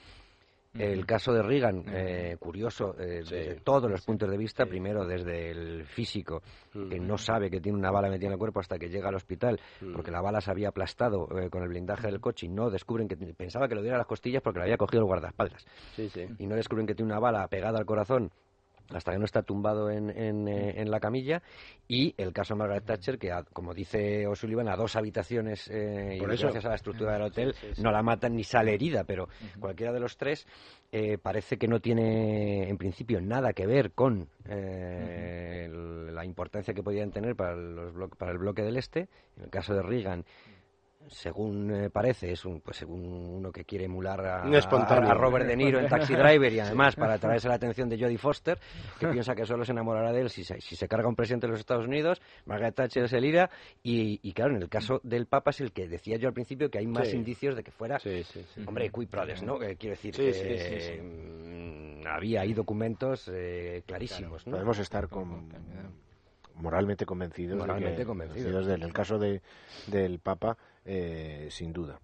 [0.73, 4.67] El caso de Reagan, eh, curioso, eh, desde todos los puntos de vista.
[4.67, 6.43] Primero, desde el físico,
[6.73, 9.17] que no sabe que tiene una bala metida en el cuerpo hasta que llega al
[9.17, 9.61] hospital,
[9.93, 13.09] porque la bala se había aplastado eh, con el blindaje del coche y no descubren
[13.09, 15.67] que pensaba que lo diera a las costillas porque le había cogido el guardaespaldas.
[16.39, 18.31] Y no descubren que tiene una bala pegada al corazón
[18.93, 21.43] hasta que no está tumbado en, eh, en, la camilla.
[21.89, 26.19] Y el caso de Margaret Thatcher que como dice O'Sullivan a dos habitaciones eh, y
[26.19, 30.01] gracias a la estructura del hotel no la matan ni sale herida pero cualquiera de
[30.01, 30.47] los tres
[30.93, 37.11] eh, parece que no tiene en principio nada que ver con la importancia que podían
[37.11, 39.09] tener para, los para el bloque del este.
[39.37, 40.25] En el caso de Reagan
[41.09, 45.57] según eh, parece, es un, pues según uno que quiere emular a, a, Robert De
[45.57, 48.59] Niro en Taxi Driver y además para atraerse la atención de Jodie Foster,
[48.99, 51.47] que piensa que solo se enamorará de él si se, si se carga un presidente
[51.47, 53.51] de los Estados Unidos, Margaret Thatcher es el IRA,
[53.83, 56.79] y, claro, en el caso del Papa es el que decía yo al principio que
[56.79, 57.99] hay más indicios de que fuera,
[58.67, 59.61] hombre, cui prodest, ¿no?
[59.63, 64.53] Eh, quiero decir que mm, había ahí documentos eh, clarísimos, ¿no?
[64.53, 65.49] Podemos estar con
[66.55, 68.67] moralmente convencidos, moralmente convencidos.
[68.67, 69.43] del el caso de,
[69.87, 72.01] del Papa eh, sin duda.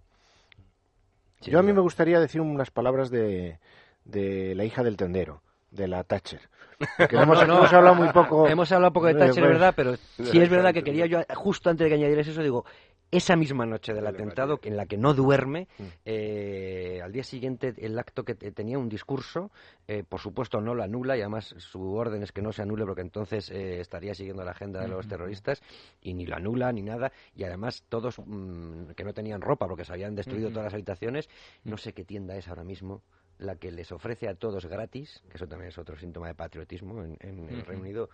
[1.42, 3.58] Yo a mí me gustaría decir unas palabras de,
[4.04, 6.40] de la hija del tendero, de la Thatcher.
[6.98, 8.48] hemos, hablado muy poco.
[8.48, 11.70] Hemos hablado poco de Thatcher, es verdad, pero sí es verdad que quería yo, justo
[11.70, 12.64] antes de que añadieras eso, digo,
[13.10, 15.84] esa misma noche del atentado, en la que no duerme, mm.
[16.04, 19.50] eh, al día siguiente el acto que tenía un discurso,
[19.86, 22.84] eh, por supuesto no lo anula y además su orden es que no se anule
[22.84, 25.62] porque entonces eh, estaría siguiendo la agenda de los terroristas
[26.00, 29.84] y ni lo anula ni nada y además todos mm, que no tenían ropa porque
[29.84, 31.28] se habían destruido todas las habitaciones,
[31.64, 33.02] no sé qué tienda es ahora mismo
[33.38, 37.02] la que les ofrece a todos gratis, que eso también es otro síntoma de patriotismo
[37.02, 38.08] en, el Reino Unido,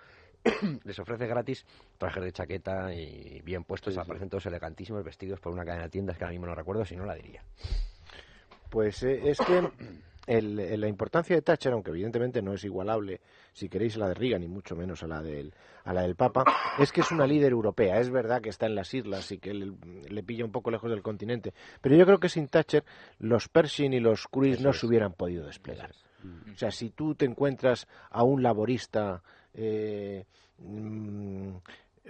[0.84, 1.64] les ofrece gratis
[1.98, 6.18] trajes de chaqueta y bien puestos, aparecen todos elegantísimos, vestidos por una cadena de tiendas
[6.18, 7.42] que ahora mismo no recuerdo, si no la diría.
[8.70, 9.62] Pues eh, es que
[10.26, 13.20] la importancia de Thatcher, aunque evidentemente no es igualable,
[13.52, 15.52] si queréis, a la de Reagan, ni mucho menos a la del,
[15.84, 16.44] a la del Papa,
[16.78, 17.98] es que es una líder europea.
[18.00, 21.02] Es verdad que está en las islas y que le, pilla un poco lejos del
[21.02, 22.84] continente, pero yo creo que sin Thatcher
[23.18, 25.92] los Pershing y los Cruise no se hubieran podido desplegar.
[26.54, 29.22] O sea, si tú te encuentras a un laborista
[29.54, 30.24] eh,
[30.58, 31.54] mm,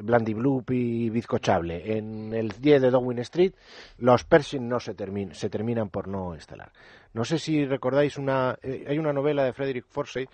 [0.00, 3.52] Blandibloop y bizcochable en el 10 de Downing Street,
[3.98, 4.94] los Pershing no se,
[5.32, 6.72] se terminan por no instalar.
[7.12, 10.30] No sé si recordáis una, eh, hay una novela de Frederick Forsyth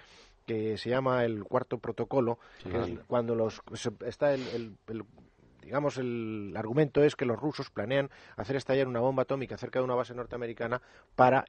[0.46, 2.38] que se llama El cuarto protocolo,
[3.06, 3.60] cuando los
[4.06, 4.76] está el,
[5.60, 9.84] digamos, el argumento es que los rusos planean hacer estallar una bomba atómica cerca de
[9.84, 10.80] una base norteamericana
[11.14, 11.44] para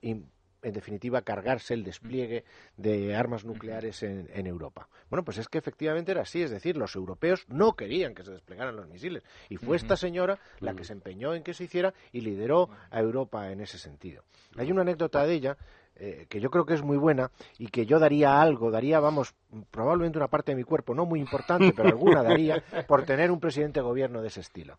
[0.61, 2.43] en definitiva, cargarse el despliegue
[2.77, 4.87] de armas nucleares en, Europa.
[5.09, 8.31] Bueno, pues es que efectivamente era así, es decir, los europeos no querían que se
[8.31, 11.93] desplegaran los misiles y fue esta señora la que se empeñó en que se hiciera
[12.11, 14.23] y lideró a Europa en ese sentido.
[14.57, 15.57] Hay una anécdota de ella
[15.95, 19.35] eh, que yo creo que es muy buena y que yo daría algo, daría, vamos,
[19.69, 23.39] probablemente una parte de mi cuerpo, no muy importante, pero alguna daría, por tener un
[23.39, 24.77] presidente de gobierno de ese estilo.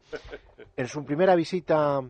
[0.77, 2.03] En su primera visita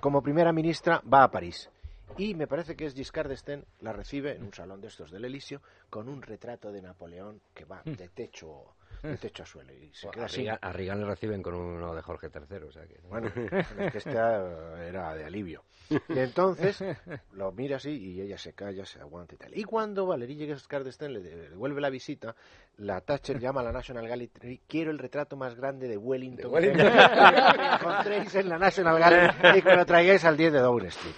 [0.00, 1.68] como primera ministra va a París
[2.16, 5.24] y me parece que es Giscard d'Estaing, la recibe en un salón de estos del
[5.24, 9.92] Elisio con un retrato de Napoleón que va de techo de techo a suelo y
[9.94, 12.98] se queda a, Reagan, le reciben con uno de Jorge III o sea que...
[13.08, 13.32] bueno
[13.92, 15.64] que este era de alivio.
[15.90, 16.82] Y entonces
[17.32, 19.56] lo mira así y ella se calla se aguanta y tal.
[19.56, 22.34] Y cuando Valerie Giscard d'Estaing le devuelve la visita
[22.78, 26.70] la Thatcher llama a la National Gallery quiero el retrato más grande de Wellington, que
[26.70, 31.14] encontréis en la National Gallery y que lo traigáis al 10 de Downing Street.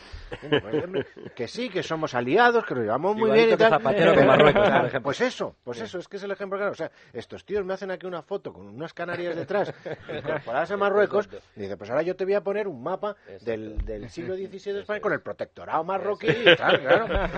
[1.35, 3.81] Que sí, que somos aliados, que nos llevamos muy bien y tal.
[5.03, 6.73] pues eso, pues eso, es que es el ejemplo claro.
[6.73, 9.73] O sea, estos tíos me hacen aquí una foto con unas canarias detrás,
[10.09, 13.85] incorporadas a Marruecos, y dice, pues ahora yo te voy a poner un mapa del,
[13.85, 17.29] del siglo XVII de España con el protectorado marroquí y tal, claro.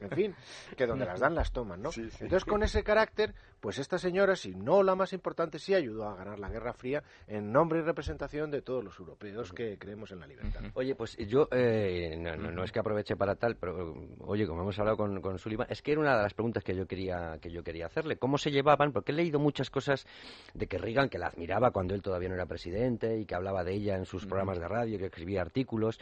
[0.00, 0.34] En fin,
[0.76, 1.90] que donde las dan las toman, ¿no?
[1.94, 3.13] Entonces, con ese carácter,
[3.60, 7.02] pues esta señora, si no la más importante, sí ayudó a ganar la Guerra Fría
[7.26, 10.60] en nombre y representación de todos los europeos que creemos en la libertad.
[10.74, 11.48] Oye, pues yo...
[11.50, 15.66] Eh, no, es que aproveche para tal, pero oye, como hemos hablado con, con Sullivan,
[15.70, 18.16] es que era una de las preguntas que yo quería que yo quería hacerle.
[18.16, 18.92] ¿Cómo se llevaban?
[18.92, 20.06] Porque he leído muchas cosas
[20.52, 23.64] de que Reagan, que la admiraba cuando él todavía no era presidente y que hablaba
[23.64, 25.98] de ella en sus programas de radio, que escribía artículos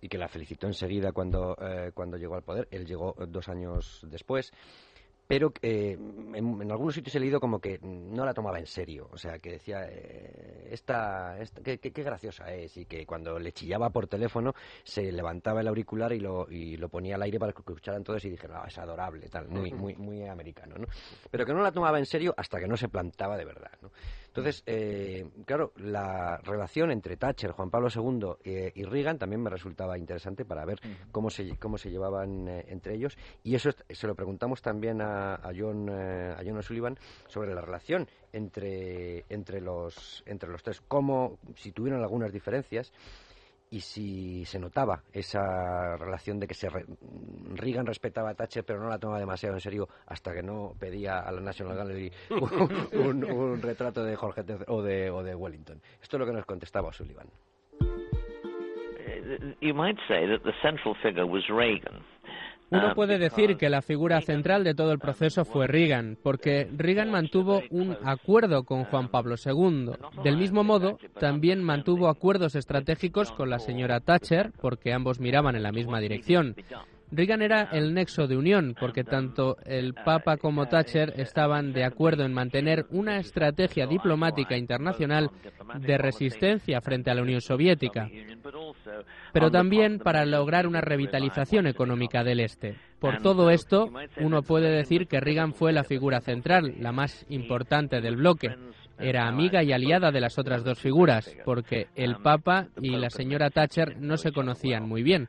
[0.00, 2.68] y que la felicitó enseguida cuando, eh, cuando llegó al poder.
[2.70, 4.52] Él llegó dos años después
[5.26, 5.98] pero eh,
[6.34, 9.52] en, algunos sitios he leído como que no la tomaba en serio, o sea, que
[9.52, 14.54] decía, eh, esta, qué, graciosa es, y que cuando le chillaba por teléfono
[14.84, 18.24] se levantaba el auricular y lo, y lo ponía al aire para que escucharan todos
[18.24, 20.86] y dije, es adorable, tal, muy, muy, muy americano, ¿no?
[21.30, 23.90] Pero que no la tomaba en serio hasta que no se plantaba de verdad, ¿no?
[24.36, 29.48] Entonces, eh, claro, la relación entre Thatcher, Juan Pablo II eh, y Reagan también me
[29.48, 30.78] resultaba interesante para ver
[31.10, 33.16] cómo se cómo se llevaban eh, entre ellos.
[33.42, 36.98] Y eso se lo preguntamos también a, John a John O'Sullivan
[37.28, 42.92] sobre la relación entre entre los entre los tres, cómo si tuvieron algunas diferencias
[43.70, 46.68] y si se notaba esa relación de que se
[47.54, 51.20] Reagan respetaba a Thatcher pero no la tomaba demasiado en serio hasta que no pedía
[51.20, 52.12] a la National Gallery
[52.92, 55.80] un, retrato de Jorge o de, o de Wellington.
[56.00, 57.28] Esto es lo que nos contestaba Sullivan.
[59.60, 62.04] You might say that the central figure was Reagan.
[62.70, 67.10] Uno puede decir que la figura central de todo el proceso fue Reagan, porque Reagan
[67.10, 69.92] mantuvo un acuerdo con Juan Pablo II.
[70.24, 75.62] Del mismo modo, también mantuvo acuerdos estratégicos con la señora Thatcher, porque ambos miraban en
[75.62, 76.56] la misma dirección.
[77.12, 82.24] Reagan era el nexo de unión, porque tanto el Papa como Thatcher estaban de acuerdo
[82.24, 85.30] en mantener una estrategia diplomática internacional
[85.78, 88.10] de resistencia frente a la Unión Soviética,
[89.32, 92.76] pero también para lograr una revitalización económica del Este.
[92.98, 98.00] Por todo esto, uno puede decir que Reagan fue la figura central, la más importante
[98.00, 98.56] del bloque
[98.98, 103.50] era amiga y aliada de las otras dos figuras, porque el Papa y la señora
[103.50, 105.28] Thatcher no se conocían muy bien.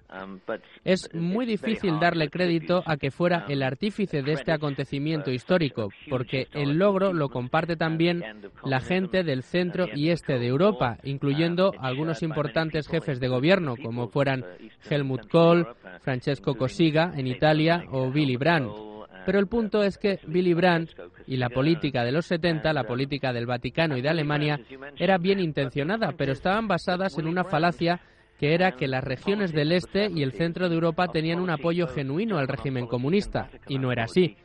[0.83, 6.47] Es muy difícil darle crédito a que fuera el artífice de este acontecimiento histórico, porque
[6.53, 8.23] el logro lo comparte también
[8.63, 14.07] la gente del centro y este de Europa, incluyendo algunos importantes jefes de gobierno, como
[14.07, 14.45] fueran
[14.89, 15.67] Helmut Kohl,
[16.01, 18.86] Francesco Cossiga en Italia o Willy Brandt.
[19.27, 20.91] Pero el punto es que Billy Brandt
[21.25, 24.57] y la política de los 70, la política del Vaticano y de Alemania,
[24.95, 27.99] era bien intencionada, pero estaban basadas en una falacia
[28.39, 31.87] que era que las regiones del este y el centro de Europa tenían un apoyo
[31.87, 34.37] genuino al régimen comunista, y no era así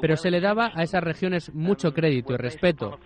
[0.00, 2.98] pero se le daba a esas regiones mucho crédito y respeto.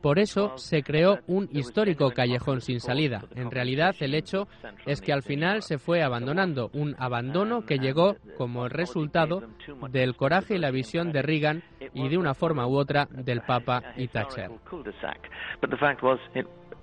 [0.00, 3.22] Por eso se creó un histórico callejón sin salida.
[3.34, 4.48] En realidad, el hecho
[4.86, 9.42] es que al final se fue abandonando, un abandono que llegó como resultado
[9.90, 11.62] del coraje y la visión de Reagan
[11.92, 14.50] y de una forma u otra del Papa y Thatcher.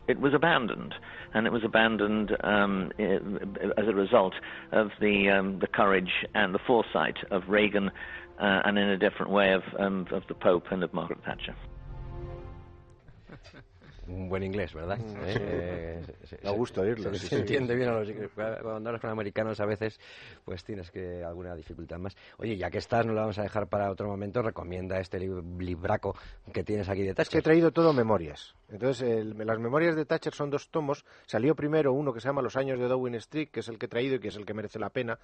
[0.07, 0.94] it was abandoned,
[1.34, 4.34] and it was abandoned um, as a result
[4.72, 6.60] of the, um, the courage and the
[7.48, 7.91] Reagan
[8.40, 11.56] and in a different way of, um, of the Pope and of Margaret Thatcher.
[14.07, 14.98] Un buen inglés, ¿verdad?
[14.98, 16.02] Mm, eh,
[16.44, 17.14] da gusto oírlo.
[17.14, 19.99] Se, entiende bien a los Cuando hablas con americanos a veces,
[20.44, 22.15] pues tienes que alguna dificultad más.
[22.38, 24.41] Oye, ya que estás, no lo vamos a dejar para otro momento.
[24.41, 26.15] Recomienda este libraco
[26.52, 27.22] que tienes aquí de Thatcher.
[27.22, 28.56] Es que he traído todo memorias.
[28.69, 31.06] Entonces, las memorias de Thatcher son dos tomos.
[31.26, 33.86] Salió primero uno que se llama Los años de Downing Street, que es el que
[33.86, 35.19] he traído y que es el que merece la pena.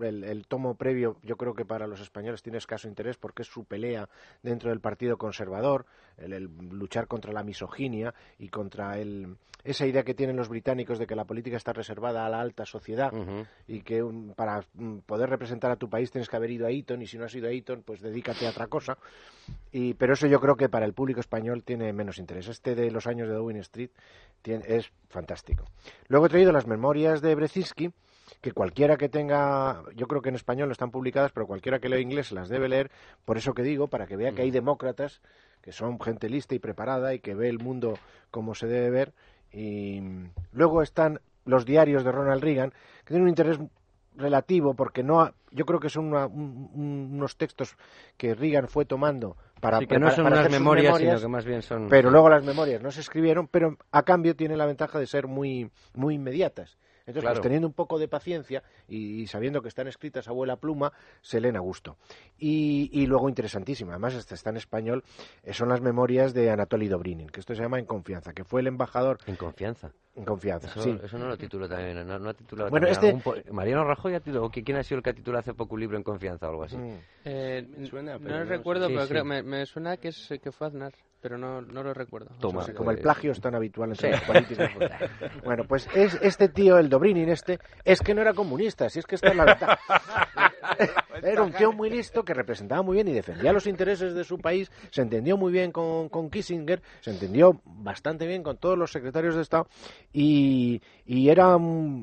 [0.00, 3.64] el, tomo previo, yo creo que para los españoles tiene escaso interés porque es su
[3.64, 4.08] pelea
[4.42, 7.99] dentro del Partido Conservador, el luchar contra la misoginia
[8.38, 12.24] y contra el, esa idea que tienen los británicos de que la política está reservada
[12.24, 13.12] a la alta sociedad
[13.66, 14.02] y que
[14.34, 17.18] para mm, poder representar a tu país tienes que haber ido a Eton y si
[17.18, 18.96] no has ido a Eton pues dedícate a otra cosa.
[19.72, 22.48] Y, pero eso yo creo que para el público español tiene menos interés.
[22.48, 23.90] Este de los años de Downing Street
[24.44, 25.64] es fantástico.
[26.08, 27.90] Luego he traído las memorias de Brezinski
[28.40, 31.88] que cualquiera que tenga, yo creo que en español no están publicadas, pero cualquiera que
[31.88, 32.90] lea inglés las debe leer,
[33.24, 35.20] por eso que digo, para que vea que hay demócratas
[35.62, 37.98] que son gente lista y preparada y que ve el mundo
[38.30, 39.12] como se debe ver.
[39.52, 40.00] Y
[40.52, 42.70] luego están los diarios de Ronald Reagan,
[43.04, 43.58] que tienen un interés
[44.16, 47.76] relativo porque no yo creo que son unos textos
[48.16, 51.88] que Reagan fue tomando para que no son unas memorias, sino que más bien son
[51.88, 55.26] pero luego las memorias no se escribieron pero a cambio tienen la ventaja de ser
[55.26, 56.76] muy muy inmediatas
[57.10, 60.92] entonces, pues, teniendo un poco de paciencia y, sabiendo que están escritas a abuela pluma,
[61.20, 61.96] se leen a gusto.
[62.38, 65.04] Y, luego, interesantísima, además, está en español,
[65.42, 68.60] eh, son las memorias de Anatoly Dobrinin, que esto se llama En Confianza, que fue
[68.60, 69.18] el embajador.
[69.26, 69.92] En Confianza.
[70.16, 70.98] En Confianza, eso, sí.
[71.02, 72.06] Eso no lo tituló también.
[72.06, 73.16] No, no ha titulado bueno, este...
[73.52, 75.96] Mariano Rajoy ha titulado, ¿quién ha sido el que ha titulado hace poco un libro
[75.96, 76.76] en Confianza o algo así?
[76.76, 76.98] Mm.
[77.24, 77.66] Eh,
[78.20, 81.82] no, recuerdo, pero creo, me, me, suena que, es, que fue Aznar pero no, no
[81.82, 82.30] lo recuerdo.
[82.40, 84.68] Toma, como el plagio es tan habitual entre los políticos.
[85.44, 89.06] bueno, pues es, este tío, el Dobrinin este, es que no era comunista, si es
[89.06, 89.78] que está en la verdad.
[91.22, 94.38] era un tío muy listo que representaba muy bien y defendía los intereses de su
[94.38, 98.90] país, se entendió muy bien con, con Kissinger, se entendió bastante bien con todos los
[98.90, 99.66] secretarios de Estado
[100.12, 101.56] y, y era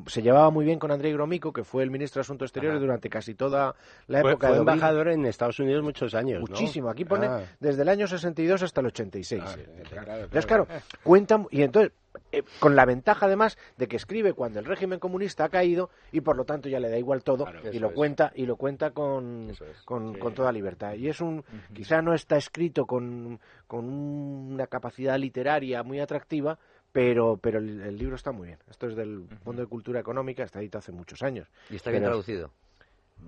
[0.07, 3.09] se llevaba muy bien con Andrei Gromyko, que fue el ministro de Asuntos Exteriores durante
[3.09, 3.75] casi toda
[4.07, 7.41] la época fue, embajador en Estados Unidos muchos años, Muchísimo, aquí pone ah.
[7.59, 9.43] desde el año 62 hasta el 86.
[9.45, 10.67] Ah, Entonces, claro,
[11.03, 11.91] cuentan y entonces
[12.31, 16.21] eh, con la ventaja además de que escribe cuando el régimen comunista ha caído y
[16.21, 19.53] por lo tanto ya le da igual todo y lo cuenta y lo cuenta con,
[19.85, 20.93] con, toda libertad.
[20.93, 26.57] Y es un quizá no está escrito con, con una capacidad literaria muy atractiva
[26.91, 28.59] pero pero el, libro está muy bien.
[28.69, 31.47] Esto es del Fondo de Cultura Económica está editado hace muchos años.
[31.69, 32.51] Y está bien traducido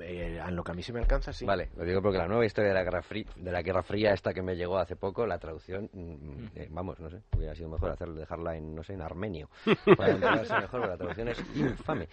[0.02, 1.46] eh, en lo que a mí se me alcanza, sí.
[1.46, 4.14] Vale, lo digo porque la nueva historia de la Guerra Fría, de la Guerra Fría
[4.14, 7.70] esta que me llegó hace poco, la traducción, mm, eh, vamos, no sé, hubiera sido
[7.70, 9.50] mejor hacer, dejarla en, no sé, en armenio,
[9.98, 12.08] para enterarse mejor, la traducción es infame.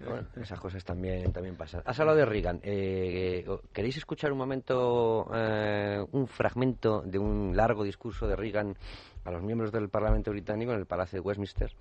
[0.00, 1.82] Bueno, esas cosas también, también pasan.
[1.84, 2.60] Has hablado de Reagan.
[2.62, 5.24] Eh, ¿Queréis escuchar un momento,
[6.12, 8.76] un fragmento de un largo discurso de Reagan
[9.24, 11.72] a los miembros del Parlamento británico en el Palacio de Westminster?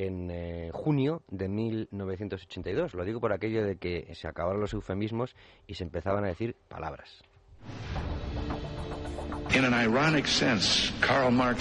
[0.00, 2.94] En eh, junio de 1982.
[2.94, 5.36] Lo digo por aquello de que se acabaron los eufemismos
[5.66, 7.22] y se empezaban a decir palabras.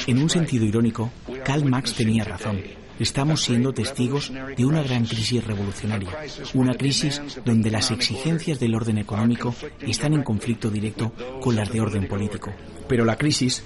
[0.07, 1.10] En un sentido irónico,
[1.44, 2.61] Karl Marx tenía razón.
[3.00, 6.18] Estamos siendo testigos de una gran crisis revolucionaria,
[6.54, 11.80] una crisis donde las exigencias del orden económico están en conflicto directo con las de
[11.80, 12.54] orden político.
[12.88, 13.64] Pero la crisis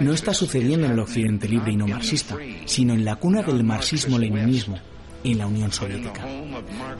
[0.00, 3.64] no está sucediendo en el occidente libre y no marxista, sino en la cuna del
[3.64, 4.78] marxismo-leninismo,
[5.24, 6.24] en la Unión Soviética.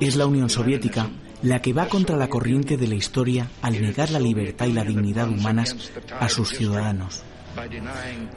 [0.00, 1.08] Es la Unión Soviética
[1.42, 4.84] la que va contra la corriente de la historia al negar la libertad y la
[4.84, 7.22] dignidad humanas a sus ciudadanos.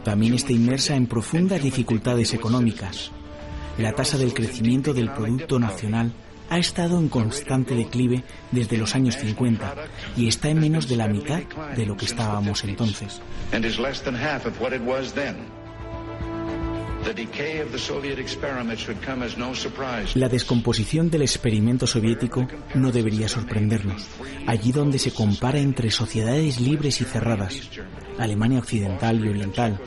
[0.04, 3.12] También está inmersa en profundas dificultades económicas,
[3.80, 6.12] la tasa del crecimiento del Producto Nacional
[6.50, 9.76] ha estado en constante declive desde los años 50
[10.18, 11.42] y está en menos de la mitad
[11.76, 13.22] de lo que estábamos entonces.
[20.16, 24.08] La descomposición del experimento soviético no debería sorprendernos.
[24.46, 27.70] Allí donde se compara entre sociedades libres y cerradas,
[28.18, 29.80] Alemania Occidental y Oriental,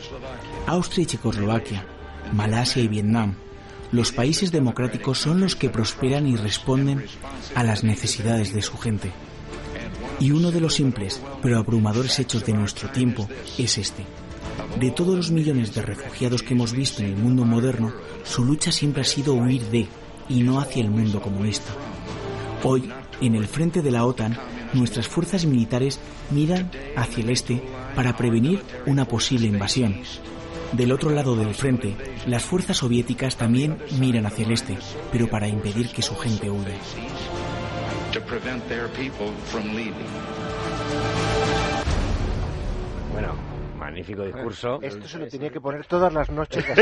[0.66, 1.84] Austria y Checoslovaquia,
[2.32, 3.36] Malasia y Vietnam,
[3.92, 7.04] los países democráticos son los que prosperan y responden
[7.54, 9.12] a las necesidades de su gente.
[10.18, 13.28] Y uno de los simples pero abrumadores hechos de nuestro tiempo
[13.58, 14.04] es este.
[14.80, 17.92] De todos los millones de refugiados que hemos visto en el mundo moderno,
[18.24, 19.86] su lucha siempre ha sido huir de
[20.28, 21.72] y no hacia el mundo comunista.
[22.62, 22.90] Hoy,
[23.20, 24.38] en el frente de la OTAN,
[24.72, 26.00] nuestras fuerzas militares
[26.30, 27.62] miran hacia el este
[27.94, 29.96] para prevenir una posible invasión,
[30.72, 31.94] del otro lado del frente,
[32.26, 34.78] las fuerzas soviéticas también miran hacia el este,
[35.10, 36.76] pero para impedir que su gente huya.
[43.12, 43.34] Bueno,
[43.76, 44.78] magnífico discurso.
[44.82, 46.64] Esto se lo tenía que poner todas las noches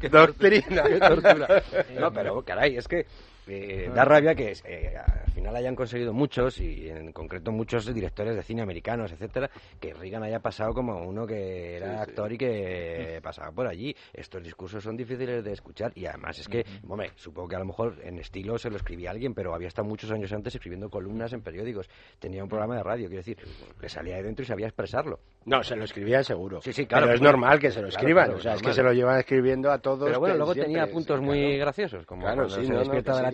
[0.00, 0.82] qué Doctrina.
[0.82, 1.62] Qué tortura.
[1.98, 3.06] No, pero caray, es que
[3.48, 8.36] eh, da rabia que eh, al final hayan conseguido muchos, y en concreto muchos directores
[8.36, 9.50] de cine americanos, etcétera,
[9.80, 13.94] que Reagan haya pasado como uno que era actor y que pasaba por allí.
[14.12, 17.66] Estos discursos son difíciles de escuchar y además es que, hombre, supongo que a lo
[17.66, 21.32] mejor en estilo se lo escribía alguien, pero había estado muchos años antes escribiendo columnas
[21.32, 21.88] en periódicos.
[22.18, 23.38] Tenía un programa de radio, quiero decir,
[23.80, 25.20] que salía de dentro y sabía expresarlo.
[25.44, 26.60] No, se lo escribía seguro.
[26.60, 27.06] Sí, sí, claro.
[27.06, 29.70] Pero es normal que se lo escriban, o sea, es que se lo llevan escribiendo
[29.70, 30.06] a todos.
[30.06, 32.60] Pero bueno, luego tenía puntos muy graciosos, como cuando se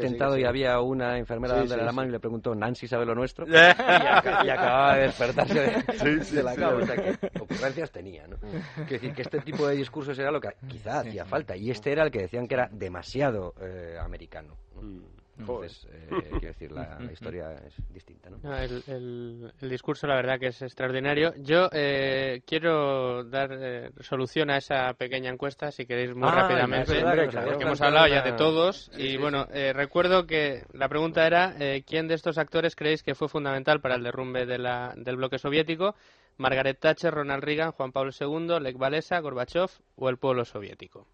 [0.07, 3.47] atentado y había una enfermera dándole la mano y le preguntó, ¿Nancy sabe lo nuestro?
[3.49, 6.77] y, acababa de despertarse de, la cama.
[6.77, 8.37] O sea, que ocurrencias tenía, ¿no?
[8.39, 11.57] Quiero decir, que este tipo de discursos era lo que quizá hacía falta.
[11.57, 14.57] Y este era el que decían que era demasiado eh, americano.
[14.81, 15.14] Mm.
[15.39, 18.39] Entonces, eh, quiero decir, la, historia es distinta, ¿no?
[18.57, 21.35] el, discurso, la verdad, que es extraordinario.
[21.39, 27.03] Yo eh, quiero dar eh, solución a esa pequeña encuesta, si queréis, muy ah, rápidamente,
[27.03, 28.91] porque hemos hablado ya de todos.
[28.97, 31.55] y bueno, recuerdo que la pregunta era:
[31.87, 35.39] ¿quién de estos actores creéis que fue fundamental para el derrumbe de la, del bloque
[35.39, 35.95] soviético?
[36.37, 41.07] Margaret Thatcher, Ronald Reagan, Juan Pablo II, Lech Walesa, Gorbachev o el pueblo soviético.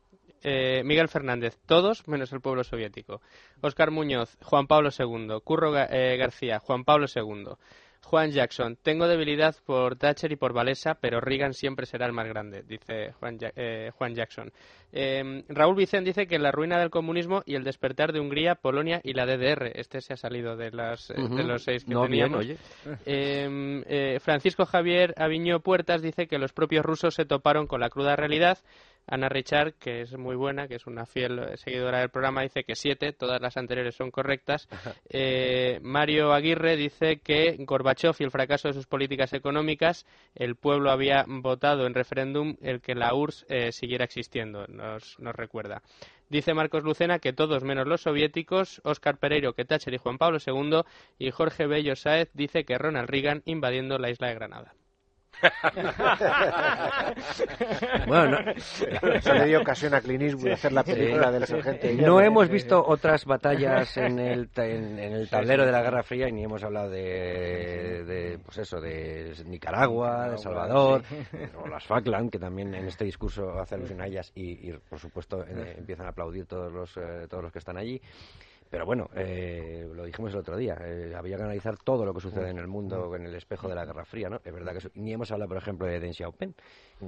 [0.43, 3.21] Eh, Miguel Fernández, todos menos el pueblo soviético.
[3.61, 5.41] Oscar Muñoz, Juan Pablo II.
[5.45, 7.55] Curro eh, García, Juan Pablo II.
[8.03, 12.27] Juan Jackson, tengo debilidad por Thatcher y por Valesa, pero Reagan siempre será el más
[12.27, 14.51] grande, dice Juan, eh, Jackson.
[14.91, 19.01] Em, Raúl Vicente dice que la ruina del comunismo y el despertar de Hungría, Polonia
[19.05, 19.79] y la DDR.
[19.79, 22.47] Este se ha salido de, las, de los seis que teníamos.
[23.05, 23.85] Em,
[24.19, 28.59] Francisco Javier Aviño Puertas dice que los propios rusos se toparon con la cruda realidad
[29.11, 32.77] Ana Richard, que es muy buena, que es una fiel seguidora del programa, dice que
[32.77, 34.69] siete, todas las anteriores son correctas.
[35.09, 40.07] Eh, Mario Aguirre dice que Gorbachev y el fracaso de sus políticas económicas,
[40.37, 45.35] el pueblo había votado en referéndum el que la URSS eh, siguiera existiendo, nos, nos
[45.35, 45.83] recuerda.
[46.29, 50.39] Dice Marcos Lucena que todos menos los soviéticos, Óscar Pereiro que Thatcher y Juan Pablo
[50.45, 50.83] II,
[51.19, 54.75] y Jorge Bello Sáez dice que Ronald Reagan invadiendo la isla de Granada.
[58.07, 58.39] bueno,
[59.03, 61.89] no, eso le dio ocasión a Clint Eastwood de hacer la película del sargento.
[62.03, 66.33] No hemos visto otras batallas en el, en, el tablero de la Guerra Fría y
[66.33, 71.03] ni hemos hablado de, de pues eso, de Nicaragua, de Salvador,
[71.63, 75.45] o las Falkland, que también en este discurso hace alusión a ellas y, por supuesto
[75.45, 78.01] eh, empiezan a aplaudir todos los, eh, todos los que están allí.
[78.71, 82.21] Pero bueno, eh, lo dijimos el otro día, eh, había que analizar todo lo que
[82.21, 84.41] sucede en el mundo en el espejo de la Guerra Fría, ¿no?
[84.45, 86.55] Es verdad que ni hemos hablado, por ejemplo, de Deng Xiaoping.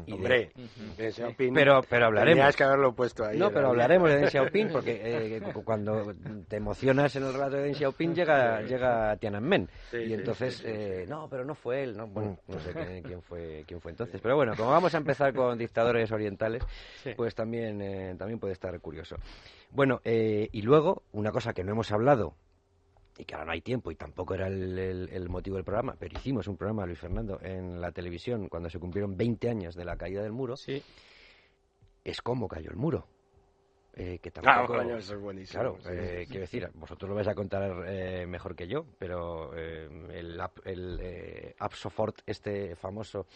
[0.07, 0.51] Y Hombre,
[0.97, 1.55] Deng Xiaoping.
[1.55, 2.39] Pero, pero hablaremos.
[2.39, 3.39] Tenías que haberlo puesto ahí.
[3.39, 5.01] No, pero hablaremos de Deng Xiaoping porque
[5.37, 6.13] eh, cuando
[6.49, 9.69] te emocionas en el relato de Deng Xiaoping llega, llega Tiananmen.
[9.93, 12.09] y entonces, eh, no, pero no fue él, ¿no?
[12.09, 12.73] Bueno, no sé
[13.07, 14.21] quién, fue, quién fue entonces.
[14.21, 16.65] Pero bueno, como vamos a empezar con dictadores orientales,
[17.17, 19.15] pues también, eh, también puede estar curioso.
[19.73, 22.35] Bueno, eh, y luego, una cosa que no hemos hablado,
[23.17, 26.47] y que ahora no hay tiempo y tampoco era el, motivo del programa, pero hicimos
[26.47, 30.23] un programa, Luis Fernando, en la televisión cuando se cumplieron 20 años de la caída
[30.23, 30.83] del muro, sí.
[32.05, 33.07] es cómo cayó el muro.
[33.95, 35.77] Eh, que ah, tampoco, eso es buenísimo.
[35.77, 40.41] Claro, eh, quiero decir, vosotros lo vais a contar eh, mejor que yo, pero el,
[40.65, 43.27] el Absofort, este famoso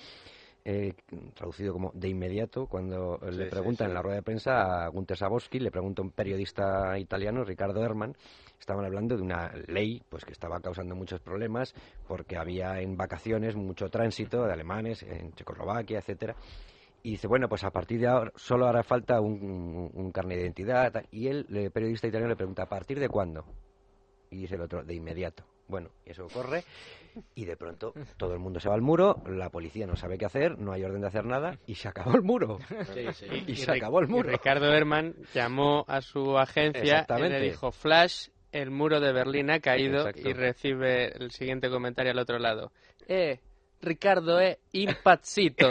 [0.68, 0.94] eh,
[1.32, 5.60] traducido como de inmediato, cuando le preguntan en la rueda de prensa a Gunter Sabosky,
[5.60, 8.16] le pregunta un periodista italiano, Ricardo Herman,
[8.58, 11.72] estaban hablando de una ley pues que estaba causando muchos problemas
[12.08, 16.34] porque había en vacaciones mucho tránsito de alemanes en Checoslovaquia, etcétera.
[17.04, 20.42] Y dice, bueno, pues a partir de ahora solo hará falta un, un, carnet de
[20.42, 21.04] identidad.
[21.12, 23.44] Y él, el periodista italiano, le pregunta, ¿a partir de cuándo?
[24.30, 25.44] Y dice el otro, de inmediato.
[25.68, 26.64] Bueno, y eso ocurre
[27.34, 30.26] y de pronto todo el mundo se va al muro, la policía no sabe qué
[30.26, 32.58] hacer, no hay orden de hacer nada y se acabó el muro.
[33.46, 34.30] Y, se acabó el muro.
[34.30, 39.60] Ricardo Herman llamó a su agencia y le dijo, Flash, el muro de Berlín ha
[39.60, 42.72] caído y recibe el siguiente comentario al otro lado.
[43.08, 43.40] Eh,
[43.80, 44.40] Ricardo
[44.84, 45.68] es impazzito,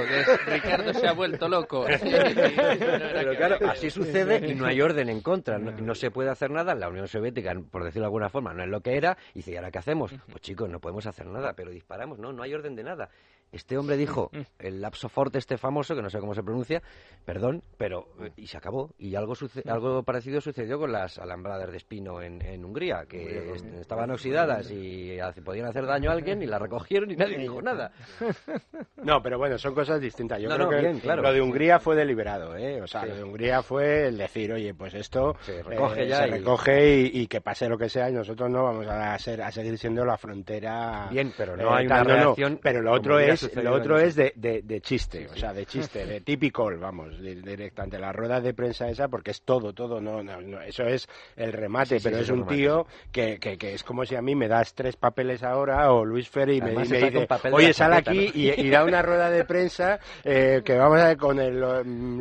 [0.48, 1.86] Ricardo se ha vuelto loco.
[2.02, 6.76] Pero claro, así sucede y no hay orden en contra, no, se puede hacer nada,
[6.76, 9.52] la Unión Soviética, por decirlo de alguna forma, no es lo que era, y dice,
[9.52, 10.11] ¿y ahora qué hacemos?
[10.30, 13.10] Pues chicos, no podemos hacer nada, pero disparamos, no, no hay orden de nada.
[13.52, 16.82] Este hombre dijo, el lapso forte este famoso, que no sé cómo se pronuncia,
[17.23, 18.07] perdón, pero...
[18.19, 18.94] Eh, y se acabó.
[18.98, 19.34] Y algo,
[19.69, 25.18] algo parecido sucedió con las alambradas de espino en, en Hungría, que estaban oxidadas y
[25.45, 27.94] podían hacer daño a alguien y la recogieron y nadie dijo nada.
[29.03, 30.41] No, pero bueno, son cosas distintas.
[30.41, 32.81] Yo creo que lo de Hungría fue deliberado, ¿eh?
[32.81, 36.19] O sea, lo de Hungría fue el decir, oye, pues esto se recoge, eh, ya
[36.19, 39.51] se recoge y, que pase lo que sea y nosotros no vamos a, ser, a
[39.51, 41.07] seguir siendo la frontera...
[41.11, 42.59] Bien, pero no hay una reacción...
[42.63, 46.22] Pero lo otro es lo otro es de, de, chiste, o sea, de chiste, de
[46.22, 47.99] típico, vamos, directamente.
[47.99, 51.99] La rueda de prensa esa, porque es todo, todo, no, no, eso es el remate,
[52.01, 55.43] pero es un tío que, que, es como si a mí me das tres papeles
[55.43, 59.99] ahora, o Luis Ferry me, dice, oye, sal aquí y, da una rueda de prensa
[60.24, 61.62] eh, que vamos a ver con el,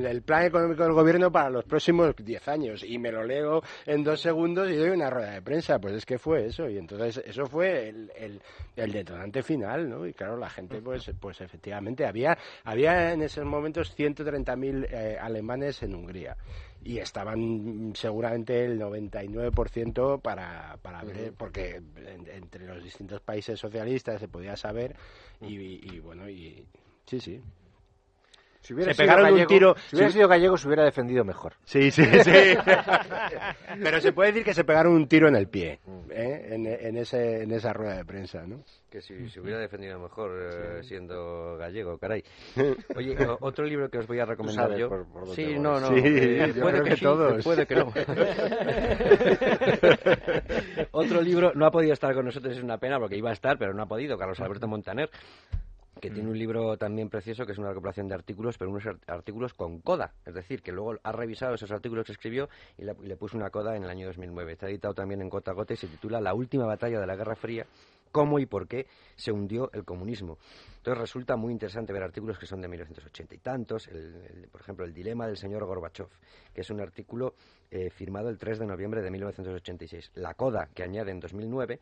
[0.04, 4.02] el plan económico del gobierno para los próximos diez años, y me lo leo en
[4.02, 7.22] dos segundos y doy una rueda de prensa, pues es que fue eso, y entonces
[7.26, 8.40] eso fue el, el,
[8.76, 10.06] el detonante final, ¿no?
[10.06, 15.82] Y claro, la gente pues, pues efectivamente había, había en esos momentos 130.000 eh, alemanes
[15.82, 16.36] en Hungría
[16.84, 21.80] y estaban seguramente el 99% para, para ver, porque
[22.26, 24.94] entre los distintos países socialistas se podía saber
[25.40, 26.66] y, bueno, y
[27.06, 27.40] sí, sí.
[28.64, 31.52] Si hubiera, se pegaron un tiro, si hubiera sido gallego se hubiera defendido mejor.
[31.64, 32.32] Sí, sí, sí.
[33.82, 36.48] Pero se puede decir que se pegaron un tiro en el pie, ¿eh?
[36.50, 38.64] en, en, ese, en esa rueda de prensa, ¿no?
[38.88, 42.24] Que si se hubiera defendido mejor eh, siendo gallego, caray.
[42.96, 44.88] Oye, otro libro que os voy a recomendar yo.
[45.34, 45.94] sí, no, no.
[45.94, 47.44] Eh, puede que, todos.
[47.44, 47.92] puede que no.
[50.92, 53.58] otro libro no ha podido estar con nosotros, es una pena porque iba a estar,
[53.58, 54.16] pero no ha podido.
[54.16, 55.10] Carlos Alberto Montaner
[56.04, 59.54] que tiene un libro también precioso que es una recopilación de artículos, pero unos artículos
[59.54, 63.38] con coda, es decir, que luego ha revisado esos artículos que escribió y le, puso
[63.38, 64.52] una coda en el año 2009.
[64.52, 67.16] Está editado también en gota a gota y se titula La última batalla de la
[67.16, 67.66] Guerra Fría,
[68.12, 68.86] cómo y por qué
[69.16, 70.36] se hundió el comunismo.
[70.76, 73.88] Entonces resulta muy interesante ver artículos que son de 1980 y tantos,
[74.52, 76.08] por ejemplo, El dilema del señor Gorbachev,
[76.52, 77.34] que es un artículo
[77.70, 80.12] eh, firmado el 3 de noviembre de 1986.
[80.16, 81.80] La coda que añade en 2009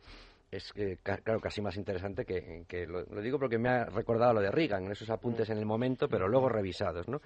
[0.53, 4.51] es eh, claro casi más interesante que, lo, digo porque me ha recordado lo de
[4.51, 7.21] Reagan, esos apuntes en el momento, pero luego revisados, ¿no?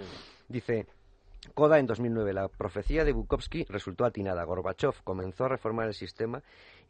[0.48, 0.86] Dice
[1.53, 4.44] Koda en 2009, la profecía de Bukowski resultó atinada.
[4.44, 6.43] Gorbachev comenzó a reformar el sistema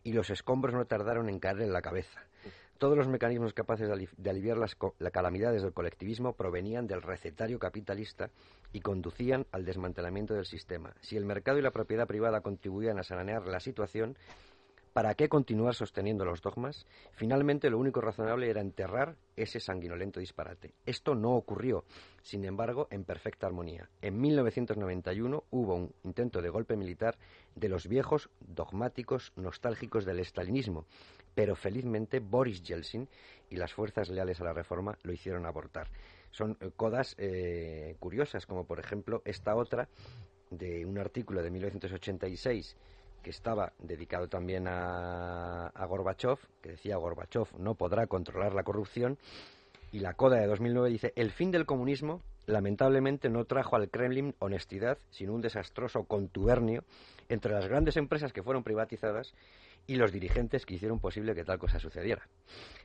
[0.05, 2.21] y los escombros no tardaron en caer en la cabeza.
[2.79, 8.29] Todos los mecanismos capaces de, aliviar las, las, calamidades del colectivismo provenían del recetario capitalista
[8.75, 10.95] y conducían al desmantelamiento del sistema.
[11.01, 14.19] Si el mercado y la propiedad privada contribuían a sanear la situación,
[14.97, 16.87] ¿Para qué continuar sosteniendo los dogmas?
[17.13, 20.73] Finalmente, lo único razonable era enterrar ese sanguinolento disparate.
[20.87, 21.85] Esto no ocurrió,
[22.23, 23.91] sin embargo, en perfecta armonía.
[24.01, 27.19] En 1991 hubo un intento de golpe militar
[27.55, 30.87] de los viejos dogmáticos nostálgicos del estalinismo,
[31.35, 33.07] pero felizmente Boris Yeltsin
[33.51, 35.91] y las fuerzas leales a la reforma lo hicieron abortar.
[36.31, 39.91] Son eh, codas eh, curiosas, como por ejemplo esta otra
[40.49, 42.77] de un artículo de 1986
[43.27, 49.19] que estaba dedicado también a, a Gorbachev, que decía Gorbachev no podrá controlar la corrupción,
[49.91, 54.37] y la coda de 2009 dice, el fin del comunismo lamentablemente no trajo al Kremlin
[54.39, 56.85] honestidad, sino un desastroso contubernio
[57.29, 59.35] entre las grandes empresas que fueron privatizadas
[59.87, 62.29] y los dirigentes que hicieron posible que tal cosa sucediera.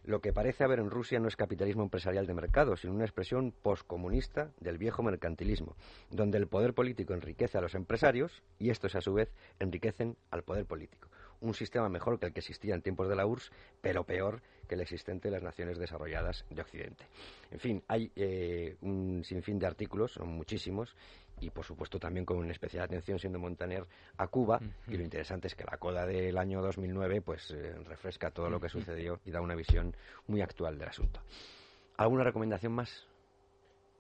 [0.04, 3.52] Lo que parece haber en Rusia no es capitalismo empresarial de mercado, sino una expresión
[3.52, 5.76] poscomunista del viejo mercantilismo,
[6.10, 10.44] donde el poder político enriquece a los empresarios y estos a su vez enriquecen al
[10.44, 11.08] poder político.
[11.42, 13.52] Un sistema mejor que el que existía en tiempos de la URSS,
[13.82, 17.06] pero peor que el existente en las naciones desarrolladas de Occidente.
[17.50, 20.96] En fin, hay eh, un sinfín de artículos, son muchísimos,
[21.42, 23.86] y por supuesto también con una especial atención siendo Montaner
[24.18, 28.32] a Cuba y lo interesante es que la coda del año 2009 pues eh, refresca
[28.32, 29.96] todo lo que sucedió y da una visión
[30.28, 31.20] muy actual del asunto.
[31.98, 33.08] ¿Alguna recomendación más?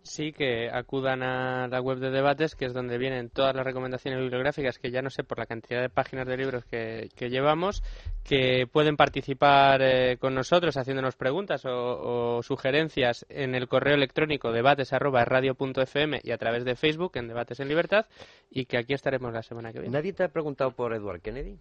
[0.03, 4.19] Sí, que acudan a la web de debates, que es donde vienen todas las recomendaciones
[4.19, 7.83] bibliográficas, que ya no sé por la cantidad de páginas de libros que, llevamos,
[8.23, 16.19] que pueden participar eh, con nosotros haciéndonos preguntas o, sugerencias en el correo electrónico debates.radio.fm
[16.23, 18.07] y a través de Facebook en Debates en Libertad,
[18.49, 19.93] y que aquí estaremos la semana que viene.
[19.93, 21.59] ¿Nadie te ha preguntado por Edward Kennedy?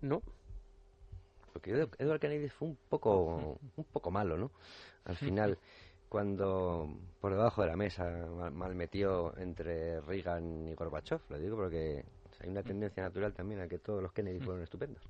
[0.00, 0.22] No.
[1.52, 4.50] Porque Edward Kennedy fue un poco, un poco malo, ¿no?
[5.04, 5.58] Al final
[6.12, 6.90] cuando
[7.22, 8.04] por debajo de la mesa
[8.52, 12.04] mal, metió entre Reagan y Gorbachev, lo digo porque
[12.38, 15.02] hay una tendencia natural también a que todos los Kennedy fueron estupendos.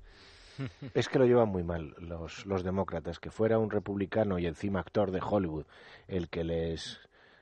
[0.93, 4.79] Es que lo llevan muy mal los, los demócratas, que fuera un republicano y encima
[4.79, 5.65] actor de Hollywood
[6.07, 7.01] el que les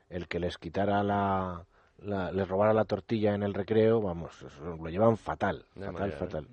[0.10, 1.68] el que les quitara la,
[2.00, 6.48] les robara la tortilla en el recreo, vamos, lo llevan fatal, fatal, fatal.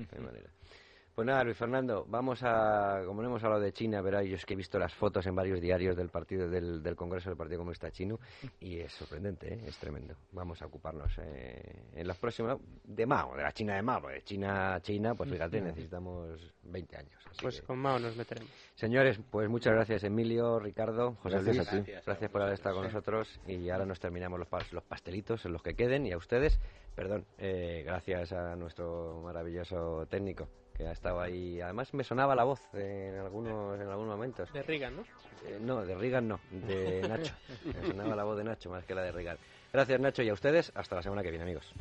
[1.18, 4.46] Pues nada, Luis Fernando, vamos a, como no hemos hablado de China, verá, yo es
[4.46, 7.58] que he visto las fotos en varios diarios del partido del, del Congreso del Partido
[7.58, 8.20] Comunista Chino
[8.60, 9.64] y es sorprendente, ¿eh?
[9.66, 10.14] es tremendo.
[10.30, 14.22] Vamos a ocuparnos eh, en los próximos, de Mao, de la China de Mao, de
[14.22, 17.20] China, China, pues fíjate, necesitamos 20 años.
[17.42, 18.52] pues con Mao nos meteremos.
[18.76, 21.68] Señores, pues muchas gracias Emilio, Ricardo, José Luis,
[22.06, 25.64] gracias, por haber estado con nosotros y ahora nos terminamos los, los pastelitos en los
[25.64, 26.60] que queden y a ustedes,
[26.94, 30.48] perdón, eh, gracias a nuestro maravilloso técnico
[30.78, 31.60] que ha estado ahí.
[31.60, 34.50] Además me sonaba la voz en algunos, en algunos momentos.
[34.52, 35.02] De Reagan, ¿no?
[35.44, 37.34] Eh, no, de Reagan no, de Nacho.
[37.64, 39.38] me sonaba la voz de Nacho más que la de Reagan.
[39.72, 40.72] Gracias Nacho y a ustedes.
[40.74, 41.74] Hasta la semana que viene, amigos.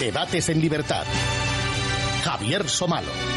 [0.00, 1.04] Debates en libertad.
[2.24, 3.29] Javier Somalo.